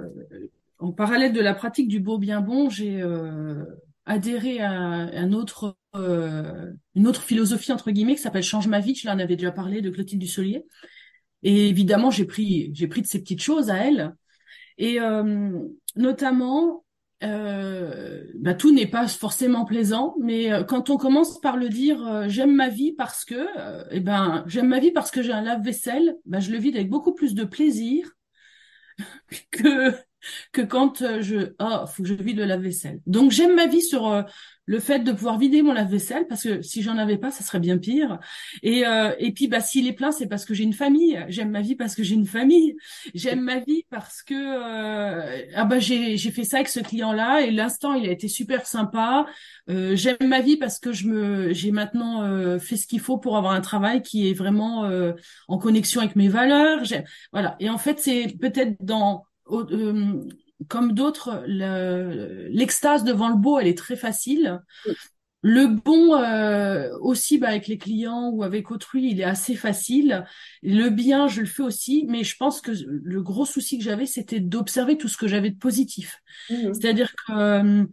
en 0.80 0.92
parallèle 0.92 1.32
de 1.32 1.42
la 1.42 1.54
pratique 1.54 1.88
du 1.88 2.00
beau 2.00 2.18
bien 2.18 2.42
bon 2.42 2.70
j'ai 2.72 3.04
adhéré 4.06 4.60
à 4.60 4.72
un 4.72 5.34
autre, 5.34 5.78
euh, 5.96 6.72
une 6.96 7.08
autre 7.08 7.22
philosophie 7.24 7.72
entre 7.72 7.92
guillemets 7.92 8.16
qui 8.16 8.22
s'appelle 8.22 8.44
Change 8.44 8.68
ma 8.68 8.80
vie. 8.80 8.96
Je 8.96 9.08
l'en 9.08 9.20
avais 9.20 9.36
déjà 9.36 9.52
parlé 9.52 9.82
de 9.82 9.90
Clotilde 9.90 10.22
Dussolier. 10.22 10.66
Et 11.44 11.70
évidemment, 11.70 12.12
j'ai 12.12 12.26
pris, 12.26 12.72
j'ai 12.74 12.88
pris 12.88 13.02
de 13.02 13.08
ces 13.08 13.20
petites 13.20 13.42
choses 13.42 13.70
à 13.70 13.78
elle. 13.78 14.16
Et 14.78 15.00
euh, 15.00 15.60
notamment, 15.96 16.84
euh, 17.24 18.26
bah, 18.36 18.54
tout 18.54 18.74
n'est 18.74 18.88
pas 18.88 19.08
forcément 19.08 19.64
plaisant, 19.64 20.16
mais 20.20 20.52
euh, 20.52 20.64
quand 20.64 20.90
on 20.90 20.98
commence 20.98 21.40
par 21.40 21.56
le 21.56 21.70
dire, 21.70 22.06
euh, 22.06 22.26
j'aime 22.28 22.54
ma 22.54 22.68
vie 22.68 22.92
parce 22.92 23.24
que, 23.24 23.48
eh 23.92 24.02
ben, 24.02 24.44
j'aime 24.48 24.68
ma 24.68 24.80
vie 24.80 24.92
parce 24.92 25.10
que 25.10 25.22
j'ai 25.22 25.32
un 25.32 25.42
lave-vaisselle, 25.42 26.18
bah, 26.26 26.40
je 26.40 26.52
le 26.52 26.58
vis 26.58 26.70
avec 26.76 26.90
beaucoup 26.90 27.14
plus 27.14 27.34
de 27.34 27.46
plaisir 27.46 28.12
que 29.52 29.94
que 30.52 30.62
quand 30.62 31.02
euh, 31.02 31.22
je 31.22 31.54
oh 31.60 31.86
faut 31.88 32.04
que 32.04 32.10
je 32.10 32.14
vide 32.14 32.38
le 32.38 32.46
lave-vaisselle. 32.46 33.00
Donc 33.06 33.32
j'aime 33.32 33.56
ma 33.56 33.68
vie 33.68 33.82
sur 33.82 34.08
euh, 34.08 34.24
le 34.66 34.80
fait 34.80 35.00
de 35.00 35.12
pouvoir 35.12 35.38
vider 35.38 35.62
mon 35.62 35.74
lave-vaisselle 35.74 36.26
parce 36.28 36.44
que 36.44 36.62
si 36.62 36.82
j'en 36.84 36.98
avais 36.98 37.18
pas 37.18 37.32
ça 37.32 37.44
serait 37.44 37.60
bien 37.60 37.78
pire. 37.78 38.20
Et 38.62 38.86
euh, 38.86 39.14
et 39.20 39.34
puis 39.34 39.48
bah 39.48 39.60
s'il 39.60 39.88
est 39.88 39.94
plein 39.94 40.12
c'est 40.12 40.28
parce 40.28 40.46
que 40.46 40.54
j'ai 40.54 40.64
une 40.64 40.74
famille. 40.74 41.24
J'aime 41.28 41.52
ma 41.52 41.62
vie 41.62 41.76
parce 41.76 41.96
que 41.96 42.04
j'ai 42.04 42.16
une 42.16 42.26
famille. 42.26 42.76
J'aime 43.14 43.42
ma 43.42 43.60
vie 43.60 43.86
parce 43.90 44.24
que 44.24 45.54
ah 45.56 45.66
bah 45.66 45.80
j'ai 45.80 46.18
j'ai 46.18 46.32
fait 46.32 46.44
ça 46.44 46.58
avec 46.58 46.70
ce 46.70 46.80
client 46.80 47.12
là 47.14 47.42
et 47.42 47.52
l'instant 47.52 47.94
il 47.94 48.08
a 48.08 48.12
été 48.12 48.28
super 48.28 48.66
sympa. 48.66 49.26
j'aime 49.68 50.18
ma 50.22 50.42
vie 50.42 50.58
parce 50.58 50.80
que 50.80 50.94
je 50.94 51.08
me 51.08 51.54
j'ai 51.54 51.72
maintenant 51.72 52.60
fait 52.60 52.78
ce 52.78 52.88
qu'il 52.88 53.00
faut 53.00 53.18
pour 53.18 53.38
avoir 53.38 53.54
un 53.54 53.62
travail 53.62 54.02
qui 54.02 54.30
est 54.30 54.34
vraiment 54.34 54.90
en 55.48 55.58
connexion 55.58 56.02
avec 56.02 56.16
mes 56.16 56.30
valeurs. 56.30 56.84
Voilà. 57.34 57.56
Et 57.60 57.70
en 57.70 57.78
fait 57.78 58.00
c'est 58.00 58.28
peut-être 58.40 58.76
dans 58.80 59.26
euh, 59.52 60.22
comme 60.68 60.94
d'autres, 60.94 61.44
l'extase 61.48 63.04
devant 63.04 63.30
le 63.30 63.36
beau, 63.36 63.60
elle 63.60 63.68
est 63.68 63.78
très 63.78 63.96
facile. 63.96 64.62
Le 65.46 65.68
bon 65.68 66.16
euh, 66.16 66.90
aussi 67.02 67.38
bah, 67.38 67.50
avec 67.50 67.68
les 67.68 67.78
clients 67.78 68.30
ou 68.30 68.44
avec 68.44 68.72
autrui, 68.72 69.10
il 69.12 69.20
est 69.20 69.26
assez 69.26 69.56
facile. 69.56 70.26
Le 70.62 70.88
bien, 70.88 71.28
je 71.28 71.42
le 71.42 71.48
fais 71.48 71.64
aussi, 71.64 72.06
mais 72.08 72.24
je 72.24 72.38
pense 72.38 72.62
que 72.62 72.72
le 72.88 73.22
gros 73.22 73.46
souci 73.46 73.78
que 73.78 73.84
j'avais, 73.84 74.06
c'était 74.06 74.40
d'observer 74.40 74.98
tout 74.98 75.10
ce 75.10 75.18
que 75.18 75.28
j'avais 75.28 75.50
de 75.50 75.58
positif. 75.58 76.22
Mmh. 76.50 76.74
C'est-à-dire 76.74 77.14
que 77.28 77.86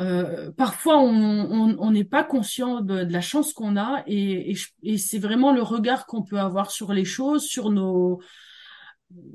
euh, 0.00 0.52
parfois 0.52 0.98
on 0.98 1.90
n'est 1.90 2.04
pas 2.04 2.22
conscient 2.22 2.82
de, 2.82 2.94
la 2.94 3.20
chance 3.20 3.52
qu'on 3.52 3.76
a 3.76 4.04
et, 4.06 4.54
et 4.84 4.98
c'est 4.98 5.18
vraiment 5.18 5.52
le 5.52 5.62
regard 5.62 6.06
qu'on 6.06 6.22
peut 6.22 6.38
avoir 6.38 6.70
sur 6.70 6.92
les 6.92 7.04
choses, 7.04 7.42
sur 7.42 7.70
nos 7.70 8.20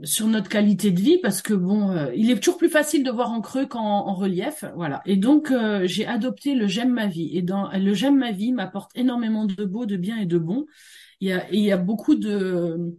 sur 0.04 0.28
notre 0.28 0.50
qualité 0.50 0.92
de 0.92 1.00
vie 1.00 1.18
parce 1.18 1.42
que 1.42 1.54
bon, 1.54 1.90
euh, 1.92 2.12
il 2.16 2.30
est 2.30 2.40
toujours 2.40 2.58
plus 2.58 2.70
facile 2.70 3.04
de 3.04 3.12
voir 3.12 3.32
en 3.32 3.42
creux 3.42 3.66
qu'en 3.66 4.08
en 4.08 4.14
relief, 4.14 4.66
voilà. 4.76 5.02
Et 5.06 5.16
donc 5.16 5.52
euh, 5.52 5.88
j'ai 5.88 6.06
adopté 6.06 6.54
le 6.54 6.68
j'aime 6.68 6.92
ma 6.92 7.08
vie 7.08 7.36
et 7.36 7.42
dans 7.42 7.72
le 7.72 7.94
j'aime 7.94 8.18
ma 8.18 8.32
vie 8.32 8.52
m'apporte 8.52 8.92
énormément 8.96 9.46
de 9.46 9.66
beau, 9.66 9.86
de 9.86 9.98
bien 9.98 10.18
et 10.18 10.26
de 10.26 10.38
bon. 10.38 10.66
Il 11.22 11.30
y 11.30 11.34
a 11.34 11.50
il 11.52 11.62
y 11.62 11.72
a 11.72 11.78
beaucoup 11.78 12.16
de 12.16 12.96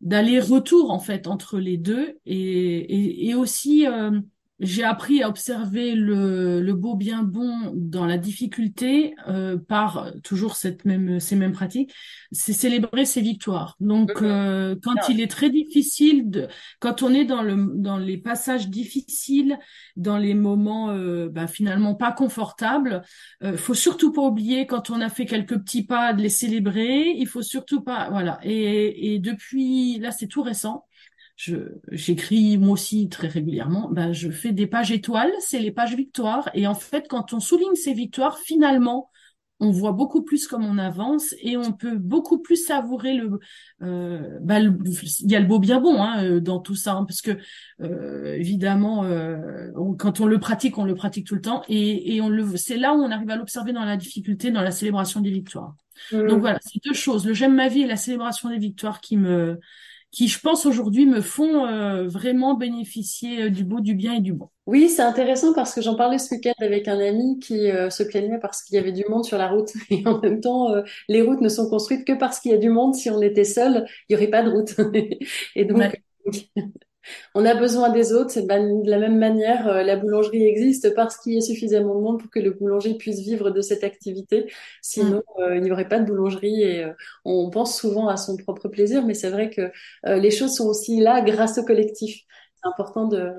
d'aller-retour 0.00 0.90
en 0.90 1.00
fait 1.00 1.26
entre 1.26 1.58
les 1.58 1.76
deux 1.76 2.18
et 2.26 2.36
et, 2.36 3.28
et 3.28 3.34
aussi 3.34 3.86
euh, 3.86 4.20
j'ai 4.60 4.82
appris 4.82 5.22
à 5.22 5.28
observer 5.28 5.94
le, 5.94 6.60
le, 6.60 6.74
beau 6.74 6.96
bien 6.96 7.22
bon 7.22 7.72
dans 7.74 8.06
la 8.06 8.18
difficulté 8.18 9.14
euh, 9.28 9.56
par 9.56 10.12
toujours 10.24 10.56
cette 10.56 10.84
même 10.84 11.20
ces 11.20 11.36
mêmes 11.36 11.52
pratiques, 11.52 11.94
c'est 12.32 12.52
célébrer 12.52 13.04
ses 13.04 13.20
victoires. 13.20 13.76
Donc 13.78 14.10
euh, 14.22 14.74
quand 14.82 15.08
il 15.08 15.20
est 15.20 15.30
très 15.30 15.50
difficile, 15.50 16.28
de, 16.28 16.48
quand 16.80 17.02
on 17.02 17.14
est 17.14 17.24
dans 17.24 17.42
le 17.42 17.56
dans 17.76 17.98
les 17.98 18.18
passages 18.18 18.68
difficiles, 18.68 19.58
dans 19.96 20.18
les 20.18 20.34
moments 20.34 20.90
euh, 20.90 21.28
bah, 21.28 21.46
finalement 21.46 21.94
pas 21.94 22.10
confortables, 22.12 23.02
euh, 23.44 23.56
faut 23.56 23.74
surtout 23.74 24.12
pas 24.12 24.22
oublier 24.22 24.66
quand 24.66 24.90
on 24.90 25.00
a 25.00 25.08
fait 25.08 25.26
quelques 25.26 25.58
petits 25.58 25.84
pas 25.84 26.12
de 26.12 26.22
les 26.22 26.28
célébrer. 26.28 27.14
Il 27.16 27.28
faut 27.28 27.42
surtout 27.42 27.82
pas 27.82 28.10
voilà. 28.10 28.40
Et, 28.42 29.14
et 29.14 29.18
depuis 29.20 29.98
là 30.00 30.10
c'est 30.10 30.26
tout 30.26 30.42
récent 30.42 30.84
j'écris 31.92 32.58
moi 32.58 32.72
aussi 32.72 33.08
très 33.08 33.28
régulièrement, 33.28 33.88
ben, 33.90 34.12
je 34.12 34.30
fais 34.30 34.52
des 34.52 34.66
pages 34.66 34.90
étoiles, 34.90 35.32
c'est 35.40 35.60
les 35.60 35.70
pages 35.70 35.94
victoires. 35.94 36.50
Et 36.54 36.66
en 36.66 36.74
fait, 36.74 37.06
quand 37.08 37.32
on 37.32 37.40
souligne 37.40 37.74
ces 37.76 37.92
victoires, 37.92 38.38
finalement, 38.38 39.10
on 39.60 39.70
voit 39.70 39.92
beaucoup 39.92 40.22
plus 40.22 40.46
comme 40.46 40.64
on 40.64 40.78
avance 40.78 41.34
et 41.40 41.56
on 41.56 41.72
peut 41.72 41.96
beaucoup 41.96 42.38
plus 42.38 42.56
savourer 42.56 43.14
le. 43.14 43.40
Euh, 43.82 44.38
ben, 44.40 44.78
il 45.20 45.30
y 45.30 45.36
a 45.36 45.40
le 45.40 45.46
beau 45.46 45.58
bien 45.58 45.80
bon 45.80 46.00
hein, 46.02 46.24
euh, 46.24 46.40
dans 46.40 46.60
tout 46.60 46.76
ça, 46.76 46.94
hein, 46.94 47.04
parce 47.04 47.22
que 47.22 47.38
euh, 47.80 48.34
évidemment, 48.34 49.04
euh, 49.04 49.70
quand 49.98 50.20
on 50.20 50.26
le 50.26 50.38
pratique, 50.38 50.78
on 50.78 50.84
le 50.84 50.94
pratique 50.94 51.26
tout 51.26 51.34
le 51.34 51.40
temps, 51.40 51.62
et, 51.68 52.14
et 52.14 52.20
on 52.20 52.28
le. 52.28 52.56
C'est 52.56 52.76
là 52.76 52.94
où 52.94 52.98
on 52.98 53.10
arrive 53.10 53.30
à 53.30 53.36
l'observer 53.36 53.72
dans 53.72 53.84
la 53.84 53.96
difficulté, 53.96 54.50
dans 54.50 54.62
la 54.62 54.70
célébration 54.70 55.20
des 55.20 55.30
victoires. 55.30 55.74
Mmh. 56.12 56.26
Donc 56.26 56.40
voilà, 56.40 56.58
c'est 56.62 56.80
deux 56.84 56.94
choses. 56.94 57.26
Le 57.26 57.34
j'aime 57.34 57.54
ma 57.54 57.68
vie 57.68 57.82
et 57.82 57.86
la 57.86 57.96
célébration 57.96 58.50
des 58.50 58.58
victoires 58.58 59.00
qui 59.00 59.16
me 59.16 59.58
qui, 60.10 60.28
je 60.28 60.40
pense 60.40 60.66
aujourd'hui, 60.66 61.06
me 61.06 61.20
font 61.20 62.06
vraiment 62.06 62.54
bénéficier 62.54 63.50
du 63.50 63.64
beau, 63.64 63.80
du 63.80 63.94
bien 63.94 64.14
et 64.14 64.20
du 64.20 64.32
bon. 64.32 64.48
Oui, 64.68 64.90
c'est 64.90 65.00
intéressant 65.00 65.54
parce 65.54 65.72
que 65.74 65.80
j'en 65.80 65.94
parlais 65.94 66.18
ce 66.18 66.34
week-end 66.34 66.52
avec 66.58 66.88
un 66.88 67.00
ami 67.00 67.38
qui 67.38 67.70
euh, 67.70 67.88
se 67.88 68.02
plaignait 68.02 68.38
parce 68.38 68.62
qu'il 68.62 68.76
y 68.76 68.78
avait 68.78 68.92
du 68.92 69.02
monde 69.08 69.24
sur 69.24 69.38
la 69.38 69.48
route. 69.48 69.70
Et 69.90 70.06
en 70.06 70.20
même 70.20 70.42
temps, 70.42 70.70
euh, 70.74 70.82
les 71.08 71.22
routes 71.22 71.40
ne 71.40 71.48
sont 71.48 71.70
construites 71.70 72.06
que 72.06 72.12
parce 72.12 72.38
qu'il 72.38 72.50
y 72.50 72.54
a 72.54 72.58
du 72.58 72.68
monde. 72.68 72.94
Si 72.94 73.08
on 73.08 73.22
était 73.22 73.44
seul, 73.44 73.86
il 74.08 74.14
n'y 74.14 74.16
aurait 74.16 74.30
pas 74.30 74.42
de 74.42 74.50
route. 74.50 74.74
et 75.56 75.64
donc, 75.64 75.80
on 77.34 77.44
a 77.44 77.54
besoin 77.54 77.90
des 77.90 78.12
autres. 78.12 78.30
C'est 78.30 78.42
de 78.42 78.90
la 78.90 78.98
même 78.98 79.18
manière, 79.18 79.68
euh, 79.68 79.82
la 79.82 79.96
boulangerie 79.96 80.44
existe 80.44 80.94
parce 80.94 81.16
qu'il 81.16 81.34
y 81.34 81.38
a 81.38 81.40
suffisamment 81.40 81.94
de 81.94 82.00
monde 82.00 82.20
pour 82.20 82.30
que 82.30 82.40
le 82.40 82.52
boulanger 82.52 82.94
puisse 82.94 83.20
vivre 83.20 83.50
de 83.50 83.60
cette 83.60 83.84
activité. 83.84 84.50
Sinon, 84.82 85.22
mm. 85.38 85.56
il 85.56 85.62
n'y 85.62 85.72
aurait 85.72 85.88
pas 85.88 86.00
de 86.00 86.04
boulangerie 86.04 86.62
et 86.62 86.86
on 87.24 87.50
pense 87.50 87.78
souvent 87.78 88.08
à 88.08 88.16
son 88.16 88.36
propre 88.36 88.68
plaisir, 88.68 89.04
mais 89.04 89.14
c'est 89.14 89.30
vrai 89.30 89.50
que 89.50 89.70
les 90.04 90.30
choses 90.30 90.54
sont 90.54 90.66
aussi 90.66 91.00
là 91.00 91.22
grâce 91.22 91.58
au 91.58 91.64
collectif. 91.64 92.20
C'est 92.54 92.68
important 92.68 93.06
de, 93.06 93.32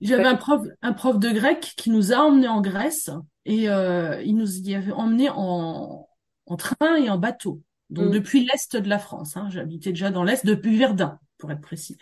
j'avais 0.00 0.24
un 0.24 0.36
prof, 0.36 0.62
un 0.82 0.92
prof 0.92 1.18
de 1.18 1.30
grec 1.30 1.74
qui 1.76 1.90
nous 1.90 2.12
a 2.12 2.16
emmenés 2.16 2.48
en 2.48 2.60
Grèce 2.60 3.10
et 3.44 3.68
euh, 3.68 4.20
il 4.22 4.36
nous 4.36 4.60
y 4.60 4.74
avait 4.74 4.92
emmenés 4.92 5.28
en, 5.30 6.08
en 6.46 6.56
train 6.56 6.96
et 6.96 7.10
en 7.10 7.18
bateau. 7.18 7.60
Donc 7.90 8.06
mm. 8.06 8.10
depuis 8.12 8.46
l'est 8.46 8.76
de 8.76 8.88
la 8.88 8.98
France. 8.98 9.36
Hein, 9.36 9.48
J'habitais 9.50 9.90
déjà 9.90 10.10
dans 10.10 10.24
l'est 10.24 10.44
depuis 10.46 10.78
Verdun, 10.78 11.18
pour 11.40 11.50
être 11.50 11.60
précis. 11.60 11.96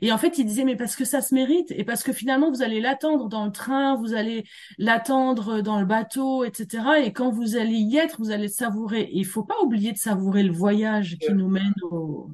Et 0.00 0.12
en 0.12 0.18
fait, 0.18 0.38
il 0.38 0.44
disait 0.44 0.64
mais 0.64 0.76
parce 0.76 0.94
que 0.94 1.04
ça 1.04 1.20
se 1.20 1.34
mérite 1.34 1.72
et 1.72 1.84
parce 1.84 2.02
que 2.02 2.12
finalement 2.12 2.50
vous 2.50 2.62
allez 2.62 2.80
l'attendre 2.80 3.28
dans 3.28 3.44
le 3.44 3.52
train, 3.52 3.96
vous 3.96 4.14
allez 4.14 4.44
l'attendre 4.78 5.60
dans 5.60 5.80
le 5.80 5.86
bateau, 5.86 6.44
etc. 6.44 6.84
Et 7.04 7.12
quand 7.12 7.30
vous 7.30 7.56
allez 7.56 7.78
y 7.78 7.96
être, 7.96 8.18
vous 8.18 8.30
allez 8.30 8.48
savourer. 8.48 9.00
Et 9.00 9.18
il 9.18 9.26
faut 9.26 9.44
pas 9.44 9.60
oublier 9.62 9.92
de 9.92 9.98
savourer 9.98 10.44
le 10.44 10.52
voyage 10.52 11.16
qui 11.18 11.32
nous 11.32 11.48
mène 11.48 11.74
au, 11.90 12.30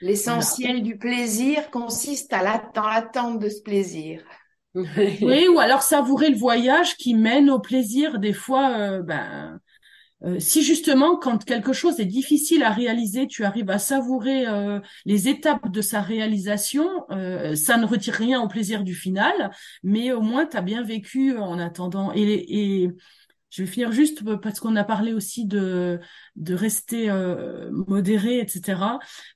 L'essentiel 0.00 0.82
du 0.82 0.96
plaisir 0.96 1.70
consiste 1.70 2.32
à 2.32 2.42
l'attente 2.42 3.40
de 3.40 3.48
ce 3.48 3.60
plaisir. 3.62 4.22
oui, 4.74 5.48
ou 5.48 5.58
alors 5.58 5.82
savourer 5.82 6.30
le 6.30 6.36
voyage 6.36 6.96
qui 6.96 7.14
mène 7.14 7.50
au 7.50 7.58
plaisir. 7.58 8.18
Des 8.18 8.32
fois, 8.32 8.70
euh, 8.78 9.02
ben, 9.02 9.58
euh, 10.24 10.40
si 10.40 10.62
justement, 10.62 11.16
quand 11.16 11.44
quelque 11.44 11.72
chose 11.72 12.00
est 12.00 12.04
difficile 12.04 12.62
à 12.64 12.70
réaliser, 12.70 13.26
tu 13.26 13.44
arrives 13.44 13.70
à 13.70 13.78
savourer 13.78 14.46
euh, 14.46 14.80
les 15.04 15.28
étapes 15.28 15.70
de 15.70 15.80
sa 15.80 16.00
réalisation, 16.00 16.88
ça 17.54 17.76
ne 17.76 17.86
retire 17.86 18.14
rien 18.14 18.40
au 18.40 18.48
plaisir 18.48 18.82
du 18.84 18.94
final, 18.94 19.50
mais 19.82 20.12
au 20.12 20.20
moins 20.20 20.46
tu 20.46 20.56
as 20.56 20.62
bien 20.62 20.82
vécu 20.82 21.36
en 21.38 21.58
attendant. 21.58 22.12
Et, 22.14 22.22
et 22.82 22.90
je 23.50 23.62
vais 23.62 23.68
finir 23.68 23.92
juste 23.92 24.22
parce 24.40 24.60
qu'on 24.60 24.76
a 24.76 24.84
parlé 24.84 25.12
aussi 25.12 25.46
de 25.46 26.00
de 26.36 26.54
rester 26.54 27.10
euh, 27.10 27.68
modéré, 27.72 28.38
etc. 28.38 28.80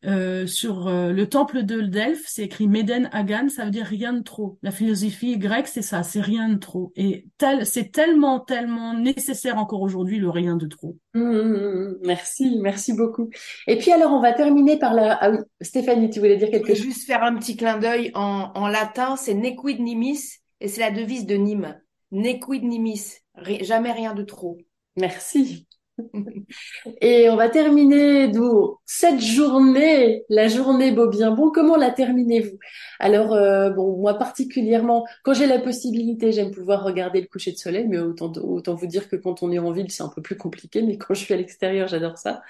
Euh, 0.04 0.46
sur 0.46 0.86
euh, 0.86 1.12
le 1.12 1.28
temple 1.28 1.64
de 1.64 1.80
Delphes, 1.80 2.24
c'est 2.26 2.44
écrit 2.44 2.68
Meden 2.68 3.08
Hagan, 3.12 3.48
ça 3.48 3.64
veut 3.64 3.70
dire 3.70 3.86
rien 3.86 4.12
de 4.12 4.22
trop. 4.22 4.58
La 4.62 4.70
philosophie 4.70 5.36
grecque, 5.36 5.66
c'est 5.66 5.82
ça, 5.82 6.02
c'est 6.02 6.20
rien 6.20 6.48
de 6.48 6.58
trop. 6.58 6.92
Et 6.94 7.26
tel, 7.38 7.66
c'est 7.66 7.90
tellement, 7.90 8.38
tellement 8.38 8.94
nécessaire 8.94 9.58
encore 9.58 9.82
aujourd'hui 9.82 10.18
le 10.18 10.30
rien 10.30 10.56
de 10.56 10.66
trop. 10.66 10.96
Mmh, 11.14 11.20
mmh, 11.20 11.56
mmh, 11.56 11.96
merci, 12.04 12.58
merci 12.60 12.92
beaucoup. 12.92 13.30
Et 13.66 13.76
puis 13.78 13.92
alors, 13.92 14.12
on 14.12 14.20
va 14.20 14.32
terminer 14.32 14.78
par 14.78 14.94
la. 14.94 15.18
Ah 15.20 15.30
oui, 15.30 15.38
Stéphanie, 15.60 16.10
tu 16.10 16.20
voulais 16.20 16.36
dire 16.36 16.50
quelque 16.50 16.74
chose? 16.74 16.82
Juste 16.82 17.06
faire 17.06 17.22
un 17.24 17.34
petit 17.36 17.56
clin 17.56 17.78
d'œil 17.78 18.10
en, 18.14 18.52
en 18.54 18.68
latin, 18.68 19.16
c'est 19.16 19.34
Nequid 19.34 19.80
nimis 19.80 20.20
et 20.60 20.68
c'est 20.68 20.80
la 20.80 20.90
devise 20.90 21.26
de 21.26 21.34
Nîmes. 21.34 21.74
Nequid 22.12 22.62
nimis, 22.62 23.18
jamais 23.62 23.90
rien 23.90 24.14
de 24.14 24.22
trop. 24.22 24.58
Merci. 24.96 25.66
Et 27.00 27.28
on 27.28 27.36
va 27.36 27.48
terminer 27.48 28.28
d'où 28.28 28.78
cette 28.86 29.20
journée, 29.20 30.24
la 30.28 30.48
journée 30.48 30.92
beau 30.92 31.08
bien 31.08 31.30
bon. 31.32 31.50
Comment 31.50 31.76
la 31.76 31.90
terminez-vous? 31.90 32.58
Alors 32.98 33.34
euh, 33.34 33.70
bon, 33.70 33.96
moi 33.98 34.14
particulièrement, 34.14 35.06
quand 35.22 35.34
j'ai 35.34 35.46
la 35.46 35.58
possibilité, 35.58 36.32
j'aime 36.32 36.50
pouvoir 36.50 36.84
regarder 36.84 37.20
le 37.20 37.26
coucher 37.26 37.52
de 37.52 37.56
soleil, 37.56 37.86
mais 37.88 37.98
autant 37.98 38.32
autant 38.42 38.74
vous 38.74 38.86
dire 38.86 39.08
que 39.08 39.16
quand 39.16 39.42
on 39.42 39.52
est 39.52 39.58
en 39.58 39.72
ville, 39.72 39.90
c'est 39.90 40.02
un 40.02 40.08
peu 40.08 40.22
plus 40.22 40.36
compliqué. 40.36 40.82
Mais 40.82 40.96
quand 40.98 41.14
je 41.14 41.20
suis 41.24 41.34
à 41.34 41.36
l'extérieur, 41.36 41.88
j'adore 41.88 42.18
ça. 42.18 42.42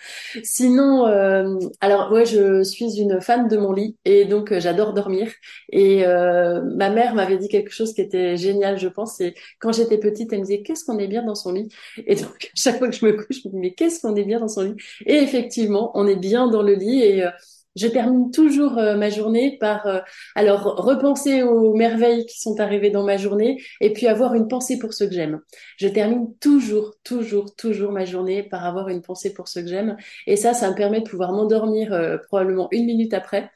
Sinon, 0.42 1.06
euh, 1.06 1.58
alors 1.80 2.12
ouais, 2.12 2.26
je 2.26 2.62
suis 2.62 3.00
une 3.00 3.20
fan 3.20 3.48
de 3.48 3.56
mon 3.56 3.72
lit 3.72 3.96
et 4.04 4.24
donc 4.24 4.52
euh, 4.52 4.60
j'adore 4.60 4.92
dormir. 4.94 5.30
Et 5.70 6.04
ma 6.04 6.90
mère 6.90 7.14
m'avait 7.14 7.38
dit 7.38 7.48
quelque 7.48 7.70
chose 7.72 7.94
qui 7.94 8.00
était 8.00 8.36
génial, 8.36 8.78
je 8.78 8.88
pense. 8.88 9.16
C'est 9.16 9.34
quand 9.58 9.72
j'étais 9.72 9.98
petite, 9.98 10.32
elle 10.32 10.40
me 10.40 10.44
disait 10.44 10.62
qu'est-ce 10.62 10.84
qu'on 10.84 10.98
est 10.98 11.08
bien 11.08 11.22
dans 11.22 11.34
son 11.34 11.52
lit? 11.52 11.68
Et 12.06 12.14
donc 12.16 12.50
chaque 12.54 12.78
fois 12.78 12.88
que 12.88 12.94
je 12.96 13.04
me 13.04 13.12
couche 13.12 13.31
je 13.32 13.40
me 13.46 13.52
dis, 13.52 13.58
mais 13.58 13.74
qu'est-ce 13.74 14.00
qu'on 14.00 14.14
est 14.16 14.24
bien 14.24 14.40
dans 14.40 14.48
son 14.48 14.62
lit? 14.62 14.74
Et 15.06 15.16
effectivement, 15.16 15.90
on 15.94 16.06
est 16.06 16.16
bien 16.16 16.48
dans 16.48 16.62
le 16.62 16.74
lit 16.74 17.02
et 17.02 17.24
euh, 17.24 17.30
je 17.74 17.86
termine 17.86 18.30
toujours 18.30 18.78
euh, 18.78 18.96
ma 18.96 19.08
journée 19.08 19.56
par 19.58 19.86
euh, 19.86 20.00
alors 20.34 20.62
repenser 20.76 21.42
aux 21.42 21.74
merveilles 21.74 22.26
qui 22.26 22.40
sont 22.40 22.60
arrivées 22.60 22.90
dans 22.90 23.04
ma 23.04 23.16
journée 23.16 23.62
et 23.80 23.92
puis 23.92 24.06
avoir 24.06 24.34
une 24.34 24.48
pensée 24.48 24.78
pour 24.78 24.92
ceux 24.92 25.06
que 25.08 25.14
j'aime. 25.14 25.40
Je 25.78 25.88
termine 25.88 26.34
toujours, 26.38 26.94
toujours, 27.04 27.54
toujours 27.56 27.92
ma 27.92 28.04
journée 28.04 28.42
par 28.42 28.64
avoir 28.66 28.88
une 28.88 29.02
pensée 29.02 29.32
pour 29.32 29.48
ceux 29.48 29.62
que 29.62 29.68
j'aime 29.68 29.96
et 30.26 30.36
ça, 30.36 30.54
ça 30.54 30.70
me 30.70 30.74
permet 30.76 31.00
de 31.00 31.08
pouvoir 31.08 31.32
m'endormir 31.32 32.18
probablement 32.28 32.68
une 32.72 32.84
minute 32.84 33.14
après 33.14 33.50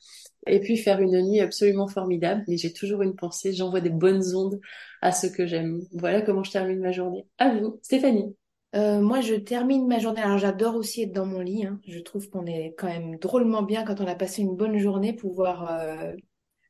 et 0.46 0.60
puis 0.60 0.76
faire 0.76 1.00
une 1.00 1.20
nuit 1.22 1.40
absolument 1.40 1.88
formidable. 1.88 2.44
Mais 2.48 2.56
j'ai 2.56 2.72
toujours 2.72 3.02
une 3.02 3.16
pensée, 3.16 3.52
j'envoie 3.52 3.80
des 3.80 3.90
bonnes 3.90 4.34
ondes 4.34 4.60
à 5.02 5.12
ceux 5.12 5.30
que 5.30 5.46
j'aime. 5.46 5.82
Voilà 5.92 6.22
comment 6.22 6.44
je 6.44 6.52
termine 6.52 6.80
ma 6.80 6.92
journée. 6.92 7.26
À 7.38 7.54
vous, 7.54 7.78
Stéphanie. 7.82 8.34
Euh, 8.76 9.00
moi, 9.00 9.22
je 9.22 9.34
termine 9.34 9.86
ma 9.86 9.98
journée. 9.98 10.20
Alors, 10.20 10.38
j'adore 10.38 10.76
aussi 10.76 11.02
être 11.02 11.12
dans 11.12 11.24
mon 11.24 11.40
lit. 11.40 11.64
Hein. 11.64 11.80
Je 11.86 11.98
trouve 11.98 12.28
qu'on 12.28 12.44
est 12.46 12.74
quand 12.76 12.88
même 12.88 13.16
drôlement 13.16 13.62
bien 13.62 13.84
quand 13.84 14.00
on 14.00 14.06
a 14.06 14.14
passé 14.14 14.42
une 14.42 14.54
bonne 14.54 14.78
journée, 14.78 15.14
pouvoir 15.14 15.70
euh, 15.70 16.12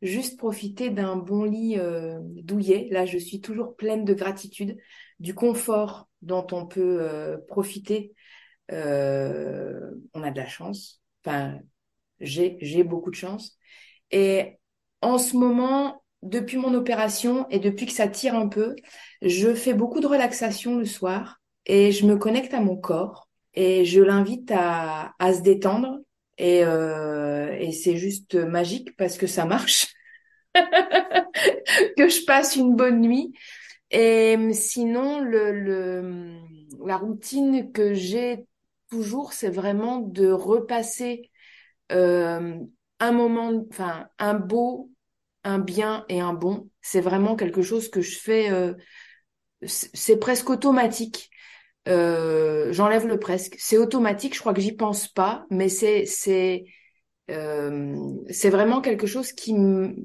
juste 0.03 0.39
profiter 0.39 0.91
d'un 0.91 1.17
bon 1.17 1.45
lit 1.45 1.79
euh, 1.79 2.19
douillet. 2.23 2.89
Là, 2.93 3.07
je 3.07 3.19
suis 3.19 3.41
toujours 3.41 3.75
pleine 3.75 4.05
de 4.05 4.15
gratitude, 4.15 4.77
du 5.19 5.35
confort 5.35 6.09
dont 6.23 6.47
on 6.53 6.67
peut 6.67 7.41
profiter. 7.49 8.15
on 8.71 8.75
a 8.75 10.31
de 10.31 10.37
la 10.37 10.47
chance. 10.47 11.03
Enfin, 11.25 11.59
j'ai 12.21 12.85
beaucoup 12.85 13.11
de 13.11 13.17
chance. 13.17 13.59
Et 14.13 14.59
en 15.01 15.19
ce 15.19 15.37
moment, 15.37 16.05
depuis 16.23 16.57
mon 16.57 16.75
opération 16.75 17.49
et 17.51 17.59
depuis 17.59 17.87
que 17.87 17.93
ça 17.93 18.07
tire 18.07 18.35
un 18.37 18.49
peu, 18.49 18.77
je 19.23 19.55
fais 19.55 19.75
beaucoup 19.75 20.01
de 20.01 20.07
relaxation 20.07 20.79
le 20.79 20.85
soir 20.85 21.41
et 21.67 21.93
je 21.93 22.07
me 22.07 22.17
connecte 22.17 22.55
à 22.55 22.61
mon 22.61 22.77
corps 22.77 23.29
et 23.55 23.85
je 23.85 24.01
l'invite 24.03 24.51
à, 24.55 25.15
à 25.19 25.35
se 25.35 25.41
détendre. 25.43 25.99
Et, 26.39 26.63
euh, 26.65 27.53
et 27.59 27.73
c'est 27.73 27.97
juste 27.97 28.35
magique 28.37 28.97
parce 28.97 29.17
que 29.19 29.27
ça 29.27 29.45
marche. 29.47 29.89
Que 31.97 32.09
je 32.09 32.25
passe 32.25 32.57
une 32.57 32.75
bonne 32.77 33.01
nuit. 33.01 33.33
Et 33.91 34.37
sinon 34.53 35.21
le, 35.21 35.53
le 35.53 36.39
la 36.87 36.97
routine 36.97 37.73
que 37.73 37.95
j'ai 37.95 38.47
toujours 38.91 39.33
c'est 39.33 39.51
vraiment 39.51 39.99
de 40.01 40.29
repasser 40.31 41.31
euh, 41.93 42.59
un 43.01 43.13
moment 43.13 43.53
enfin 43.71 44.09
un 44.19 44.35
beau 44.35 44.91
un 45.45 45.61
bien 45.61 46.07
et 46.09 46.21
un 46.21 46.35
bon. 46.35 46.71
C'est 46.83 47.03
vraiment 47.03 47.37
quelque 47.37 47.63
chose 47.63 47.91
que 47.91 48.03
je 48.03 48.19
fais 48.19 48.51
euh, 48.51 48.75
c'est 49.67 50.19
presque 50.19 50.51
automatique 50.51 51.31
euh, 51.87 52.73
j'enlève 52.73 53.07
le 53.07 53.19
presque. 53.19 53.57
C'est 53.59 53.79
automatique, 53.79 54.35
je 54.35 54.41
crois 54.41 54.55
que 54.55 54.61
j'y 54.61 54.73
pense 54.73 55.09
pas, 55.09 55.47
mais 55.51 55.69
c'est 55.69 56.05
c'est 56.07 56.65
euh, 57.31 57.97
c'est 58.31 58.51
vraiment 58.51 58.81
quelque 58.81 59.07
chose 59.07 59.33
qui 59.33 59.55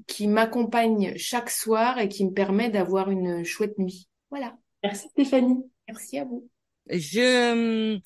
qui 0.07 0.27
m'accompagne 0.27 1.13
chaque 1.17 1.49
soir 1.49 1.99
et 1.99 2.09
qui 2.09 2.25
me 2.25 2.31
permet 2.31 2.69
d'avoir 2.69 3.09
une 3.09 3.43
chouette 3.43 3.77
nuit. 3.77 4.07
Voilà. 4.29 4.55
Merci 4.83 5.09
Stéphanie. 5.09 5.63
Merci 5.87 6.19
à 6.19 6.25
vous. 6.25 6.47
Je 6.89 7.99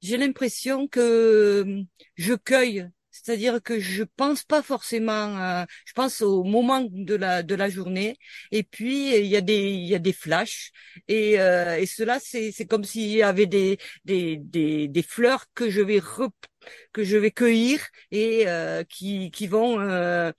j'ai 0.00 0.16
l'impression 0.16 0.86
que 0.86 1.82
je 2.14 2.34
cueille 2.34 2.88
c'est-à-dire 3.22 3.62
que 3.62 3.78
je 3.80 4.04
pense 4.04 4.44
pas 4.44 4.62
forcément, 4.62 5.64
je 5.84 5.92
pense 5.92 6.22
au 6.22 6.44
moment 6.44 6.80
de 6.82 7.14
la 7.14 7.42
de 7.42 7.54
la 7.54 7.68
journée, 7.68 8.16
et 8.52 8.62
puis 8.62 9.16
il 9.18 9.26
y 9.26 9.36
a 9.36 9.40
des 9.40 9.70
il 9.70 9.86
y 9.86 9.94
a 9.94 9.98
des 9.98 10.12
flashs, 10.12 10.72
et 11.08 11.40
euh, 11.40 11.76
et 11.78 11.86
cela 11.86 12.18
c'est 12.20 12.52
c'est 12.52 12.66
comme 12.66 12.84
s'il 12.84 13.10
y 13.10 13.22
avait 13.22 13.46
des 13.46 13.78
des 14.04 14.36
des 14.36 14.88
des 14.88 15.02
fleurs 15.02 15.46
que 15.54 15.70
je 15.70 15.80
vais 15.80 16.00
que 16.92 17.04
je 17.04 17.16
vais 17.16 17.30
cueillir 17.30 17.80
et 18.10 18.48
euh, 18.48 18.84
qui 18.84 19.30
qui 19.30 19.46
vont 19.46 19.80
euh, 19.80 20.32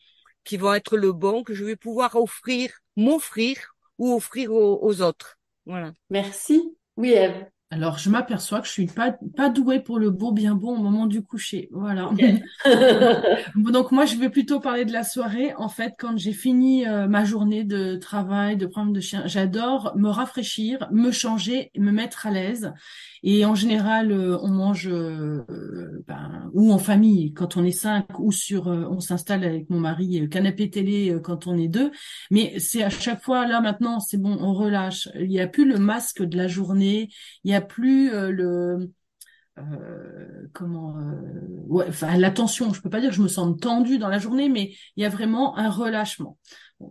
qui 0.44 0.58
vont 0.58 0.74
être 0.74 0.98
le 0.98 1.12
bon 1.12 1.44
que 1.44 1.54
je 1.54 1.66
vais 1.66 1.76
pouvoir 1.76 2.16
offrir 2.16 2.72
m'offrir 2.96 3.76
ou 3.98 4.14
offrir 4.14 4.52
aux, 4.54 4.80
aux 4.82 5.02
autres. 5.02 5.38
Voilà. 5.66 5.94
Merci. 6.10 6.76
Oui, 6.98 7.12
Eve. 7.12 7.46
Alors, 7.72 8.00
je 8.00 8.10
m'aperçois 8.10 8.62
que 8.62 8.68
je 8.68 8.72
suis 8.72 8.88
pas, 8.88 9.16
pas 9.38 9.50
douée 9.50 9.80
pour 9.80 10.00
le 10.00 10.10
beau 10.10 10.32
bien 10.32 10.56
bon 10.56 10.76
au 10.76 10.82
moment 10.82 11.06
du 11.06 11.22
coucher. 11.22 11.70
Voilà. 11.72 12.10
Donc, 13.56 13.92
moi, 13.92 14.06
je 14.06 14.16
vais 14.16 14.30
plutôt 14.30 14.60
parler 14.60 14.86
de 14.86 14.92
la 14.92 15.04
soirée. 15.04 15.54
En 15.56 15.70
fait, 15.70 15.94
quand 16.00 16.18
j'ai 16.18 16.34
fini 16.34 16.88
euh, 16.88 17.08
ma 17.08 17.26
journée 17.26 17.64
de 17.64 17.96
travail, 17.96 18.58
de 18.58 18.66
prendre 18.66 18.92
de 18.92 19.00
chien, 19.00 19.22
j'adore 19.28 19.94
me 19.96 20.10
rafraîchir, 20.10 20.88
me 20.92 21.12
changer, 21.12 21.70
me 21.78 21.92
mettre 21.92 22.26
à 22.26 22.32
l'aise. 22.32 22.74
Et 23.22 23.46
en 23.46 23.54
général, 23.54 24.12
euh, 24.12 24.40
on 24.42 24.48
mange 24.48 24.88
euh, 24.88 25.46
ben, 26.08 26.50
ou 26.54 26.72
en 26.72 26.80
famille 26.80 27.34
quand 27.34 27.56
on 27.56 27.64
est 27.64 27.72
cinq, 27.72 28.18
ou 28.18 28.32
sur, 28.32 28.66
on 28.66 29.00
s'installe 29.00 29.44
avec 29.44 29.70
mon 29.70 29.80
mari 29.80 30.28
canapé 30.30 30.72
télé 30.72 31.16
quand 31.24 31.46
on 31.46 31.56
est 31.56 31.68
deux. 31.68 31.92
Mais 32.32 32.58
c'est 32.58 32.82
à 32.82 32.90
chaque 32.90 33.22
fois 33.22 33.46
là 33.46 33.62
maintenant, 33.62 34.00
c'est 34.00 34.18
bon, 34.18 34.38
on 34.40 34.54
relâche. 34.54 35.08
Il 35.20 35.28
n'y 35.28 35.40
a 35.40 35.48
plus 35.48 35.70
le 35.70 35.78
masque 35.78 36.24
de 36.24 36.36
la 36.36 36.48
journée. 36.48 37.10
Il 37.44 37.52
y 37.52 37.54
a 37.54 37.59
plus 37.62 38.14
euh, 38.14 38.32
le 38.32 38.91
euh, 39.60 40.47
comment 40.53 40.97
euh, 40.97 41.64
ouais, 41.68 41.86
enfin 41.89 42.18
la 42.18 42.32
tension. 42.32 42.74
Je 42.74 42.82
peux 42.82 42.89
pas 42.89 43.01
dire 43.01 43.10
que 43.10 43.16
je 43.16 43.22
me 43.22 43.28
sens 43.28 43.60
tendue 43.60 43.99
dans 43.99 44.10
la 44.10 44.20
journée, 44.20 44.49
mais 44.49 44.74
il 44.95 45.03
y 45.03 45.05
a 45.05 45.10
vraiment 45.10 45.57
un 45.57 45.70
relâchement. 45.70 46.38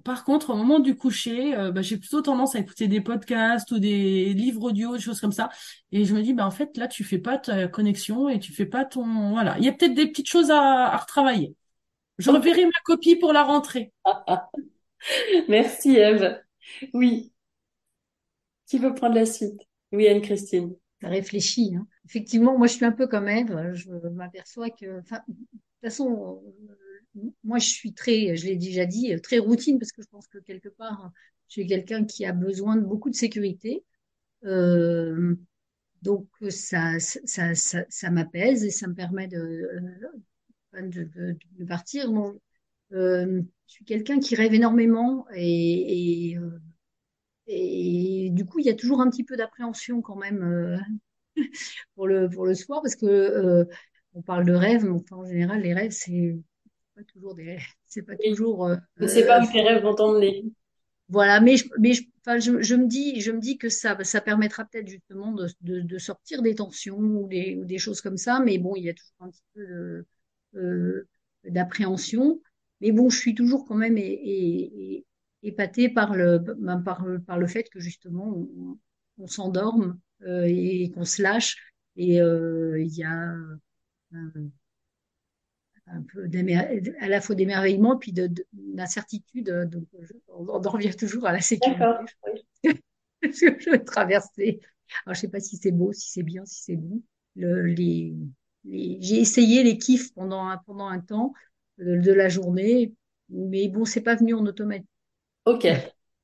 par 0.04 0.24
contre, 0.24 0.50
au 0.50 0.56
moment 0.56 0.80
du 0.80 0.96
coucher, 0.96 1.54
bah, 1.72 1.82
j'ai 1.82 1.96
plutôt 1.98 2.22
tendance 2.22 2.54
à 2.56 2.58
écouter 2.60 2.88
des 2.88 3.00
podcasts 3.00 3.70
ou 3.72 3.78
des 3.78 4.34
livres 4.34 4.62
audio, 4.64 4.94
des 4.96 5.02
choses 5.02 5.20
comme 5.20 5.32
ça. 5.32 5.50
Et 5.92 6.04
je 6.04 6.14
me 6.14 6.22
dis, 6.22 6.34
bah 6.34 6.46
en 6.46 6.50
fait, 6.50 6.76
là, 6.76 6.88
tu 6.88 7.04
fais 7.04 7.18
pas 7.18 7.38
ta 7.38 7.68
connexion 7.68 8.28
et 8.28 8.38
tu 8.38 8.52
fais 8.52 8.66
pas 8.66 8.84
ton 8.84 9.30
voilà. 9.30 9.56
Il 9.58 9.64
y 9.64 9.68
a 9.68 9.72
peut-être 9.72 9.94
des 9.94 10.08
petites 10.08 10.28
choses 10.28 10.50
à, 10.50 10.88
à 10.88 10.96
retravailler. 10.98 11.54
Je 12.18 12.30
reverrai 12.30 12.64
ma 12.66 12.72
copie 12.84 13.16
pour 13.16 13.32
la 13.32 13.44
rentrée. 13.44 13.92
Merci 15.48 15.96
Eve. 15.96 16.40
Oui. 16.94 17.32
Qui 18.66 18.78
veut 18.78 18.94
prendre 18.94 19.16
la 19.16 19.26
suite? 19.26 19.67
Oui, 19.92 20.08
Anne-Christine. 20.08 20.74
Ça 21.00 21.08
réfléchit. 21.08 21.76
Hein. 21.76 21.86
Effectivement, 22.06 22.58
moi, 22.58 22.66
je 22.66 22.74
suis 22.74 22.84
un 22.84 22.92
peu 22.92 23.06
comme 23.06 23.28
Eve. 23.28 23.72
Je 23.74 23.90
m'aperçois 24.08 24.70
que, 24.70 24.86
de 24.86 25.00
toute 25.00 25.60
façon, 25.82 26.42
moi, 27.44 27.58
je 27.58 27.68
suis 27.68 27.92
très, 27.94 28.36
je 28.36 28.46
l'ai 28.46 28.56
déjà 28.56 28.84
dit, 28.86 29.14
très 29.22 29.38
routine 29.38 29.78
parce 29.78 29.92
que 29.92 30.02
je 30.02 30.08
pense 30.08 30.26
que 30.26 30.38
quelque 30.38 30.68
part, 30.68 31.12
je 31.48 31.52
suis 31.52 31.66
quelqu'un 31.66 32.04
qui 32.04 32.24
a 32.24 32.32
besoin 32.32 32.76
de 32.76 32.84
beaucoup 32.84 33.10
de 33.10 33.14
sécurité. 33.14 33.84
Euh, 34.44 35.34
donc, 36.02 36.28
ça, 36.50 36.98
ça, 37.00 37.54
ça, 37.54 38.10
m'apaise 38.10 38.64
et 38.64 38.70
ça 38.70 38.86
me 38.86 38.94
permet 38.94 39.28
de, 39.28 39.68
de, 40.74 41.36
de, 41.58 41.64
partir. 41.64 42.10
Bon, 42.10 42.38
euh, 42.92 43.42
je 43.66 43.72
suis 43.72 43.84
quelqu'un 43.84 44.20
qui 44.20 44.34
rêve 44.34 44.54
énormément 44.54 45.26
euh, 45.30 45.36
et 45.36 46.36
du 48.38 48.46
coup, 48.46 48.60
il 48.60 48.66
y 48.66 48.70
a 48.70 48.74
toujours 48.74 49.00
un 49.00 49.10
petit 49.10 49.24
peu 49.24 49.36
d'appréhension 49.36 50.00
quand 50.00 50.14
même 50.14 50.44
euh, 50.44 50.78
pour 51.96 52.06
le 52.06 52.30
pour 52.30 52.46
le 52.46 52.54
soir 52.54 52.80
parce 52.82 52.94
que 52.94 53.04
euh, 53.04 53.64
on 54.14 54.22
parle 54.22 54.46
de 54.46 54.52
rêves, 54.52 54.84
mais 54.84 54.90
enfin, 54.90 55.16
en 55.16 55.26
général, 55.26 55.62
les 55.62 55.74
rêves 55.74 55.90
c'est 55.90 56.38
pas 56.94 57.02
toujours 57.02 57.34
des 57.34 57.44
rêves, 57.44 57.66
c'est 57.86 58.02
pas 58.02 58.14
toujours. 58.16 58.66
Euh, 58.66 58.76
c'est 59.08 59.26
pas 59.26 59.42
où 59.42 59.50
tes 59.50 59.60
rêves 59.62 59.82
vont 59.82 59.94
t'emmener. 59.94 60.44
Voilà, 61.08 61.40
mais 61.40 61.56
je, 61.56 61.66
mais 61.80 61.94
je, 61.94 62.04
enfin, 62.20 62.38
je, 62.38 62.62
je, 62.62 62.74
me 62.76 62.86
dis, 62.86 63.20
je 63.20 63.32
me 63.32 63.40
dis 63.40 63.58
que 63.58 63.70
ça, 63.70 63.96
ça 64.04 64.20
permettra 64.20 64.64
peut-être 64.66 64.88
justement 64.88 65.32
de, 65.32 65.48
de, 65.62 65.80
de, 65.80 65.98
sortir 65.98 66.42
des 66.42 66.54
tensions 66.54 66.98
ou 66.98 67.26
des, 67.26 67.56
ou 67.56 67.64
des 67.64 67.78
choses 67.78 68.00
comme 68.00 68.18
ça. 68.18 68.40
Mais 68.40 68.58
bon, 68.58 68.76
il 68.76 68.84
y 68.84 68.90
a 68.90 68.94
toujours 68.94 69.16
un 69.20 69.30
petit 69.30 69.42
peu 69.54 70.84
d'appréhension. 71.44 72.40
Mais 72.82 72.92
bon, 72.92 73.08
je 73.08 73.18
suis 73.18 73.34
toujours 73.34 73.64
quand 73.66 73.74
même 73.74 73.96
et, 73.96 74.02
et, 74.04 75.06
épaté 75.42 75.88
par 75.88 76.14
le, 76.14 76.38
ben, 76.38 76.80
par, 76.80 77.04
par 77.26 77.38
le 77.38 77.46
fait 77.46 77.68
que 77.70 77.80
justement 77.80 78.28
on, 78.36 78.78
on 79.18 79.26
s'endorme 79.26 79.98
euh, 80.22 80.44
et 80.46 80.90
qu'on 80.94 81.04
se 81.04 81.22
lâche. 81.22 81.56
Et 81.96 82.20
euh, 82.20 82.80
il 82.80 82.94
y 82.94 83.04
a 83.04 83.10
un, 83.10 83.58
un 85.86 86.02
peu 86.12 86.28
à 87.00 87.08
la 87.08 87.20
fois 87.20 87.34
d'émerveillement 87.34 87.96
puis 87.96 88.12
d'incertitude. 88.52 89.50
Donc 89.70 89.84
on, 90.28 90.46
on 90.48 90.64
en 90.64 90.70
revient 90.70 90.94
toujours 90.94 91.26
à 91.26 91.32
la 91.32 91.40
sécurité. 91.40 91.84
Parce 93.22 93.40
que 93.40 93.58
je 93.58 93.76
traverser. 93.84 94.60
Alors 95.04 95.14
je 95.14 95.20
sais 95.20 95.28
pas 95.28 95.40
si 95.40 95.56
c'est 95.56 95.72
beau, 95.72 95.92
si 95.92 96.10
c'est 96.10 96.22
bien, 96.22 96.44
si 96.44 96.62
c'est 96.62 96.76
bon. 96.76 97.02
Le, 97.36 97.62
les, 97.66 98.14
les... 98.64 98.98
J'ai 99.00 99.20
essayé 99.20 99.62
les 99.62 99.78
kiffs 99.78 100.12
pendant 100.14 100.46
un, 100.46 100.58
pendant 100.58 100.88
un 100.88 101.00
temps 101.00 101.32
de, 101.78 101.96
de 102.00 102.12
la 102.12 102.28
journée, 102.28 102.94
mais 103.28 103.68
bon, 103.68 103.84
c'est 103.84 104.00
pas 104.00 104.16
venu 104.16 104.34
en 104.34 104.44
automatique. 104.46 104.88
Ok, 105.48 105.66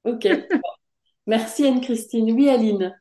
ok. 0.05 0.27
Merci 1.27 1.67
Anne-Christine. 1.67 2.31
Oui, 2.33 2.51
Aline. 2.51 3.01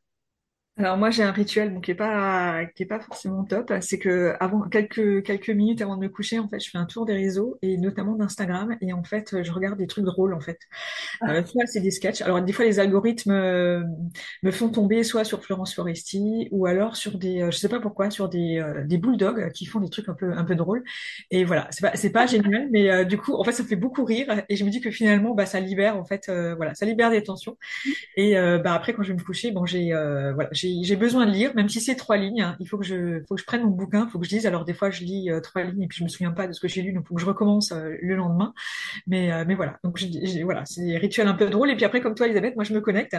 Alors 0.75 0.97
moi 0.97 1.11
j'ai 1.11 1.21
un 1.21 1.31
rituel 1.31 1.71
bon, 1.71 1.81
qui 1.81 1.91
est 1.91 1.95
pas 1.95 2.65
qui 2.65 2.81
est 2.81 2.87
pas 2.87 2.99
forcément 2.99 3.43
top, 3.43 3.71
c'est 3.81 3.99
que 3.99 4.33
avant 4.39 4.61
quelques 4.61 5.21
quelques 5.23 5.51
minutes 5.51 5.83
avant 5.83 5.97
de 5.97 6.01
me 6.01 6.09
coucher 6.09 6.39
en 6.39 6.49
fait 6.49 6.59
je 6.59 6.67
fais 6.71 6.79
un 6.79 6.85
tour 6.85 7.05
des 7.05 7.13
réseaux 7.13 7.59
et 7.61 7.77
notamment 7.77 8.15
d'Instagram. 8.15 8.75
Et 8.81 8.91
en 8.91 9.03
fait 9.03 9.43
je 9.43 9.51
regarde 9.51 9.77
des 9.77 9.85
trucs 9.85 10.03
drôles 10.03 10.33
en 10.33 10.39
fait. 10.39 10.57
Ah. 11.21 11.33
Euh, 11.33 11.45
soit 11.45 11.67
c'est 11.67 11.79
des 11.79 11.91
sketchs. 11.91 12.21
Alors 12.21 12.41
des 12.41 12.53
fois 12.53 12.65
les 12.65 12.79
algorithmes 12.79 13.29
euh, 13.31 13.83
me 14.41 14.49
font 14.49 14.67
tomber 14.69 15.03
soit 15.03 15.23
sur 15.23 15.43
Florence 15.43 15.75
Foresti 15.75 16.47
ou 16.49 16.65
alors 16.65 16.95
sur 16.95 17.19
des 17.19 17.43
euh, 17.43 17.51
je 17.51 17.57
sais 17.57 17.69
pas 17.69 17.79
pourquoi 17.79 18.09
sur 18.09 18.27
des 18.27 18.57
euh, 18.57 18.83
des 18.83 18.97
bulldogs 18.97 19.51
qui 19.51 19.67
font 19.67 19.79
des 19.79 19.89
trucs 19.91 20.09
un 20.09 20.15
peu 20.15 20.33
un 20.33 20.43
peu 20.43 20.55
drôles. 20.55 20.83
Et 21.29 21.43
voilà. 21.43 21.67
C'est 21.69 21.81
pas 21.81 21.95
c'est 21.95 22.11
pas 22.11 22.25
génial 22.25 22.67
mais 22.71 22.89
euh, 22.89 23.03
du 23.03 23.19
coup 23.19 23.35
en 23.35 23.43
fait 23.43 23.51
ça 23.51 23.61
me 23.61 23.67
fait 23.67 23.75
beaucoup 23.75 24.05
rire. 24.05 24.43
Et 24.49 24.55
je 24.55 24.65
me 24.65 24.71
dis 24.71 24.81
que 24.81 24.89
finalement 24.89 25.35
bah 25.35 25.45
ça 25.45 25.59
libère 25.59 25.97
en 25.97 26.03
fait 26.03 26.31
voilà 26.57 26.73
ça 26.73 26.87
libère 26.87 27.11
des 27.11 27.21
tensions. 27.21 27.57
Et 28.17 28.33
bah 28.33 28.73
après 28.73 28.93
quand 28.93 29.03
je 29.03 29.09
vais 29.09 29.19
me 29.19 29.23
coucher 29.23 29.51
bon 29.51 29.67
j'ai 29.67 29.91
voilà 30.33 30.49
j'ai 30.83 30.95
besoin 30.95 31.25
de 31.25 31.31
lire, 31.31 31.53
même 31.55 31.69
si 31.69 31.81
c'est 31.81 31.95
trois 31.95 32.17
lignes. 32.17 32.41
Hein. 32.41 32.55
il 32.59 32.67
faut 32.67 32.77
que 32.77 32.85
je, 32.85 33.21
faut 33.27 33.35
que 33.35 33.41
je 33.41 33.45
prenne 33.45 33.63
mon 33.63 33.69
bouquin, 33.69 34.05
il 34.07 34.11
faut 34.11 34.19
que 34.19 34.25
je 34.25 34.31
lise. 34.31 34.45
Alors 34.45 34.65
des 34.65 34.73
fois, 34.73 34.89
je 34.89 35.03
lis 35.03 35.29
euh, 35.29 35.39
trois 35.39 35.63
lignes 35.63 35.83
et 35.83 35.87
puis 35.87 35.97
je 35.99 36.03
me 36.03 36.09
souviens 36.09 36.31
pas 36.31 36.47
de 36.47 36.53
ce 36.53 36.59
que 36.59 36.67
j'ai 36.67 36.81
lu, 36.81 36.93
donc 36.93 37.07
faut 37.07 37.15
que 37.15 37.21
je 37.21 37.25
recommence 37.25 37.71
euh, 37.71 37.95
le 38.01 38.15
lendemain. 38.15 38.53
Mais, 39.07 39.31
euh, 39.31 39.43
mais 39.47 39.55
voilà. 39.55 39.79
Donc 39.83 39.99
voilà, 40.43 40.65
c'est 40.65 40.85
des 40.85 40.97
rituels 40.97 41.27
un 41.27 41.33
peu 41.33 41.49
drôles. 41.49 41.69
Et 41.71 41.75
puis 41.75 41.85
après, 41.85 42.01
comme 42.01 42.15
toi, 42.15 42.27
Elisabeth, 42.27 42.55
moi 42.55 42.63
je 42.63 42.73
me 42.73 42.81
connecte 42.81 43.15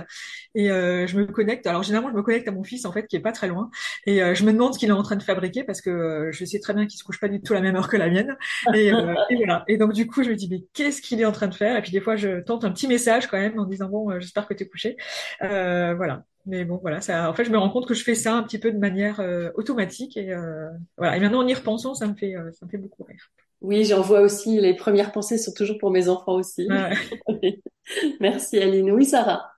et 0.55 0.69
je 0.69 1.17
me 1.17 1.27
connecte. 1.27 1.67
Alors 1.67 1.83
généralement, 1.83 2.11
je 2.11 2.17
me 2.17 2.23
connecte 2.23 2.49
à 2.49 2.53
mon 2.53 2.65
fils 2.65 2.85
en 2.85 2.93
fait, 2.93 3.07
qui 3.07 3.17
est 3.17 3.21
pas 3.21 3.33
très 3.33 3.49
loin, 3.49 3.71
et 4.07 4.19
je 4.35 4.45
me 4.45 4.53
demande 4.53 4.75
ce 4.75 4.79
qu'il 4.79 4.89
est 4.89 4.93
en 4.93 5.03
train 5.03 5.17
de 5.17 5.23
fabriquer 5.23 5.65
parce 5.65 5.81
que 5.81 6.31
je 6.33 6.45
sais 6.45 6.61
très 6.61 6.75
bien 6.75 6.87
qu'il 6.87 6.99
se 6.99 7.05
couche 7.05 7.21
pas 7.21 7.29
du 7.29 7.41
tout 7.41 7.53
à 7.53 7.57
la 7.57 7.63
même 7.63 7.77
heure 7.77 7.89
que 7.89 7.97
la 7.97 8.09
mienne. 8.09 8.37
Et, 8.75 8.89
et 9.31 9.37
voilà. 9.37 9.65
Et 9.69 9.77
donc 9.77 9.93
du 9.93 10.07
coup, 10.07 10.23
je 10.23 10.31
me 10.31 10.35
dis 10.37 10.49
mais 10.51 10.65
qu'est-ce 10.73 11.03
qu'il 11.03 11.21
est 11.21 11.25
en 11.25 11.33
train 11.33 11.49
de 11.49 11.55
faire? 11.55 11.77
Et 11.77 11.83
puis 11.83 11.93
des 11.93 12.01
fois, 12.01 12.17
je 12.17 12.41
tente 12.41 12.65
un 12.65 12.73
petit 12.73 12.89
message 12.89 13.27
quand 13.27 13.39
même 13.39 13.59
en 13.59 13.65
disant 13.65 13.89
bon, 13.89 14.19
j'espère 14.21 14.47
que 14.47 14.55
tu 14.55 14.65
es 14.65 14.69
couché. 14.69 14.97
voilà. 15.41 16.25
Mais 16.47 16.65
bon, 16.65 16.79
voilà, 16.83 17.01
ça, 17.01 17.31
en 17.31 17.35
fait, 17.35 17.45
je 17.45 17.51
me 17.51 17.57
rends 17.57 17.71
compte 17.71 17.87
que 17.87 17.95
je 17.95 18.05
fais 18.05 18.15
ça 18.15 18.35
un 18.35 18.43
petit 18.43 18.59
peu 18.59 18.71
de 18.71 18.79
manière 18.79 19.21
euh, 19.21 19.51
automatique 19.55 20.17
et 20.17 20.33
euh, 20.33 20.69
voilà. 20.99 21.17
Et 21.17 21.21
maintenant, 21.21 21.41
en 21.43 21.47
y 21.47 21.55
repensant, 21.55 21.95
ça 21.95 22.07
me 22.07 22.15
fait, 22.15 22.37
euh, 22.37 22.53
ça 22.53 22.67
me 22.67 22.71
fait 22.71 22.77
beaucoup 22.77 23.03
rire. 23.05 23.31
Oui, 23.63 23.85
j'en 23.85 24.03
vois 24.03 24.21
aussi. 24.21 24.61
Les 24.61 24.75
premières 24.75 25.13
pensées 25.13 25.39
sont 25.39 25.53
toujours 25.55 25.79
pour 25.79 25.91
mes 25.91 26.09
enfants 26.09 26.35
aussi. 26.35 26.69
Merci 28.21 28.59
Aline. 28.59 28.91
Oui, 28.91 29.07
Sarah. 29.07 29.51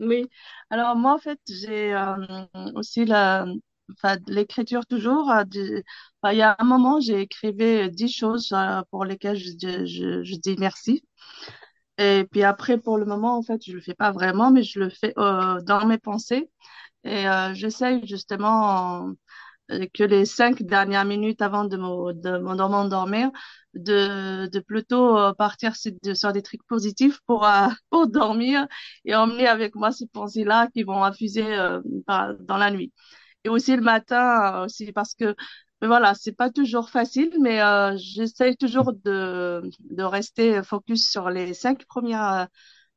Oui. 0.00 0.26
Alors 0.70 0.96
moi, 0.96 1.14
en 1.14 1.18
fait, 1.18 1.38
j'ai 1.48 1.94
aussi 2.74 3.04
la, 3.04 3.46
enfin, 3.92 4.16
l'écriture 4.26 4.86
toujours. 4.86 5.32
il 5.54 5.82
y 6.32 6.42
a 6.42 6.56
un 6.58 6.64
moment, 6.64 6.98
j'ai 6.98 7.20
écrivé 7.20 7.88
dix 7.90 8.08
choses 8.08 8.52
pour 8.90 9.04
lesquelles 9.04 9.36
je, 9.36 9.52
je, 9.86 10.24
je 10.24 10.34
dis 10.36 10.56
merci. 10.58 11.04
Et 11.98 12.26
puis 12.30 12.42
après, 12.42 12.78
pour 12.78 12.98
le 12.98 13.04
moment, 13.06 13.36
en 13.38 13.42
fait, 13.42 13.60
je 13.64 13.72
le 13.72 13.80
fais 13.80 13.94
pas 13.94 14.10
vraiment, 14.12 14.50
mais 14.50 14.62
je 14.64 14.80
le 14.80 14.90
fais 14.90 15.14
euh, 15.18 15.60
dans 15.62 15.86
mes 15.86 15.98
pensées. 15.98 16.50
Et 17.04 17.28
euh, 17.28 17.54
j'essaye 17.54 18.06
justement 18.06 19.10
euh, 19.72 19.86
que 19.94 20.04
les 20.04 20.26
cinq 20.26 20.62
dernières 20.62 21.04
minutes 21.06 21.42
avant 21.42 21.64
de 21.64 21.76
m'endormir, 21.78 23.30
de, 23.74 24.48
de 24.48 24.60
plutôt 24.60 25.18
euh, 25.18 25.32
partir 25.34 25.74
sur, 25.76 26.32
des 26.32 26.42
trucs 26.42 26.64
positifs 26.66 27.20
pour, 27.26 27.46
euh, 27.46 27.68
pour 27.90 28.08
dormir 28.08 28.66
et 29.04 29.14
emmener 29.16 29.46
avec 29.48 29.74
moi 29.76 29.92
ces 29.92 30.06
pensées-là 30.08 30.68
qui 30.74 30.84
vont 30.84 31.04
infuser 31.04 31.44
dans 32.06 32.56
la 32.58 32.70
nuit. 32.70 32.92
Et 33.44 33.48
aussi 33.50 33.76
le 33.76 33.82
matin, 33.82 34.64
aussi 34.64 34.92
parce 34.92 35.14
que 35.14 35.34
mais 35.84 35.88
voilà, 35.88 36.14
c'est 36.14 36.32
pas 36.32 36.48
toujours 36.48 36.88
facile, 36.88 37.30
mais 37.42 37.60
euh, 37.60 37.94
j'essaye 37.98 38.56
toujours 38.56 38.94
de, 38.94 39.70
de 39.80 40.02
rester 40.02 40.62
focus 40.62 41.10
sur 41.10 41.28
les 41.28 41.52
cinq 41.52 41.84
premières 41.84 42.48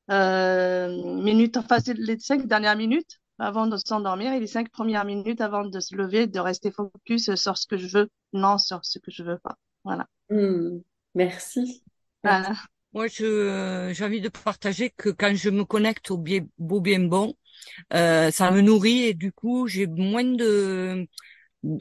euh, 0.10 1.22
minutes, 1.22 1.58
enfin 1.58 1.80
les 1.98 2.18
cinq 2.18 2.48
dernières 2.48 2.78
minutes 2.78 3.20
avant 3.40 3.68
de 3.68 3.76
s'endormir 3.76 4.32
et 4.32 4.40
les 4.40 4.48
cinq 4.48 4.70
premières 4.70 5.04
minutes 5.04 5.42
avant 5.42 5.66
de 5.66 5.80
se 5.82 5.98
lever, 5.98 6.28
de 6.28 6.40
rester 6.40 6.72
focus 6.72 7.36
sur 7.36 7.58
ce 7.58 7.68
que 7.68 7.76
je 7.76 7.90
veux, 7.90 8.10
non 8.32 8.58
sur 8.58 8.80
ce 8.86 9.00
que 9.00 9.12
je 9.12 9.24
veux 9.24 9.38
pas. 9.38 9.58
Voilà. 9.84 10.08
Hmm. 10.30 10.80
merci. 11.14 11.84
Voilà. 12.24 12.54
Moi, 12.94 13.08
je 13.08 13.92
j'ai 13.94 14.06
envie 14.06 14.22
de 14.22 14.30
partager 14.30 14.92
que 14.92 15.10
quand 15.10 15.36
je 15.36 15.50
me 15.50 15.66
connecte 15.66 16.10
au 16.10 16.18
bien, 16.18 16.48
beau 16.58 16.80
bien 16.80 17.02
bon, 17.02 17.36
euh, 17.94 18.32
ça 18.32 18.50
me 18.50 18.62
nourrit 18.62 19.04
et 19.04 19.14
du 19.14 19.34
coup 19.34 19.68
j'ai 19.68 19.88
moins 19.88 20.24
de 20.24 21.06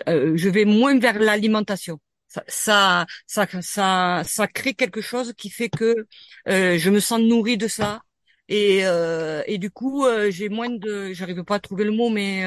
euh, 0.09 0.37
je 0.37 0.49
vais 0.49 0.65
moins 0.65 0.99
vers 0.99 1.19
l'alimentation. 1.19 2.01
Ça, 2.29 3.07
ça, 3.27 3.47
ça, 3.63 4.23
ça, 4.25 4.47
crée 4.49 4.75
quelque 4.75 5.01
chose 5.01 5.33
qui 5.37 5.51
fait 5.51 5.69
que 5.71 6.07
euh, 6.49 6.79
je 6.79 6.91
me 6.91 7.01
sens 7.01 7.21
nourrie 7.21 7.57
de 7.57 7.69
ça 7.69 8.01
Et, 8.49 8.87
euh, 8.87 9.43
et 9.47 9.59
du 9.59 9.71
coup, 9.71 10.07
j'ai 10.31 10.49
moins 10.49 10.71
de, 10.71 11.13
j'arrive 11.13 11.45
pas 11.45 11.57
à 11.57 11.61
trouver 11.61 11.85
le 11.85 11.93
mot, 11.93 12.11
mais 12.11 12.43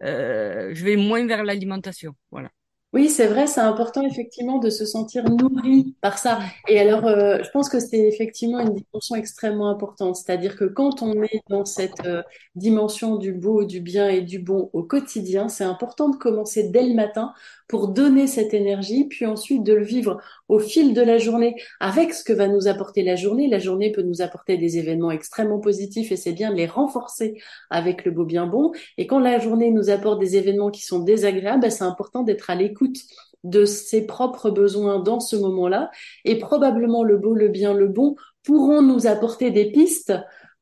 je 0.00 0.84
vais 0.84 0.96
moins 0.96 1.26
vers 1.26 1.44
l'alimentation. 1.44 2.14
Voilà. 2.30 2.50
Oui, 2.94 3.10
c'est 3.10 3.26
vrai, 3.26 3.46
c'est 3.46 3.60
important 3.60 4.00
effectivement 4.06 4.58
de 4.58 4.70
se 4.70 4.86
sentir 4.86 5.28
nourri 5.28 5.94
par 6.00 6.16
ça. 6.16 6.38
Et 6.68 6.78
alors, 6.80 7.04
euh, 7.06 7.42
je 7.44 7.50
pense 7.50 7.68
que 7.68 7.80
c'est 7.80 7.98
effectivement 8.08 8.60
une 8.60 8.72
dimension 8.76 9.14
extrêmement 9.14 9.68
importante. 9.68 10.16
C'est-à-dire 10.16 10.56
que 10.56 10.64
quand 10.64 11.02
on 11.02 11.22
est 11.22 11.42
dans 11.50 11.66
cette 11.66 12.00
euh, 12.06 12.22
dimension 12.54 13.16
du 13.16 13.32
beau, 13.34 13.64
du 13.64 13.80
bien 13.82 14.08
et 14.08 14.22
du 14.22 14.38
bon 14.38 14.70
au 14.72 14.82
quotidien, 14.84 15.48
c'est 15.50 15.64
important 15.64 16.08
de 16.08 16.16
commencer 16.16 16.70
dès 16.70 16.82
le 16.88 16.94
matin 16.94 17.34
pour 17.68 17.88
donner 17.88 18.26
cette 18.26 18.54
énergie, 18.54 19.04
puis 19.04 19.26
ensuite 19.26 19.62
de 19.62 19.74
le 19.74 19.84
vivre 19.84 20.18
au 20.48 20.58
fil 20.58 20.94
de 20.94 21.02
la 21.02 21.18
journée 21.18 21.54
avec 21.80 22.14
ce 22.14 22.24
que 22.24 22.32
va 22.32 22.48
nous 22.48 22.66
apporter 22.66 23.02
la 23.02 23.14
journée. 23.14 23.46
La 23.46 23.58
journée 23.58 23.92
peut 23.92 24.02
nous 24.02 24.22
apporter 24.22 24.56
des 24.56 24.78
événements 24.78 25.10
extrêmement 25.10 25.60
positifs 25.60 26.10
et 26.10 26.16
c'est 26.16 26.32
bien 26.32 26.50
de 26.50 26.56
les 26.56 26.66
renforcer 26.66 27.40
avec 27.68 28.04
le 28.04 28.10
beau 28.10 28.24
bien 28.24 28.46
bon. 28.46 28.72
Et 28.96 29.06
quand 29.06 29.20
la 29.20 29.38
journée 29.38 29.70
nous 29.70 29.90
apporte 29.90 30.18
des 30.18 30.36
événements 30.36 30.70
qui 30.70 30.82
sont 30.82 31.00
désagréables, 31.00 31.60
ben, 31.60 31.70
c'est 31.70 31.84
important 31.84 32.22
d'être 32.22 32.48
à 32.48 32.54
l'écoute 32.54 32.96
de 33.44 33.64
ses 33.64 34.06
propres 34.06 34.50
besoins 34.50 34.98
dans 34.98 35.20
ce 35.20 35.36
moment-là. 35.36 35.90
Et 36.24 36.38
probablement 36.38 37.04
le 37.04 37.18
beau, 37.18 37.34
le 37.34 37.48
bien, 37.48 37.74
le 37.74 37.86
bon 37.86 38.16
pourront 38.44 38.82
nous 38.82 39.06
apporter 39.06 39.50
des 39.50 39.70
pistes 39.70 40.14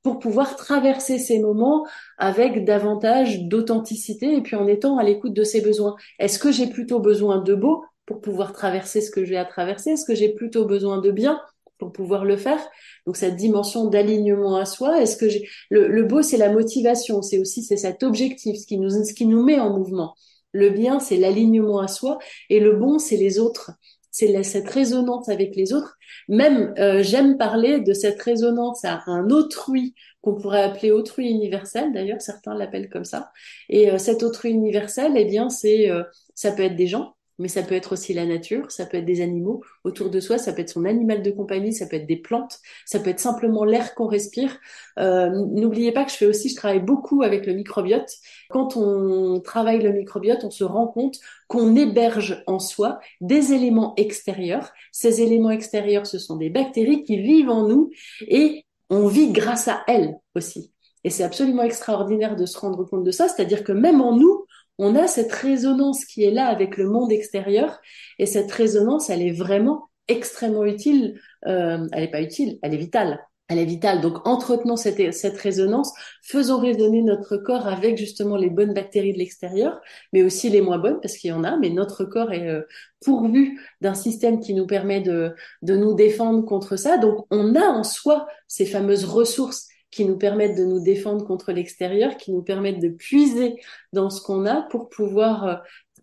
pour 0.07 0.21
pouvoir 0.21 0.55
traverser 0.55 1.19
ces 1.19 1.41
moments 1.41 1.85
avec 2.17 2.65
davantage 2.65 3.43
d'authenticité 3.43 4.37
et 4.37 4.41
puis 4.41 4.55
en 4.55 4.69
étant 4.69 4.99
à 4.99 5.03
l'écoute 5.03 5.33
de 5.33 5.43
ses 5.43 5.61
besoins. 5.61 5.97
Est-ce 6.21 6.39
que 6.39 6.53
j'ai 6.53 6.69
plutôt 6.69 7.01
besoin 7.01 7.43
de 7.43 7.57
beau 7.57 7.85
pour 8.07 8.21
pouvoir 8.21 8.53
traverser 8.53 9.01
ce 9.01 9.11
que 9.11 9.25
j'ai 9.25 9.37
à 9.37 9.45
traverser? 9.45 9.91
Est-ce 9.91 10.05
que 10.05 10.15
j'ai 10.15 10.29
plutôt 10.29 10.65
besoin 10.65 11.01
de 11.01 11.11
bien 11.11 11.41
pour 11.79 11.91
pouvoir 11.91 12.25
le 12.25 12.37
faire? 12.37 12.61
Donc 13.05 13.17
cette 13.17 13.35
dimension 13.35 13.87
d'alignement 13.87 14.55
à 14.55 14.65
soi, 14.65 15.01
est-ce 15.03 15.17
que 15.17 15.29
j'ai 15.29 15.49
le, 15.71 15.89
le 15.89 16.05
beau 16.05 16.23
c'est 16.23 16.37
la 16.37 16.53
motivation, 16.53 17.21
c'est 17.21 17.41
aussi 17.41 17.65
c'est 17.65 17.77
cet 17.77 18.05
objectif, 18.05 18.57
ce 18.61 18.67
qui 18.69 18.79
nous 18.79 18.91
ce 18.91 19.13
qui 19.13 19.27
nous 19.27 19.43
met 19.45 19.59
en 19.59 19.77
mouvement. 19.77 20.15
Le 20.53 20.71
bien 20.71 21.01
c'est 21.01 21.17
l'alignement 21.17 21.81
à 21.81 21.89
soi 21.89 22.19
et 22.49 22.61
le 22.61 22.77
bon 22.77 23.01
c'est 23.01 23.17
les 23.17 23.41
autres 23.41 23.73
c'est 24.17 24.43
cette 24.45 24.71
résonance 24.71 25.29
avec 25.29 25.57
les 25.57 25.75
autres. 25.75 25.99
Même 26.29 26.73
euh, 26.79 27.03
j'aime 27.03 27.37
parler 27.37 27.81
de 27.81 27.93
cette 27.93 28.21
résonance 28.23 28.83
à 28.83 29.03
un 29.07 29.29
autrui 29.29 29.95
qu'on 30.23 30.35
pourrait 30.35 30.63
appeler 30.63 30.91
autrui 30.91 31.29
universel. 31.29 31.93
D'ailleurs, 31.93 32.23
certains 32.23 32.55
l'appellent 32.55 32.89
comme 32.89 33.05
ça. 33.05 33.31
Et 33.69 33.91
euh, 33.91 33.99
cet 33.99 34.23
autrui 34.23 34.53
universel, 34.53 35.13
eh 35.17 35.27
bien, 35.27 35.51
c'est 35.51 35.91
euh, 35.91 36.03
ça 36.35 36.53
peut 36.53 36.63
être 36.63 36.77
des 36.77 36.87
gens, 36.87 37.15
mais 37.39 37.49
ça 37.49 37.63
peut 37.63 37.75
être 37.75 37.93
aussi 37.93 38.15
la 38.15 38.27
nature, 38.27 38.71
ça 38.71 38.87
peut 38.87 38.97
être 38.99 39.05
des 39.05 39.21
animaux 39.21 39.63
autour 39.85 40.11
de 40.11 40.21
soi, 40.21 40.39
ça 40.39 40.53
peut 40.53 40.63
être 40.63 40.71
son 40.71 40.85
animal 40.85 41.23
de 41.23 41.31
compagnie, 41.31 41.73
ça 41.73 41.87
peut 41.87 41.97
être 41.97 42.07
des 42.07 42.17
plantes, 42.17 42.61
ça 42.85 42.99
peut 43.01 43.11
être 43.11 43.21
simplement 43.21 43.65
l'air 43.65 43.95
qu'on 43.95 44.07
respire. 44.07 44.59
Euh, 44.99 45.31
N'oubliez 45.31 45.93
pas 45.93 46.05
que 46.05 46.11
je 46.11 46.17
fais 46.17 46.27
aussi, 46.27 46.49
je 46.49 46.57
travaille 46.57 46.81
beaucoup 46.81 47.23
avec 47.23 47.47
le 47.47 47.53
microbiote. 47.53 48.11
Quand 48.51 48.77
on 48.77 49.41
travaille 49.41 49.83
le 49.83 49.93
microbiote, 49.93 50.45
on 50.45 50.51
se 50.51 50.65
rend 50.65 50.87
compte 50.87 51.19
qu'on 51.49 51.77
héberge 51.77 52.43
en 52.47 52.59
soi 52.59 52.99
des 53.21 53.53
éléments 53.53 53.95
extérieurs. 53.97 54.73
Ces 54.93 55.21
éléments 55.21 55.51
extérieurs, 55.51 56.07
ce 56.07 56.19
sont 56.19 56.37
des 56.37 56.51
bactéries 56.51 57.05
qui 57.05 57.19
vivent 57.19 57.51
en 57.51 57.69
nous 57.69 57.91
et 58.21 58.65
on 58.91 59.07
vit 59.09 59.33
grâce 59.33 59.69
à 59.69 59.83
elles 59.89 60.17
aussi. 60.35 60.73
Et 61.05 61.11
c'est 61.11 61.23
absolument 61.23 61.63
extraordinaire 61.63 62.35
de 62.35 62.47
se 62.47 62.59
rendre 62.59 62.83
compte 62.85 63.05
de 63.05 63.13
ça, 63.13 63.29
c'est-à-dire 63.29 63.63
que 63.63 63.73
même 63.73 64.01
en 64.01 64.17
nous, 64.17 64.45
on 64.79 64.95
a 64.95 65.07
cette 65.07 65.33
résonance 65.33 66.05
qui 66.05 66.25
est 66.25 66.31
là 66.31 66.47
avec 66.47 66.77
le 66.77 66.89
monde 66.89 67.13
extérieur 67.13 67.81
et 68.19 68.27
cette 68.27 68.51
résonance, 68.53 69.11
elle 69.11 69.23
est 69.23 69.33
vraiment 69.33 69.91
extrêmement 70.09 70.65
utile. 70.65 71.21
Euh, 71.47 71.87
elle 71.93 72.03
n'est 72.03 72.11
pas 72.11 72.23
utile, 72.23 72.59
elle 72.63 72.75
est 72.75 72.79
vitale. 72.79 73.21
Elle 73.49 73.61
est 73.61 73.65
vitale. 73.65 74.01
Donc, 74.01 74.27
entretenons 74.27 74.75
cette, 74.75 75.39
résonance, 75.39 75.93
faisons 76.23 76.59
résonner 76.59 77.03
notre 77.03 77.37
corps 77.37 77.69
avec 77.69 77.97
justement 77.97 78.37
les 78.37 78.51
bonnes 78.51 78.75
bactéries 78.75 79.13
de 79.13 79.19
l'extérieur, 79.19 79.81
mais 80.13 80.25
aussi 80.25 80.51
les 80.51 80.61
moins 80.61 80.79
bonnes, 80.79 80.99
parce 81.01 81.17
qu'il 81.17 81.31
y 81.31 81.33
en 81.33 81.45
a, 81.45 81.57
mais 81.57 81.71
notre 81.71 82.05
corps 82.05 82.33
est 82.33 82.49
euh, 82.49 82.63
pourvu 83.05 83.61
d'un 83.81 83.95
système 83.95 84.41
qui 84.41 84.53
nous 84.53 84.67
permet 84.67 85.01
de, 85.01 85.33
de 85.63 85.77
nous 85.77 85.95
défendre 85.95 86.45
contre 86.45 86.75
ça. 86.75 86.99
Donc, 86.99 87.25
on 87.31 87.55
a 87.55 87.67
en 87.67 87.85
soi 87.85 88.27
ces 88.49 88.67
fameuses 88.67 89.05
ressources 89.05 89.69
qui 89.97 90.05
nous 90.05 90.19
permettent 90.19 90.59
de 90.59 90.65
nous 90.65 90.81
défendre 90.81 91.25
contre 91.25 91.53
l'extérieur, 91.53 92.19
qui 92.19 92.31
nous 92.31 92.43
permettent 92.43 92.81
de 92.81 92.89
puiser 92.89 93.57
dans 93.95 94.11
ce 94.11 94.21
qu'on 94.21 94.45
a 94.45 94.61
pour 94.61 94.91
pouvoir 94.91 95.45
euh, 95.47 95.55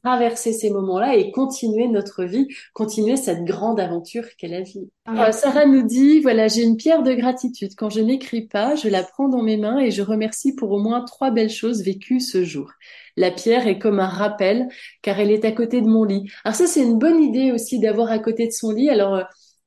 traverser 0.03 0.51
ces 0.51 0.71
moments-là 0.71 1.15
et 1.15 1.29
continuer 1.29 1.87
notre 1.87 2.23
vie, 2.23 2.47
continuer 2.73 3.17
cette 3.17 3.45
grande 3.45 3.79
aventure 3.79 4.25
qu'est 4.39 4.47
la 4.47 4.61
vie. 4.61 4.89
Ah. 5.05 5.27
Euh, 5.27 5.31
Sarah 5.31 5.67
nous 5.67 5.83
dit, 5.83 6.21
voilà, 6.21 6.47
j'ai 6.47 6.63
une 6.63 6.75
pierre 6.75 7.03
de 7.03 7.13
gratitude. 7.13 7.75
Quand 7.77 7.91
je 7.91 8.01
n'écris 8.01 8.47
pas, 8.47 8.73
je 8.75 8.89
la 8.89 9.03
prends 9.03 9.29
dans 9.29 9.43
mes 9.43 9.57
mains 9.57 9.77
et 9.77 9.91
je 9.91 10.01
remercie 10.01 10.55
pour 10.55 10.71
au 10.71 10.79
moins 10.79 11.01
trois 11.01 11.29
belles 11.29 11.51
choses 11.51 11.83
vécues 11.83 12.19
ce 12.19 12.43
jour. 12.43 12.71
La 13.15 13.29
pierre 13.29 13.67
est 13.67 13.77
comme 13.77 13.99
un 13.99 14.07
rappel 14.07 14.69
car 15.03 15.19
elle 15.19 15.29
est 15.29 15.45
à 15.45 15.51
côté 15.51 15.81
de 15.81 15.87
mon 15.87 16.03
lit. 16.03 16.31
Alors 16.43 16.55
ça, 16.55 16.65
c'est 16.65 16.81
une 16.81 16.97
bonne 16.97 17.21
idée 17.21 17.51
aussi 17.51 17.77
d'avoir 17.77 18.09
à 18.09 18.17
côté 18.17 18.47
de 18.47 18.53
son 18.53 18.71
lit. 18.71 18.89
Alors, 18.89 19.23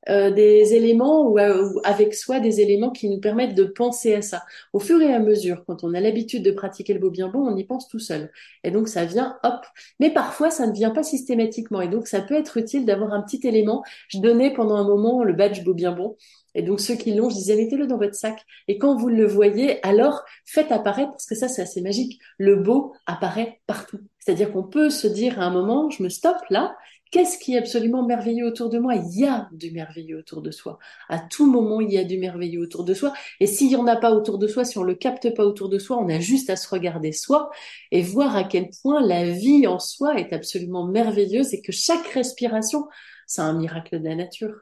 euh, 0.09 0.31
des 0.31 0.73
éléments 0.73 1.37
euh, 1.37 1.69
ou, 1.69 1.81
avec 1.83 2.13
soi 2.13 2.39
des 2.39 2.61
éléments 2.61 2.91
qui 2.91 3.09
nous 3.09 3.19
permettent 3.19 3.55
de 3.55 3.63
penser 3.63 4.13
à 4.13 4.21
ça. 4.21 4.43
Au 4.73 4.79
fur 4.79 5.01
et 5.01 5.13
à 5.13 5.19
mesure, 5.19 5.63
quand 5.65 5.83
on 5.83 5.93
a 5.93 5.99
l'habitude 5.99 6.43
de 6.43 6.51
pratiquer 6.51 6.93
le 6.93 6.99
beau 6.99 7.09
bien 7.09 7.27
bon, 7.27 7.39
on 7.39 7.55
y 7.55 7.63
pense 7.63 7.87
tout 7.87 7.99
seul. 7.99 8.31
Et 8.63 8.71
donc 8.71 8.87
ça 8.87 9.05
vient, 9.05 9.37
hop. 9.43 9.65
Mais 9.99 10.09
parfois, 10.09 10.49
ça 10.49 10.67
ne 10.67 10.73
vient 10.73 10.91
pas 10.91 11.03
systématiquement. 11.03 11.81
Et 11.81 11.87
donc 11.87 12.07
ça 12.07 12.21
peut 12.21 12.35
être 12.35 12.57
utile 12.57 12.85
d'avoir 12.85 13.13
un 13.13 13.21
petit 13.21 13.45
élément. 13.45 13.83
Je 14.07 14.19
donnais 14.19 14.53
pendant 14.53 14.75
un 14.75 14.85
moment 14.85 15.23
le 15.23 15.33
badge 15.33 15.63
beau 15.63 15.73
bien 15.73 15.91
bon. 15.91 16.15
Et 16.55 16.63
donc 16.63 16.79
ceux 16.79 16.95
qui 16.95 17.13
l'ont, 17.13 17.29
je 17.29 17.35
disais 17.35 17.55
mettez-le 17.55 17.85
dans 17.85 17.97
votre 17.97 18.15
sac. 18.15 18.43
Et 18.67 18.77
quand 18.77 18.95
vous 18.95 19.09
le 19.09 19.27
voyez, 19.27 19.85
alors 19.85 20.23
faites 20.45 20.71
apparaître, 20.71 21.11
parce 21.11 21.27
que 21.27 21.35
ça 21.35 21.47
c'est 21.47 21.61
assez 21.61 21.81
magique, 21.81 22.19
le 22.39 22.55
beau 22.55 22.93
apparaît 23.05 23.61
partout. 23.67 23.99
C'est-à-dire 24.19 24.51
qu'on 24.51 24.63
peut 24.63 24.89
se 24.89 25.07
dire 25.07 25.39
à 25.39 25.45
un 25.45 25.51
moment, 25.51 25.89
je 25.89 26.01
me 26.01 26.09
stoppe 26.09 26.41
là, 26.49 26.75
Qu'est-ce 27.11 27.37
qui 27.37 27.55
est 27.55 27.57
absolument 27.57 28.05
merveilleux 28.05 28.45
autour 28.45 28.69
de 28.69 28.79
moi? 28.79 28.95
Il 28.95 29.19
y 29.19 29.25
a 29.25 29.47
du 29.51 29.71
merveilleux 29.71 30.17
autour 30.17 30.41
de 30.41 30.51
soi. 30.51 30.77
À 31.09 31.19
tout 31.19 31.49
moment, 31.49 31.79
il 31.79 31.91
y 31.91 31.97
a 31.97 32.03
du 32.03 32.17
merveilleux 32.17 32.61
autour 32.61 32.83
de 32.83 32.93
soi. 32.93 33.13
Et 33.39 33.47
s'il 33.47 33.67
n'y 33.69 33.75
en 33.75 33.87
a 33.87 33.95
pas 33.95 34.11
autour 34.11 34.37
de 34.37 34.47
soi, 34.47 34.65
si 34.65 34.77
on 34.77 34.83
le 34.83 34.95
capte 34.95 35.33
pas 35.33 35.45
autour 35.45 35.69
de 35.69 35.79
soi, 35.79 35.97
on 35.97 36.09
a 36.09 36.19
juste 36.19 36.49
à 36.49 36.55
se 36.55 36.67
regarder 36.69 37.11
soi 37.11 37.49
et 37.91 38.01
voir 38.01 38.35
à 38.35 38.43
quel 38.43 38.69
point 38.81 39.01
la 39.05 39.29
vie 39.29 39.67
en 39.67 39.79
soi 39.79 40.19
est 40.19 40.33
absolument 40.33 40.85
merveilleuse 40.85 41.53
et 41.53 41.61
que 41.61 41.71
chaque 41.71 42.07
respiration, 42.07 42.87
c'est 43.25 43.41
un 43.41 43.53
miracle 43.53 43.99
de 43.99 44.07
la 44.07 44.15
nature. 44.15 44.53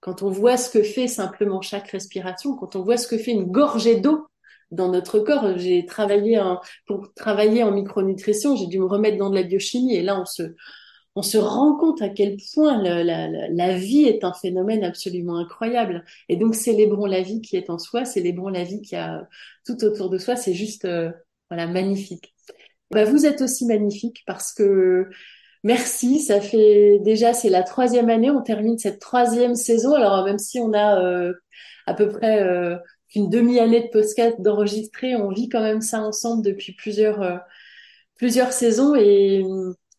Quand 0.00 0.22
on 0.22 0.30
voit 0.30 0.56
ce 0.56 0.70
que 0.70 0.82
fait 0.82 1.08
simplement 1.08 1.60
chaque 1.60 1.88
respiration, 1.88 2.56
quand 2.56 2.76
on 2.76 2.82
voit 2.82 2.96
ce 2.96 3.06
que 3.06 3.18
fait 3.18 3.32
une 3.32 3.50
gorgée 3.50 4.00
d'eau 4.00 4.26
dans 4.70 4.88
notre 4.88 5.20
corps, 5.20 5.56
j'ai 5.58 5.86
travaillé 5.86 6.40
pour 6.86 7.12
travailler 7.14 7.62
en 7.62 7.70
micronutrition, 7.70 8.56
j'ai 8.56 8.66
dû 8.66 8.80
me 8.80 8.86
remettre 8.86 9.18
dans 9.18 9.30
de 9.30 9.36
la 9.36 9.44
biochimie 9.44 9.94
et 9.94 10.02
là 10.02 10.20
on 10.20 10.24
se 10.24 10.54
on 11.16 11.22
se 11.22 11.38
rend 11.38 11.76
compte 11.76 12.02
à 12.02 12.08
quel 12.08 12.36
point 12.54 12.82
la, 12.82 13.74
vie 13.76 14.04
est 14.04 14.24
un 14.24 14.32
phénomène 14.32 14.82
absolument 14.82 15.38
incroyable. 15.38 16.04
Et 16.28 16.36
donc, 16.36 16.54
célébrons 16.56 17.06
la 17.06 17.22
vie 17.22 17.40
qui 17.40 17.56
est 17.56 17.70
en 17.70 17.78
soi, 17.78 18.04
célébrons 18.04 18.48
la 18.48 18.64
vie 18.64 18.82
qui 18.82 18.96
a 18.96 19.28
tout 19.64 19.84
autour 19.84 20.10
de 20.10 20.18
soi. 20.18 20.34
C'est 20.34 20.54
juste, 20.54 20.84
euh, 20.86 21.12
voilà, 21.50 21.66
magnifique. 21.68 22.34
Bah, 22.90 23.04
vous 23.04 23.26
êtes 23.26 23.42
aussi 23.42 23.64
magnifique 23.66 24.24
parce 24.26 24.52
que 24.52 25.08
merci. 25.62 26.20
Ça 26.20 26.40
fait 26.40 26.98
déjà, 27.00 27.32
c'est 27.32 27.50
la 27.50 27.62
troisième 27.62 28.10
année. 28.10 28.30
On 28.30 28.42
termine 28.42 28.78
cette 28.78 29.00
troisième 29.00 29.54
saison. 29.54 29.94
Alors, 29.94 30.24
même 30.24 30.38
si 30.38 30.58
on 30.58 30.72
a 30.72 31.00
euh, 31.00 31.32
à 31.86 31.94
peu 31.94 32.08
près 32.08 32.42
euh, 32.42 32.76
une 33.14 33.30
demi-année 33.30 33.82
de 33.82 33.88
podcast 33.88 34.40
d'enregistrer, 34.40 35.14
on 35.14 35.28
vit 35.30 35.48
quand 35.48 35.62
même 35.62 35.80
ça 35.80 36.00
ensemble 36.00 36.42
depuis 36.44 36.72
plusieurs 36.72 37.40
plusieurs 38.16 38.52
saisons 38.52 38.94
et 38.94 39.44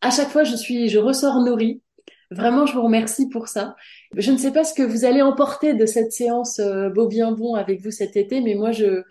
à 0.06 0.12
chaque 0.12 0.30
fois, 0.30 0.44
je 0.44 0.56
suis, 0.56 0.88
je 0.88 1.00
ressors 1.00 1.40
nourrie. 1.42 1.82
Vraiment, 2.30 2.68
je 2.68 2.74
vous 2.74 2.84
remercie 2.84 3.28
pour 3.28 3.48
ça. 3.48 3.76
Je 4.16 4.32
ne 4.32 4.38
sais 4.38 4.52
pas 4.52 4.64
ce 4.64 4.76
que 4.76 4.84
vous 4.84 5.04
allez 5.04 5.24
emporter 5.24 5.74
de 5.74 5.86
cette 5.88 6.12
séance 6.12 6.60
euh, 6.60 6.90
Beau 6.90 7.08
Bien 7.08 7.32
Bon 7.32 7.56
avec 7.56 7.82
vous 7.82 7.90
cet 7.90 8.16
été, 8.16 8.42
mais 8.42 8.54
moi, 8.54 8.72
je, 8.72 9.02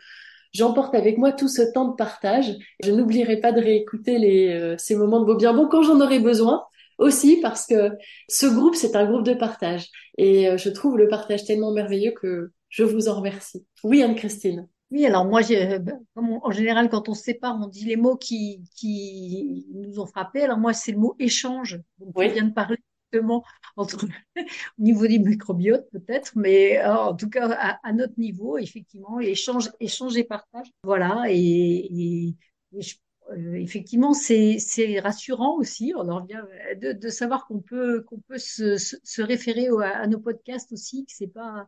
j'emporte 0.53 0.95
avec 0.95 1.19
moi 1.19 1.33
tout 1.33 1.49
ce 1.49 1.63
temps 1.63 1.89
de 1.89 1.97
partage. 1.97 2.55
Je 2.83 2.93
n'oublierai 2.93 3.39
pas 3.39 3.51
de 3.51 3.61
réécouter 3.61 4.19
les, 4.19 4.51
euh, 4.51 4.77
ces 4.79 4.95
moments 4.95 5.19
de 5.19 5.27
Beau 5.27 5.37
Bien 5.37 5.53
Bon 5.53 5.67
quand 5.69 5.83
j'en 5.83 6.01
aurai 6.01 6.21
besoin 6.21 6.65
aussi 6.99 7.41
parce 7.41 7.67
que 7.67 7.91
ce 8.29 8.47
groupe, 8.47 8.77
c'est 8.77 8.95
un 8.95 9.05
groupe 9.05 9.25
de 9.25 9.35
partage. 9.35 9.89
Et 10.17 10.49
euh, 10.49 10.57
je 10.57 10.71
trouve 10.71 10.97
le 10.97 11.09
partage 11.09 11.45
tellement 11.45 11.73
merveilleux 11.73 12.13
que 12.13 12.53
je 12.69 12.85
vous 12.85 13.09
en 13.09 13.17
remercie. 13.17 13.67
Oui, 13.83 14.01
Anne-Christine. 14.01 14.69
Oui, 14.95 15.05
alors 15.07 15.25
moi, 15.25 15.41
en 16.15 16.51
général, 16.53 16.89
quand 16.89 17.09
on 17.09 17.15
se 17.15 17.25
sépare, 17.25 17.59
on 17.61 17.67
dit 17.67 17.85
les 17.85 17.97
mots 17.97 18.17
qui, 18.17 18.63
qui 18.77 19.67
nous 19.75 19.99
ont 19.99 20.07
frappés. 20.07 20.43
Alors 20.43 20.59
moi, 20.59 20.73
c'est 20.73 20.93
le 20.93 20.99
mot 20.99 21.17
échange. 21.19 21.81
Donc, 21.99 22.13
on 22.15 22.21
vient 22.29 22.45
de 22.45 22.53
parler 22.53 22.77
justement 23.11 23.43
entre, 23.77 24.07
au 24.39 24.83
niveau 24.83 25.09
du 25.09 25.19
microbiote 25.19 25.91
peut-être, 25.91 26.31
mais 26.37 26.79
euh, 26.79 26.95
en 26.95 27.17
tout 27.17 27.29
cas 27.29 27.51
à, 27.83 27.93
notre 27.93 28.17
niveau, 28.19 28.57
effectivement, 28.57 29.19
échange, 29.19 29.73
échange 29.81 30.17
et 30.17 30.23
partage. 30.23 30.69
Voilà, 30.85 31.25
et, 31.29 32.37
euh, 32.73 33.55
effectivement, 33.55 34.15
c'est 34.15 35.01
rassurant 35.01 35.57
aussi. 35.57 35.93
On 35.97 36.09
en 36.09 36.21
revient 36.21 36.45
de, 36.81 36.93
de 36.93 37.09
savoir 37.09 37.49
qu'on 37.49 37.59
peut 37.59 38.03
qu'on 38.03 38.21
peut 38.29 38.39
se, 38.39 38.77
se, 38.77 39.23
référer 39.23 39.67
à, 39.83 40.07
nos 40.07 40.21
podcasts 40.21 40.71
aussi, 40.71 41.05
que 41.05 41.13
c'est 41.13 41.27
pas 41.27 41.67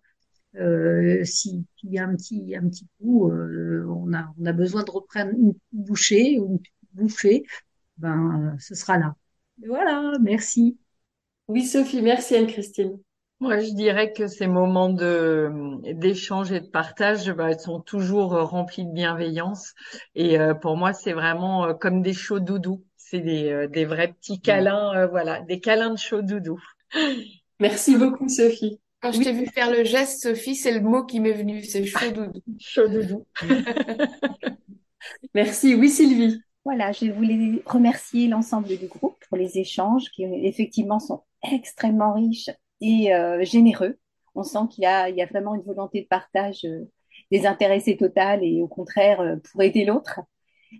euh, 0.58 1.24
s'il 1.24 1.64
y 1.84 1.98
a 1.98 2.04
un 2.04 2.14
petit, 2.16 2.54
un 2.56 2.68
petit 2.68 2.86
coup, 2.98 3.30
euh, 3.30 3.86
on 3.88 4.12
a, 4.12 4.32
on 4.40 4.46
a 4.46 4.52
besoin 4.52 4.82
de 4.82 4.90
reprendre 4.90 5.32
une 5.32 5.54
bouchée 5.72 6.38
ou 6.38 6.60
une 6.94 7.02
bouffée, 7.02 7.44
ben, 7.98 8.56
ce 8.58 8.74
sera 8.74 8.98
là. 8.98 9.14
voilà, 9.66 10.12
merci. 10.20 10.78
Oui, 11.48 11.64
Sophie, 11.64 12.02
merci 12.02 12.34
Anne-Christine. 12.34 12.98
Moi, 13.38 13.58
je 13.58 13.70
dirais 13.72 14.12
que 14.14 14.28
ces 14.28 14.46
moments 14.46 14.88
de 14.88 15.50
d'échange 15.92 16.52
et 16.52 16.60
de 16.60 16.66
partage 16.66 17.30
bah, 17.32 17.56
sont 17.58 17.80
toujours 17.80 18.30
remplis 18.30 18.86
de 18.86 18.92
bienveillance. 18.92 19.74
Et 20.14 20.40
euh, 20.40 20.54
pour 20.54 20.76
moi, 20.76 20.94
c'est 20.94 21.12
vraiment 21.12 21.66
euh, 21.66 21.74
comme 21.74 22.00
des 22.00 22.14
chauds 22.14 22.40
doudous. 22.40 22.82
C'est 22.96 23.20
des, 23.20 23.50
euh, 23.50 23.68
des 23.68 23.84
vrais 23.84 24.08
petits 24.08 24.40
câlins, 24.40 25.06
voilà, 25.08 25.42
des 25.42 25.60
câlins 25.60 25.90
de 25.90 25.98
chauds 25.98 26.22
doudous. 26.22 26.62
Merci 27.60 27.96
beaucoup, 27.96 28.28
Sophie. 28.28 28.80
Quand 29.00 29.12
je 29.12 29.20
t'ai 29.20 29.32
vu 29.32 29.46
faire 29.46 29.70
le 29.70 29.84
geste, 29.84 30.22
Sophie, 30.22 30.56
c'est 30.56 30.72
le 30.72 30.80
mot 30.80 31.04
qui 31.04 31.20
m'est 31.20 31.32
venu, 31.32 31.62
c'est 31.62 31.84
chaud 31.84 32.10
doudou. 32.10 32.40
chaud 32.60 32.88
doudou. 32.88 33.26
Merci. 35.34 35.74
Oui, 35.74 35.88
Sylvie. 35.88 36.40
Voilà, 36.64 36.90
je 36.90 37.06
voulais 37.12 37.62
remercier 37.64 38.26
l'ensemble 38.26 38.76
du 38.76 38.86
groupe 38.88 39.16
pour 39.28 39.36
les 39.36 39.58
échanges 39.58 40.10
qui 40.10 40.24
effectivement 40.24 40.98
sont 40.98 41.22
extrêmement 41.52 42.14
riches 42.14 42.50
et 42.80 43.14
euh, 43.14 43.44
généreux. 43.44 43.98
On 44.34 44.42
sent 44.42 44.66
qu'il 44.70 44.82
y 44.82 44.86
a, 44.86 45.08
il 45.08 45.16
y 45.16 45.22
a 45.22 45.26
vraiment 45.26 45.54
une 45.54 45.62
volonté 45.62 46.02
de 46.02 46.06
partage 46.08 46.64
euh, 46.64 46.90
désintéressé 47.30 47.96
total 47.96 48.42
et 48.42 48.60
au 48.62 48.68
contraire 48.68 49.20
euh, 49.20 49.36
pour 49.36 49.62
aider 49.62 49.84
l'autre. 49.84 50.20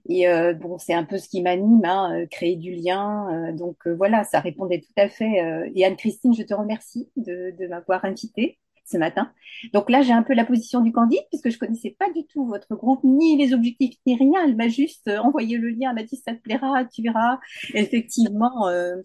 Et 0.09 0.29
euh, 0.29 0.53
bon, 0.53 0.79
c'est 0.79 0.95
un 0.95 1.05
peu 1.05 1.19
ce 1.19 1.29
qui 1.29 1.43
m'anime, 1.43 1.85
hein, 1.85 2.23
euh, 2.23 2.27
créer 2.27 2.57
du 2.57 2.73
lien. 2.75 3.53
donc 3.53 3.87
voilà, 3.87 4.25
ça 4.25 4.41
répondait 4.41 4.81
tout 4.81 4.93
à 4.97 5.09
fait. 5.09 5.71
et 5.75 5.85
Anne-Christine, 5.85 6.35
je 6.35 6.43
te 6.43 6.55
remercie 6.55 7.09
de, 7.17 7.55
m'avoir 7.69 8.05
invitée 8.05 8.59
ce 8.85 8.99
matin. 8.99 9.33
Donc 9.73 9.91
là, 9.91 10.03
j'ai 10.03 10.13
un 10.13 10.23
peu 10.23 10.35
la 10.35 10.45
position 10.45 10.81
du 10.81 10.93
candidat 10.93 11.23
puisque 11.31 11.51
je 11.51 11.59
connaissais 11.59 11.97
pas 11.99 12.11
du 12.13 12.25
tout 12.27 12.47
votre 12.47 12.75
groupe, 12.77 13.03
ni 13.03 13.37
les 13.37 13.53
objectifs, 13.53 13.97
ni 14.07 14.17
rien. 14.17 14.45
Elle 14.45 14.57
m'a 14.57 14.69
juste 14.69 15.09
envoyé 15.09 15.59
le 15.59 15.71
lien, 15.71 15.91
elle 15.91 15.97
m'a 15.97 16.03
dit 16.05 16.17
ça 16.17 16.35
te 16.35 16.41
plaira, 16.41 16.85
tu 16.85 17.03
verras. 17.03 17.39
effectivement, 17.75 18.69
euh, 18.69 18.97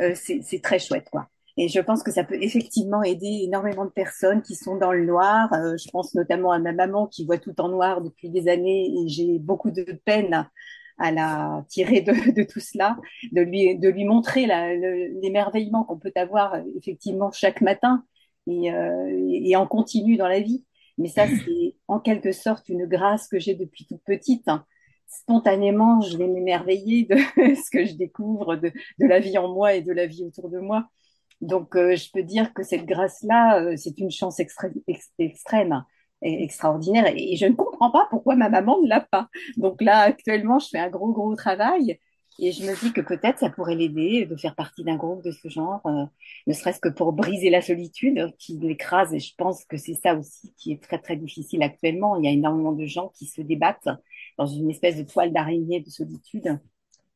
euh, 0.00 0.14
c'est 0.14 0.62
très 0.62 0.78
chouette, 0.78 1.08
quoi. 1.10 1.28
Et 1.60 1.68
je 1.68 1.78
pense 1.78 2.02
que 2.02 2.10
ça 2.10 2.24
peut 2.24 2.38
effectivement 2.40 3.02
aider 3.02 3.42
énormément 3.42 3.84
de 3.84 3.90
personnes 3.90 4.40
qui 4.40 4.54
sont 4.54 4.76
dans 4.76 4.92
le 4.92 5.04
noir. 5.04 5.52
Euh, 5.52 5.76
je 5.76 5.90
pense 5.90 6.14
notamment 6.14 6.52
à 6.52 6.58
ma 6.58 6.72
maman 6.72 7.06
qui 7.06 7.26
voit 7.26 7.36
tout 7.36 7.60
en 7.60 7.68
noir 7.68 8.00
depuis 8.00 8.30
des 8.30 8.48
années 8.48 8.86
et 8.86 9.08
j'ai 9.08 9.38
beaucoup 9.38 9.70
de 9.70 9.84
peine 10.06 10.48
à 10.96 11.12
la 11.12 11.62
tirer 11.68 12.00
de, 12.00 12.32
de, 12.32 12.50
tout 12.50 12.60
cela, 12.60 12.96
de 13.32 13.42
lui, 13.42 13.78
de 13.78 13.90
lui 13.90 14.06
montrer 14.06 14.46
l'émerveillement 15.20 15.84
qu'on 15.84 15.98
peut 15.98 16.14
avoir 16.16 16.56
effectivement 16.78 17.30
chaque 17.30 17.60
matin 17.60 18.04
et, 18.46 18.72
euh, 18.72 19.28
et 19.30 19.54
en 19.54 19.66
continu 19.66 20.16
dans 20.16 20.28
la 20.28 20.40
vie. 20.40 20.64
Mais 20.96 21.08
ça, 21.08 21.26
c'est 21.44 21.76
en 21.88 22.00
quelque 22.00 22.32
sorte 22.32 22.70
une 22.70 22.86
grâce 22.86 23.28
que 23.28 23.38
j'ai 23.38 23.54
depuis 23.54 23.84
toute 23.84 24.02
petite. 24.06 24.48
Spontanément, 25.08 26.00
je 26.00 26.16
vais 26.16 26.26
m'émerveiller 26.26 27.04
de 27.04 27.16
ce 27.36 27.70
que 27.70 27.84
je 27.84 27.96
découvre 27.96 28.56
de, 28.56 28.72
de, 28.98 29.06
la 29.06 29.20
vie 29.20 29.36
en 29.36 29.52
moi 29.52 29.74
et 29.74 29.82
de 29.82 29.92
la 29.92 30.06
vie 30.06 30.24
autour 30.24 30.48
de 30.48 30.58
moi. 30.58 30.88
Donc, 31.40 31.76
euh, 31.76 31.96
je 31.96 32.10
peux 32.12 32.22
dire 32.22 32.52
que 32.52 32.62
cette 32.62 32.86
grâce-là, 32.86 33.60
euh, 33.62 33.76
c'est 33.76 33.98
une 33.98 34.10
chance 34.10 34.40
extrême, 34.40 34.74
et 36.22 36.44
extraordinaire. 36.44 37.06
Et, 37.06 37.32
et 37.32 37.36
je 37.36 37.46
ne 37.46 37.54
comprends 37.54 37.90
pas 37.90 38.06
pourquoi 38.10 38.36
ma 38.36 38.48
maman 38.50 38.80
ne 38.82 38.88
l'a 38.88 39.00
pas. 39.00 39.28
Donc 39.56 39.80
là, 39.82 40.00
actuellement, 40.00 40.58
je 40.58 40.68
fais 40.68 40.78
un 40.78 40.90
gros, 40.90 41.12
gros 41.12 41.34
travail 41.34 41.98
et 42.38 42.52
je 42.52 42.62
me 42.62 42.80
dis 42.80 42.92
que 42.92 43.02
peut-être 43.02 43.38
ça 43.38 43.50
pourrait 43.50 43.74
l'aider 43.74 44.24
de 44.24 44.36
faire 44.36 44.54
partie 44.54 44.82
d'un 44.82 44.96
groupe 44.96 45.22
de 45.22 45.30
ce 45.30 45.48
genre, 45.48 45.80
euh, 45.86 46.06
ne 46.46 46.52
serait-ce 46.54 46.80
que 46.80 46.88
pour 46.88 47.12
briser 47.12 47.50
la 47.50 47.60
solitude 47.60 48.32
qui 48.38 48.58
l'écrase. 48.58 49.12
Et 49.12 49.18
je 49.18 49.34
pense 49.36 49.64
que 49.66 49.76
c'est 49.76 49.94
ça 49.94 50.14
aussi 50.14 50.54
qui 50.56 50.72
est 50.72 50.82
très 50.82 50.98
très 50.98 51.16
difficile 51.16 51.62
actuellement. 51.62 52.16
Il 52.16 52.24
y 52.24 52.28
a 52.28 52.32
énormément 52.32 52.72
de 52.72 52.86
gens 52.86 53.12
qui 53.14 53.26
se 53.26 53.42
débattent 53.42 53.88
dans 54.38 54.46
une 54.46 54.70
espèce 54.70 54.96
de 54.96 55.02
toile 55.02 55.32
d'araignée 55.32 55.80
de 55.80 55.90
solitude. 55.90 56.58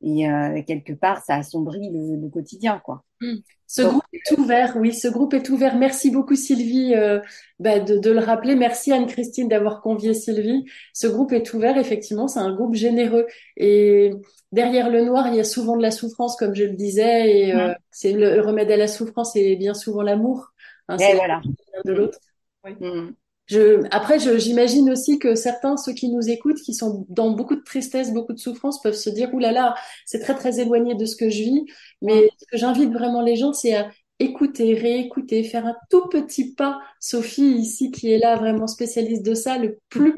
Et 0.05 0.29
euh, 0.29 0.61
quelque 0.67 0.93
part, 0.93 1.25
ça 1.25 1.37
assombrit 1.37 1.91
le, 1.91 2.21
le 2.21 2.29
quotidien, 2.29 2.79
quoi. 2.85 3.03
Mmh. 3.23 3.37
Ce 3.67 3.81
groupe 3.81 4.05
est 4.13 4.39
ouvert, 4.39 4.77
oui, 4.77 4.93
ce 4.93 5.09
groupe 5.09 5.33
est 5.33 5.49
ouvert. 5.49 5.77
Merci 5.77 6.11
beaucoup 6.11 6.37
Sylvie 6.37 6.95
euh, 6.95 7.21
bah, 7.59 7.81
de, 7.81 7.97
de, 7.97 8.11
le 8.11 8.21
rappeler. 8.21 8.55
Merci 8.55 8.93
Anne-Christine 8.93 9.49
d'avoir 9.49 9.81
convié 9.81 10.13
Sylvie. 10.13 10.67
Ce 10.93 11.07
groupe 11.07 11.33
est 11.33 11.55
ouvert, 11.55 11.79
effectivement, 11.79 12.29
c'est 12.29 12.39
un 12.39 12.55
groupe 12.55 12.75
généreux. 12.75 13.27
Et 13.57 14.13
derrière 14.53 14.91
le 14.91 15.05
noir, 15.05 15.29
il 15.29 15.37
y 15.37 15.41
a 15.41 15.45
souvent 15.45 15.77
de 15.77 15.83
la 15.83 15.91
souffrance, 15.91 16.37
comme 16.37 16.55
je 16.55 16.65
le 16.65 16.75
disais. 16.75 17.39
Et 17.39 17.55
euh, 17.55 17.73
c'est 17.91 18.13
le, 18.13 18.43
remède 18.43 18.71
à 18.71 18.77
la 18.77 18.89
souffrance, 18.89 19.35
et 19.37 19.57
bien 19.57 19.73
souvent 19.73 20.03
l'amour. 20.03 20.53
Hein, 20.89 20.99
c'est 20.99 21.15
voilà. 21.15 21.41
de 21.87 21.93
l'autre. 21.93 22.19
Oui. 22.65 22.77
Mmh. 22.79 23.15
Je, 23.47 23.83
après, 23.91 24.19
j'imagine 24.39 24.91
aussi 24.91 25.19
que 25.19 25.35
certains, 25.35 25.77
ceux 25.77 25.93
qui 25.93 26.09
nous 26.09 26.31
écoutent, 26.31 26.61
qui 26.63 26.73
sont 26.73 27.05
dans 27.11 27.31
beaucoup 27.31 27.57
de 27.57 27.63
tristesse, 27.63 28.13
beaucoup 28.13 28.33
de 28.33 28.39
souffrance, 28.39 28.81
peuvent 28.81 28.95
se 28.95 29.11
dire, 29.11 29.33
oulala, 29.35 29.53
là 29.53 29.69
là, 29.71 29.75
c'est 30.07 30.21
très 30.21 30.35
très 30.35 30.61
éloigné 30.61 30.95
de 30.95 31.05
ce 31.05 31.17
que 31.17 31.29
je 31.29 31.43
vis. 31.43 31.67
Mais 32.01 32.31
ce 32.39 32.47
que 32.47 32.57
j'invite 32.57 32.91
vraiment 32.93 33.21
les 33.23 33.37
gens, 33.37 33.53
c'est 33.53 33.75
à 33.75 33.91
écouter, 34.19 34.75
réécouter, 34.75 35.43
faire 35.45 35.67
un 35.67 35.77
tout 35.91 36.09
petit 36.09 36.55
pas. 36.55 36.81
Sophie 37.01 37.53
ici, 37.57 37.91
qui 37.91 38.13
est 38.13 38.19
là 38.19 38.37
vraiment 38.37 38.67
spécialiste 38.67 39.25
de 39.25 39.35
ça, 39.35 39.59
le 39.59 39.79
plus 39.89 40.15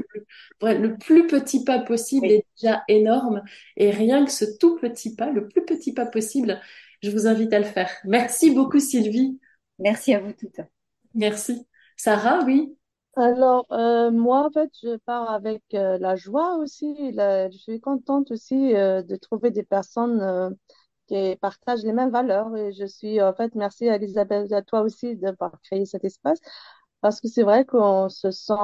le 0.63 0.97
plus 0.97 1.27
petit 1.27 1.65
pas 1.65 1.81
possible 1.81 2.27
est 2.27 2.47
déjà 2.57 2.83
énorme. 2.89 3.43
Et 3.77 3.91
rien 3.91 4.25
que 4.25 4.31
ce 4.31 4.45
tout 4.59 4.77
petit 4.77 5.15
pas, 5.15 5.31
le 5.31 5.49
plus 5.49 5.65
petit 5.65 5.93
pas 5.93 6.07
possible, 6.07 6.61
je 7.03 7.11
vous 7.11 7.27
invite 7.27 7.53
à 7.53 7.59
le 7.59 7.65
faire. 7.65 7.91
Merci 8.05 8.51
beaucoup 8.51 8.81
Sylvie. 8.81 9.39
Merci 9.79 10.15
à 10.15 10.21
vous 10.21 10.33
toutes. 10.33 10.61
Merci. 11.15 11.67
Sarah, 11.97 12.45
oui? 12.45 12.77
Alors, 13.17 13.67
euh, 13.73 14.11
moi, 14.11 14.47
en 14.47 14.51
fait, 14.51 14.71
je 14.83 14.97
pars 14.99 15.31
avec 15.31 15.63
euh, 15.75 15.97
la 15.99 16.17
joie 16.17 16.57
aussi. 16.59 16.95
je 17.15 17.57
suis 17.57 17.81
contente 17.81 18.31
aussi 18.31 18.75
euh, 18.75 19.03
de 19.03 19.17
trouver 19.17 19.51
des 19.51 19.63
personnes 19.63 20.21
euh, 20.21 20.51
qui 21.09 21.37
partagent 21.37 21.83
les 21.85 21.93
mêmes 21.93 22.11
valeurs. 22.11 22.55
Et 22.57 22.73
je 22.73 22.85
suis, 22.87 23.23
en 23.23 23.35
fait, 23.35 23.55
merci 23.55 23.89
à 23.89 23.97
Elisabeth, 23.97 24.53
à 24.53 24.63
toi 24.63 24.83
aussi 24.83 25.17
d'avoir 25.17 25.53
créé 25.63 25.87
cet 25.87 26.05
espace. 26.05 26.41
Parce 27.01 27.21
que 27.21 27.29
c'est 27.29 27.43
vrai 27.43 27.65
qu'on 27.65 28.09
se 28.11 28.31
sent 28.31 28.55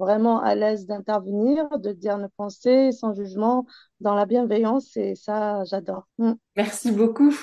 vraiment 0.00 0.40
à 0.40 0.54
l'aise 0.54 0.86
d'intervenir, 0.86 1.68
de 1.78 1.92
dire 1.92 2.18
nos 2.18 2.28
pensées 2.36 2.92
sans 2.92 3.14
jugement, 3.14 3.66
dans 4.00 4.14
la 4.14 4.26
bienveillance. 4.26 4.96
Et 4.96 5.14
ça, 5.14 5.64
j'adore. 5.64 6.06
Mm. 6.18 6.32
Merci 6.56 6.92
beaucoup. 6.92 7.34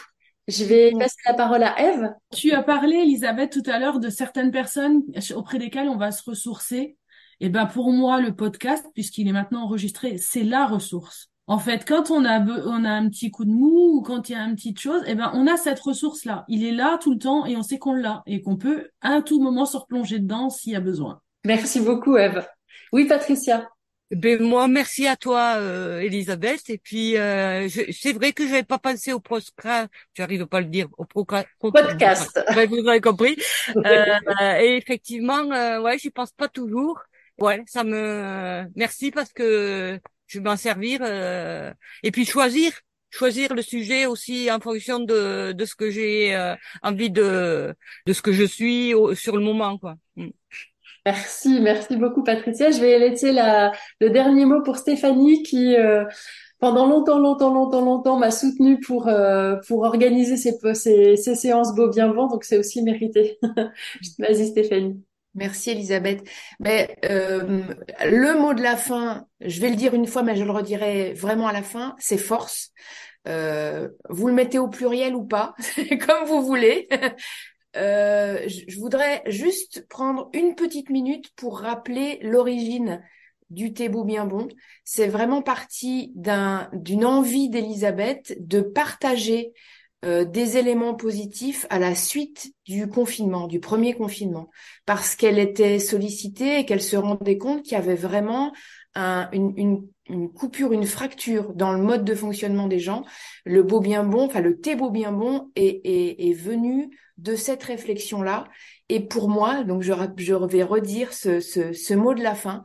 Je 0.47 0.65
vais 0.65 0.91
passer 0.91 1.17
la 1.25 1.33
parole 1.33 1.63
à 1.63 1.79
Eve. 1.79 2.09
Tu 2.33 2.51
as 2.51 2.63
parlé, 2.63 2.97
Elisabeth, 2.97 3.51
tout 3.51 3.69
à 3.69 3.79
l'heure 3.79 3.99
de 3.99 4.09
certaines 4.09 4.51
personnes 4.51 5.03
auprès 5.35 5.57
desquelles 5.57 5.87
on 5.87 5.97
va 5.97 6.11
se 6.11 6.23
ressourcer. 6.29 6.97
Et 7.39 7.47
eh 7.47 7.49
ben 7.49 7.65
pour 7.65 7.91
moi, 7.91 8.21
le 8.21 8.35
podcast, 8.35 8.85
puisqu'il 8.93 9.27
est 9.27 9.33
maintenant 9.33 9.63
enregistré, 9.63 10.17
c'est 10.17 10.43
la 10.43 10.65
ressource. 10.65 11.29
En 11.47 11.59
fait, 11.59 11.83
quand 11.85 12.09
on 12.09 12.23
a 12.23 12.39
on 12.39 12.85
a 12.85 12.89
un 12.89 13.09
petit 13.09 13.31
coup 13.31 13.43
de 13.43 13.49
mou 13.51 13.97
ou 13.97 14.01
quand 14.01 14.29
il 14.29 14.33
y 14.33 14.35
a 14.35 14.43
une 14.43 14.55
petite 14.55 14.79
chose, 14.79 15.01
eh 15.07 15.15
ben 15.15 15.31
on 15.33 15.47
a 15.47 15.57
cette 15.57 15.79
ressource 15.79 16.23
là. 16.23 16.45
Il 16.47 16.63
est 16.63 16.71
là 16.71 16.97
tout 17.01 17.11
le 17.11 17.19
temps 17.19 17.45
et 17.45 17.57
on 17.57 17.63
sait 17.63 17.79
qu'on 17.79 17.93
l'a 17.93 18.23
et 18.27 18.41
qu'on 18.41 18.55
peut 18.55 18.89
à 19.01 19.21
tout 19.21 19.41
moment 19.41 19.65
se 19.65 19.75
replonger 19.75 20.19
dedans 20.19 20.49
s'il 20.49 20.73
y 20.73 20.75
a 20.75 20.79
besoin. 20.79 21.19
Merci 21.43 21.81
beaucoup, 21.81 22.15
Eve. 22.15 22.47
Oui, 22.93 23.05
Patricia. 23.05 23.67
Ben 24.15 24.41
moi, 24.41 24.67
merci 24.67 25.07
à 25.07 25.15
toi, 25.15 25.55
euh, 25.57 25.99
Elisabeth. 25.99 26.69
Et 26.69 26.77
puis, 26.77 27.17
euh, 27.17 27.67
c'est 27.69 28.13
vrai 28.13 28.31
que 28.31 28.45
je 28.45 28.51
n'avais 28.51 28.63
pas 28.63 28.77
pensé 28.77 29.11
au 29.11 29.19
podcast. 29.19 29.89
J'arrive 30.13 30.45
pas 30.45 30.57
à 30.57 30.61
le 30.61 30.67
dire. 30.67 30.87
Au 30.97 31.05
podcast. 31.05 32.39
Ben, 32.55 32.69
vous 32.69 32.87
avez 32.87 33.01
compris. 33.01 33.35
euh, 33.75 34.59
et 34.59 34.77
effectivement, 34.77 35.51
euh, 35.51 35.81
ouais, 35.81 35.97
j'y 35.97 36.11
pense 36.11 36.31
pas 36.31 36.47
toujours. 36.47 37.01
Ouais, 37.39 37.63
ça 37.65 37.83
me 37.83 38.65
merci 38.75 39.09
parce 39.09 39.33
que 39.33 39.99
je 40.27 40.37
vais 40.39 40.43
m'en 40.43 40.57
servir. 40.57 40.99
Euh, 41.01 41.73
et 42.03 42.11
puis 42.11 42.25
choisir, 42.25 42.71
choisir 43.09 43.55
le 43.55 43.63
sujet 43.63 44.05
aussi 44.05 44.51
en 44.51 44.59
fonction 44.59 44.99
de 44.99 45.53
de 45.53 45.65
ce 45.65 45.75
que 45.75 45.89
j'ai 45.89 46.35
euh, 46.35 46.55
envie 46.83 47.09
de 47.09 47.73
de 48.05 48.13
ce 48.13 48.21
que 48.21 48.31
je 48.31 48.43
suis 48.43 48.93
sur 49.15 49.35
le 49.35 49.43
moment, 49.43 49.77
quoi. 49.79 49.95
Mm. 50.15 50.29
Merci, 51.05 51.59
merci 51.59 51.97
beaucoup 51.97 52.23
Patricia. 52.23 52.71
Je 52.71 52.79
vais 52.79 52.97
laisser 52.97 53.31
la, 53.33 53.73
le 53.99 54.09
dernier 54.09 54.45
mot 54.45 54.61
pour 54.61 54.77
Stéphanie 54.77 55.43
qui 55.43 55.75
euh, 55.75 56.05
pendant 56.59 56.87
longtemps, 56.87 57.19
longtemps, 57.19 57.53
longtemps, 57.53 57.81
longtemps 57.81 58.17
m'a 58.17 58.31
soutenue 58.31 58.79
pour 58.79 59.09
euh, 59.09 59.57
pour 59.67 59.81
organiser 59.81 60.37
ces, 60.37 60.53
ces, 60.75 61.17
ces 61.17 61.35
séances 61.35 61.75
beau 61.75 61.89
bien 61.89 62.13
vent, 62.13 62.27
donc 62.27 62.45
c'est 62.45 62.57
aussi 62.57 62.81
mérité. 62.83 63.37
Vas-y 64.19 64.47
Stéphanie. 64.47 65.03
Merci 65.35 65.71
Elisabeth. 65.71 66.23
Mais 66.59 66.95
euh, 67.05 67.63
le 68.05 68.39
mot 68.39 68.53
de 68.53 68.61
la 68.61 68.77
fin, 68.77 69.25
je 69.41 69.59
vais 69.59 69.69
le 69.69 69.75
dire 69.75 69.93
une 69.93 70.05
fois, 70.05 70.23
mais 70.23 70.35
je 70.35 70.43
le 70.43 70.51
redirai 70.51 71.13
vraiment 71.13 71.47
à 71.47 71.53
la 71.53 71.63
fin, 71.63 71.95
c'est 71.97 72.17
force. 72.17 72.71
Euh, 73.27 73.89
vous 74.09 74.27
le 74.27 74.33
mettez 74.33 74.59
au 74.59 74.67
pluriel 74.67 75.15
ou 75.15 75.25
pas, 75.25 75.55
comme 76.05 76.25
vous 76.27 76.43
voulez. 76.43 76.87
Euh, 77.75 78.39
je 78.47 78.79
voudrais 78.79 79.23
juste 79.25 79.87
prendre 79.89 80.29
une 80.33 80.55
petite 80.55 80.89
minute 80.89 81.31
pour 81.35 81.59
rappeler 81.59 82.19
l'origine 82.21 83.01
du 83.49 83.73
thé 83.73 83.89
beau 83.89 84.03
bien 84.03 84.25
bon. 84.25 84.47
C'est 84.83 85.07
vraiment 85.07 85.41
parti 85.41 86.11
d'un, 86.15 86.69
d'une 86.73 87.05
envie 87.05 87.49
d'Elisabeth 87.49 88.35
de 88.39 88.61
partager 88.61 89.53
euh, 90.05 90.25
des 90.25 90.57
éléments 90.57 90.95
positifs 90.95 91.65
à 91.69 91.79
la 91.79 91.95
suite 91.95 92.53
du 92.65 92.87
confinement, 92.87 93.47
du 93.47 93.59
premier 93.59 93.93
confinement, 93.93 94.49
parce 94.85 95.15
qu'elle 95.15 95.39
était 95.39 95.79
sollicitée 95.79 96.59
et 96.59 96.65
qu'elle 96.65 96.81
se 96.81 96.97
rendait 96.97 97.37
compte 97.37 97.63
qu'il 97.63 97.73
y 97.73 97.75
avait 97.75 97.95
vraiment 97.95 98.53
un, 98.95 99.29
une, 99.31 99.53
une, 99.57 99.87
une, 100.09 100.31
coupure, 100.31 100.73
une 100.73 100.85
fracture 100.85 101.53
dans 101.53 101.71
le 101.71 101.81
mode 101.81 102.03
de 102.03 102.15
fonctionnement 102.15 102.67
des 102.67 102.79
gens. 102.79 103.05
Le 103.45 103.63
beau 103.63 103.79
bien 103.79 104.03
bon, 104.03 104.25
enfin 104.25 104.41
le 104.41 104.59
thé 104.59 104.75
beau 104.75 104.89
bien 104.91 105.11
bon 105.11 105.51
est, 105.55 105.81
est, 105.85 106.29
est 106.29 106.33
venu 106.33 106.89
de 107.17 107.35
cette 107.35 107.63
réflexion-là. 107.63 108.45
Et 108.89 108.99
pour 108.99 109.29
moi, 109.29 109.63
donc 109.63 109.81
je, 109.81 109.93
je 110.17 110.33
vais 110.33 110.63
redire 110.63 111.13
ce, 111.13 111.93
mot 111.93 112.13
de 112.13 112.23
la 112.23 112.35
fin, 112.35 112.63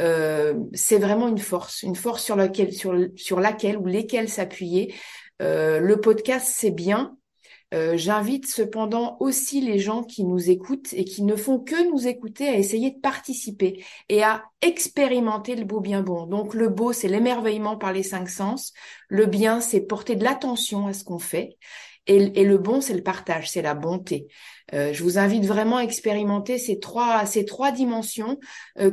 euh, 0.00 0.54
c'est 0.72 0.98
vraiment 0.98 1.28
une 1.28 1.38
force, 1.38 1.82
une 1.82 1.96
force 1.96 2.24
sur 2.24 2.36
laquelle, 2.36 2.72
sur, 2.72 2.94
sur 3.16 3.40
laquelle 3.40 3.76
ou 3.76 3.86
lesquelles 3.86 4.28
s'appuyer 4.28 4.94
euh, 5.42 5.80
le 5.80 6.00
podcast, 6.00 6.48
c'est 6.52 6.70
bien. 6.70 7.16
Euh, 7.74 7.98
j'invite 7.98 8.46
cependant 8.46 9.18
aussi 9.20 9.60
les 9.60 9.78
gens 9.78 10.02
qui 10.02 10.24
nous 10.24 10.48
écoutent 10.48 10.94
et 10.94 11.04
qui 11.04 11.22
ne 11.22 11.36
font 11.36 11.58
que 11.58 11.90
nous 11.90 12.08
écouter 12.08 12.48
à 12.48 12.56
essayer 12.56 12.92
de 12.92 12.98
participer 12.98 13.84
et 14.08 14.22
à 14.22 14.44
expérimenter 14.62 15.54
le 15.54 15.64
beau 15.64 15.80
bien 15.80 16.00
bon. 16.00 16.26
Donc 16.26 16.54
le 16.54 16.70
beau, 16.70 16.94
c'est 16.94 17.08
l'émerveillement 17.08 17.76
par 17.76 17.92
les 17.92 18.02
cinq 18.02 18.30
sens. 18.30 18.72
Le 19.08 19.26
bien, 19.26 19.60
c'est 19.60 19.82
porter 19.82 20.16
de 20.16 20.24
l'attention 20.24 20.86
à 20.86 20.94
ce 20.94 21.04
qu'on 21.04 21.18
fait. 21.18 21.58
Et, 22.08 22.44
le 22.44 22.58
bon, 22.58 22.80
c'est 22.80 22.94
le 22.94 23.02
partage, 23.02 23.50
c'est 23.50 23.62
la 23.62 23.74
bonté. 23.74 24.26
Euh, 24.72 24.92
je 24.92 25.02
vous 25.02 25.18
invite 25.18 25.44
vraiment 25.44 25.76
à 25.76 25.82
expérimenter 25.82 26.58
ces 26.58 26.80
trois, 26.80 27.26
ces 27.26 27.44
trois 27.44 27.70
dimensions 27.70 28.38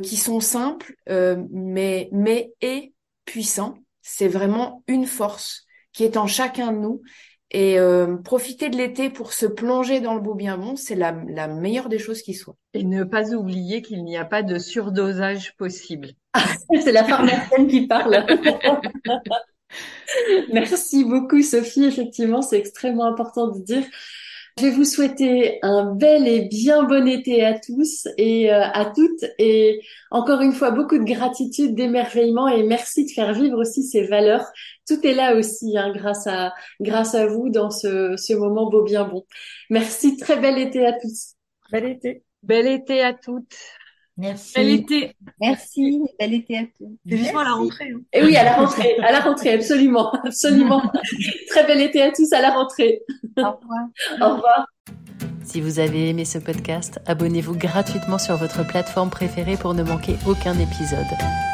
qui 0.02 0.16
sont 0.16 0.40
simples, 0.40 0.94
mais, 1.08 2.08
mais 2.12 2.52
et 2.60 2.92
puissants. 3.24 3.78
C'est 4.02 4.28
vraiment 4.28 4.84
une 4.86 5.06
force 5.06 5.66
qui 5.92 6.04
est 6.04 6.16
en 6.16 6.26
chacun 6.26 6.72
de 6.72 6.78
nous. 6.78 7.02
Et 7.52 7.78
euh, 7.78 8.16
profiter 8.16 8.70
de 8.70 8.76
l'été 8.76 9.08
pour 9.08 9.32
se 9.32 9.46
plonger 9.46 10.00
dans 10.00 10.14
le 10.14 10.20
beau 10.20 10.34
bien 10.34 10.58
bon, 10.58 10.74
c'est 10.74 10.96
la, 10.96 11.16
la 11.28 11.46
meilleure 11.46 11.88
des 11.88 11.98
choses 11.98 12.22
qui 12.22 12.34
soit. 12.34 12.56
Et 12.74 12.82
ne 12.82 13.04
pas 13.04 13.34
oublier 13.34 13.82
qu'il 13.82 14.04
n'y 14.04 14.16
a 14.16 14.24
pas 14.24 14.42
de 14.42 14.58
surdosage 14.58 15.54
possible. 15.56 16.10
c'est 16.82 16.92
la 16.92 17.04
pharmacienne 17.04 17.68
qui 17.68 17.86
parle. 17.86 18.26
Merci 20.52 21.04
beaucoup 21.04 21.42
Sophie. 21.42 21.84
Effectivement, 21.84 22.42
c'est 22.42 22.58
extrêmement 22.58 23.06
important 23.06 23.48
de 23.48 23.60
dire. 23.60 23.84
Je 24.58 24.64
vais 24.64 24.70
vous 24.70 24.84
souhaiter 24.84 25.58
un 25.60 25.92
bel 25.94 26.26
et 26.26 26.48
bien 26.48 26.84
bon 26.84 27.06
été 27.06 27.44
à 27.44 27.58
tous 27.58 28.08
et 28.16 28.50
euh, 28.50 28.62
à 28.62 28.86
toutes 28.86 29.22
et 29.38 29.82
encore 30.10 30.40
une 30.40 30.54
fois 30.54 30.70
beaucoup 30.70 30.96
de 30.96 31.04
gratitude, 31.04 31.74
d'émerveillement 31.74 32.48
et 32.48 32.62
merci 32.62 33.04
de 33.04 33.10
faire 33.10 33.34
vivre 33.34 33.58
aussi 33.58 33.82
ces 33.82 34.06
valeurs. 34.06 34.46
Tout 34.88 35.06
est 35.06 35.12
là 35.12 35.36
aussi 35.36 35.76
hein, 35.76 35.92
grâce 35.92 36.26
à 36.26 36.54
grâce 36.80 37.14
à 37.14 37.26
vous 37.26 37.50
dans 37.50 37.70
ce, 37.70 38.16
ce 38.16 38.32
moment 38.32 38.70
beau 38.70 38.82
bien 38.82 39.04
bon. 39.04 39.26
Merci, 39.68 40.16
très 40.16 40.38
bel 40.40 40.58
été 40.58 40.86
à 40.86 40.94
tous. 40.94 41.34
Bel 41.70 41.84
été. 41.84 42.22
Bel 42.42 42.66
été 42.66 43.02
à 43.02 43.12
toutes. 43.12 43.54
Merci. 44.18 44.54
Bel 44.54 44.70
été. 44.70 45.16
Merci. 45.40 46.02
Bel 46.18 46.34
été 46.34 46.58
à 46.58 46.62
tous. 46.62 46.96
C'est 47.06 47.16
justement 47.18 47.40
à 47.40 47.44
la 47.44 47.52
rentrée. 47.52 47.92
Hein. 47.94 48.00
Et 48.12 48.22
oui, 48.22 48.36
à 48.36 48.44
la 48.44 48.54
rentrée, 48.54 48.96
à 49.02 49.12
la 49.12 49.20
rentrée, 49.20 49.52
absolument, 49.52 50.10
absolument. 50.24 50.82
Très 51.48 51.66
bel 51.66 51.80
été 51.80 52.02
à 52.02 52.10
tous 52.12 52.32
à 52.32 52.40
la 52.40 52.50
rentrée. 52.50 53.02
Au 53.36 53.42
revoir. 53.42 53.86
Au 54.20 54.34
revoir. 54.36 54.66
Si 55.44 55.60
vous 55.60 55.78
avez 55.78 56.08
aimé 56.08 56.24
ce 56.24 56.38
podcast, 56.38 56.98
abonnez-vous 57.06 57.56
gratuitement 57.56 58.18
sur 58.18 58.36
votre 58.36 58.66
plateforme 58.66 59.10
préférée 59.10 59.56
pour 59.56 59.74
ne 59.74 59.82
manquer 59.82 60.16
aucun 60.26 60.54
épisode. 60.58 61.06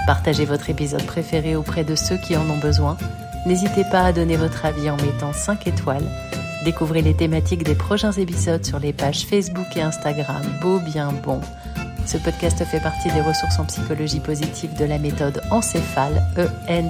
Partagez 0.06 0.44
votre 0.44 0.70
épisode 0.70 1.04
préféré 1.04 1.56
auprès 1.56 1.84
de 1.84 1.94
ceux 1.94 2.16
qui 2.16 2.36
en 2.36 2.48
ont 2.48 2.58
besoin. 2.58 2.96
N'hésitez 3.44 3.84
pas 3.84 4.04
à 4.04 4.12
donner 4.12 4.36
votre 4.36 4.64
avis 4.64 4.88
en 4.88 4.96
mettant 4.96 5.32
5 5.32 5.66
étoiles. 5.66 6.06
Découvrez 6.64 7.02
les 7.02 7.14
thématiques 7.14 7.64
des 7.64 7.74
prochains 7.74 8.12
épisodes 8.12 8.64
sur 8.64 8.78
les 8.78 8.92
pages 8.92 9.26
Facebook 9.26 9.66
et 9.76 9.82
Instagram 9.82 10.42
Beau 10.62 10.78
Bien 10.78 11.12
Bon. 11.12 11.40
Ce 12.06 12.18
podcast 12.18 12.64
fait 12.64 12.80
partie 12.80 13.10
des 13.12 13.20
ressources 13.20 13.58
en 13.58 13.64
psychologie 13.64 14.20
positive 14.20 14.72
de 14.78 14.84
la 14.84 14.98
méthode 14.98 15.40
Encéphale, 15.50 16.22
E-N-C-E-F-A-L. 16.36 16.86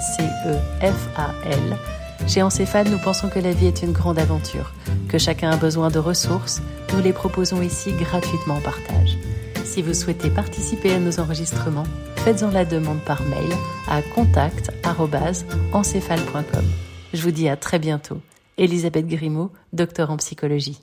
Chez 2.27 2.43
Encéphale, 2.43 2.89
nous 2.89 2.99
pensons 2.99 3.29
que 3.29 3.39
la 3.39 3.53
vie 3.53 3.67
est 3.67 3.83
une 3.83 3.93
grande 3.93 4.19
aventure, 4.19 4.73
que 5.09 5.19
chacun 5.19 5.51
a 5.51 5.57
besoin 5.57 5.91
de 5.91 5.99
ressources. 5.99 6.63
Nous 6.95 7.03
les 7.03 7.13
proposons 7.13 7.61
ici 7.63 7.93
gratuitement 7.93 8.55
en 8.55 8.61
partage. 8.61 9.19
Si 9.65 9.83
vous 9.83 9.95
souhaitez 9.95 10.31
participer 10.31 10.93
à 10.93 10.99
nos 10.99 11.21
enregistrements, 11.21 11.87
faites-en 12.17 12.51
la 12.51 12.65
demande 12.65 12.99
par 13.01 13.23
mail 13.23 13.53
à 13.89 14.03
contact.encéphale.com. 14.03 16.65
Je 17.13 17.23
vous 17.23 17.31
dis 17.31 17.49
à 17.49 17.57
très 17.57 17.79
bientôt. 17.79 18.21
Elisabeth 18.59 19.07
Grimaud, 19.07 19.53
docteur 19.73 20.11
en 20.11 20.17
psychologie. 20.17 20.81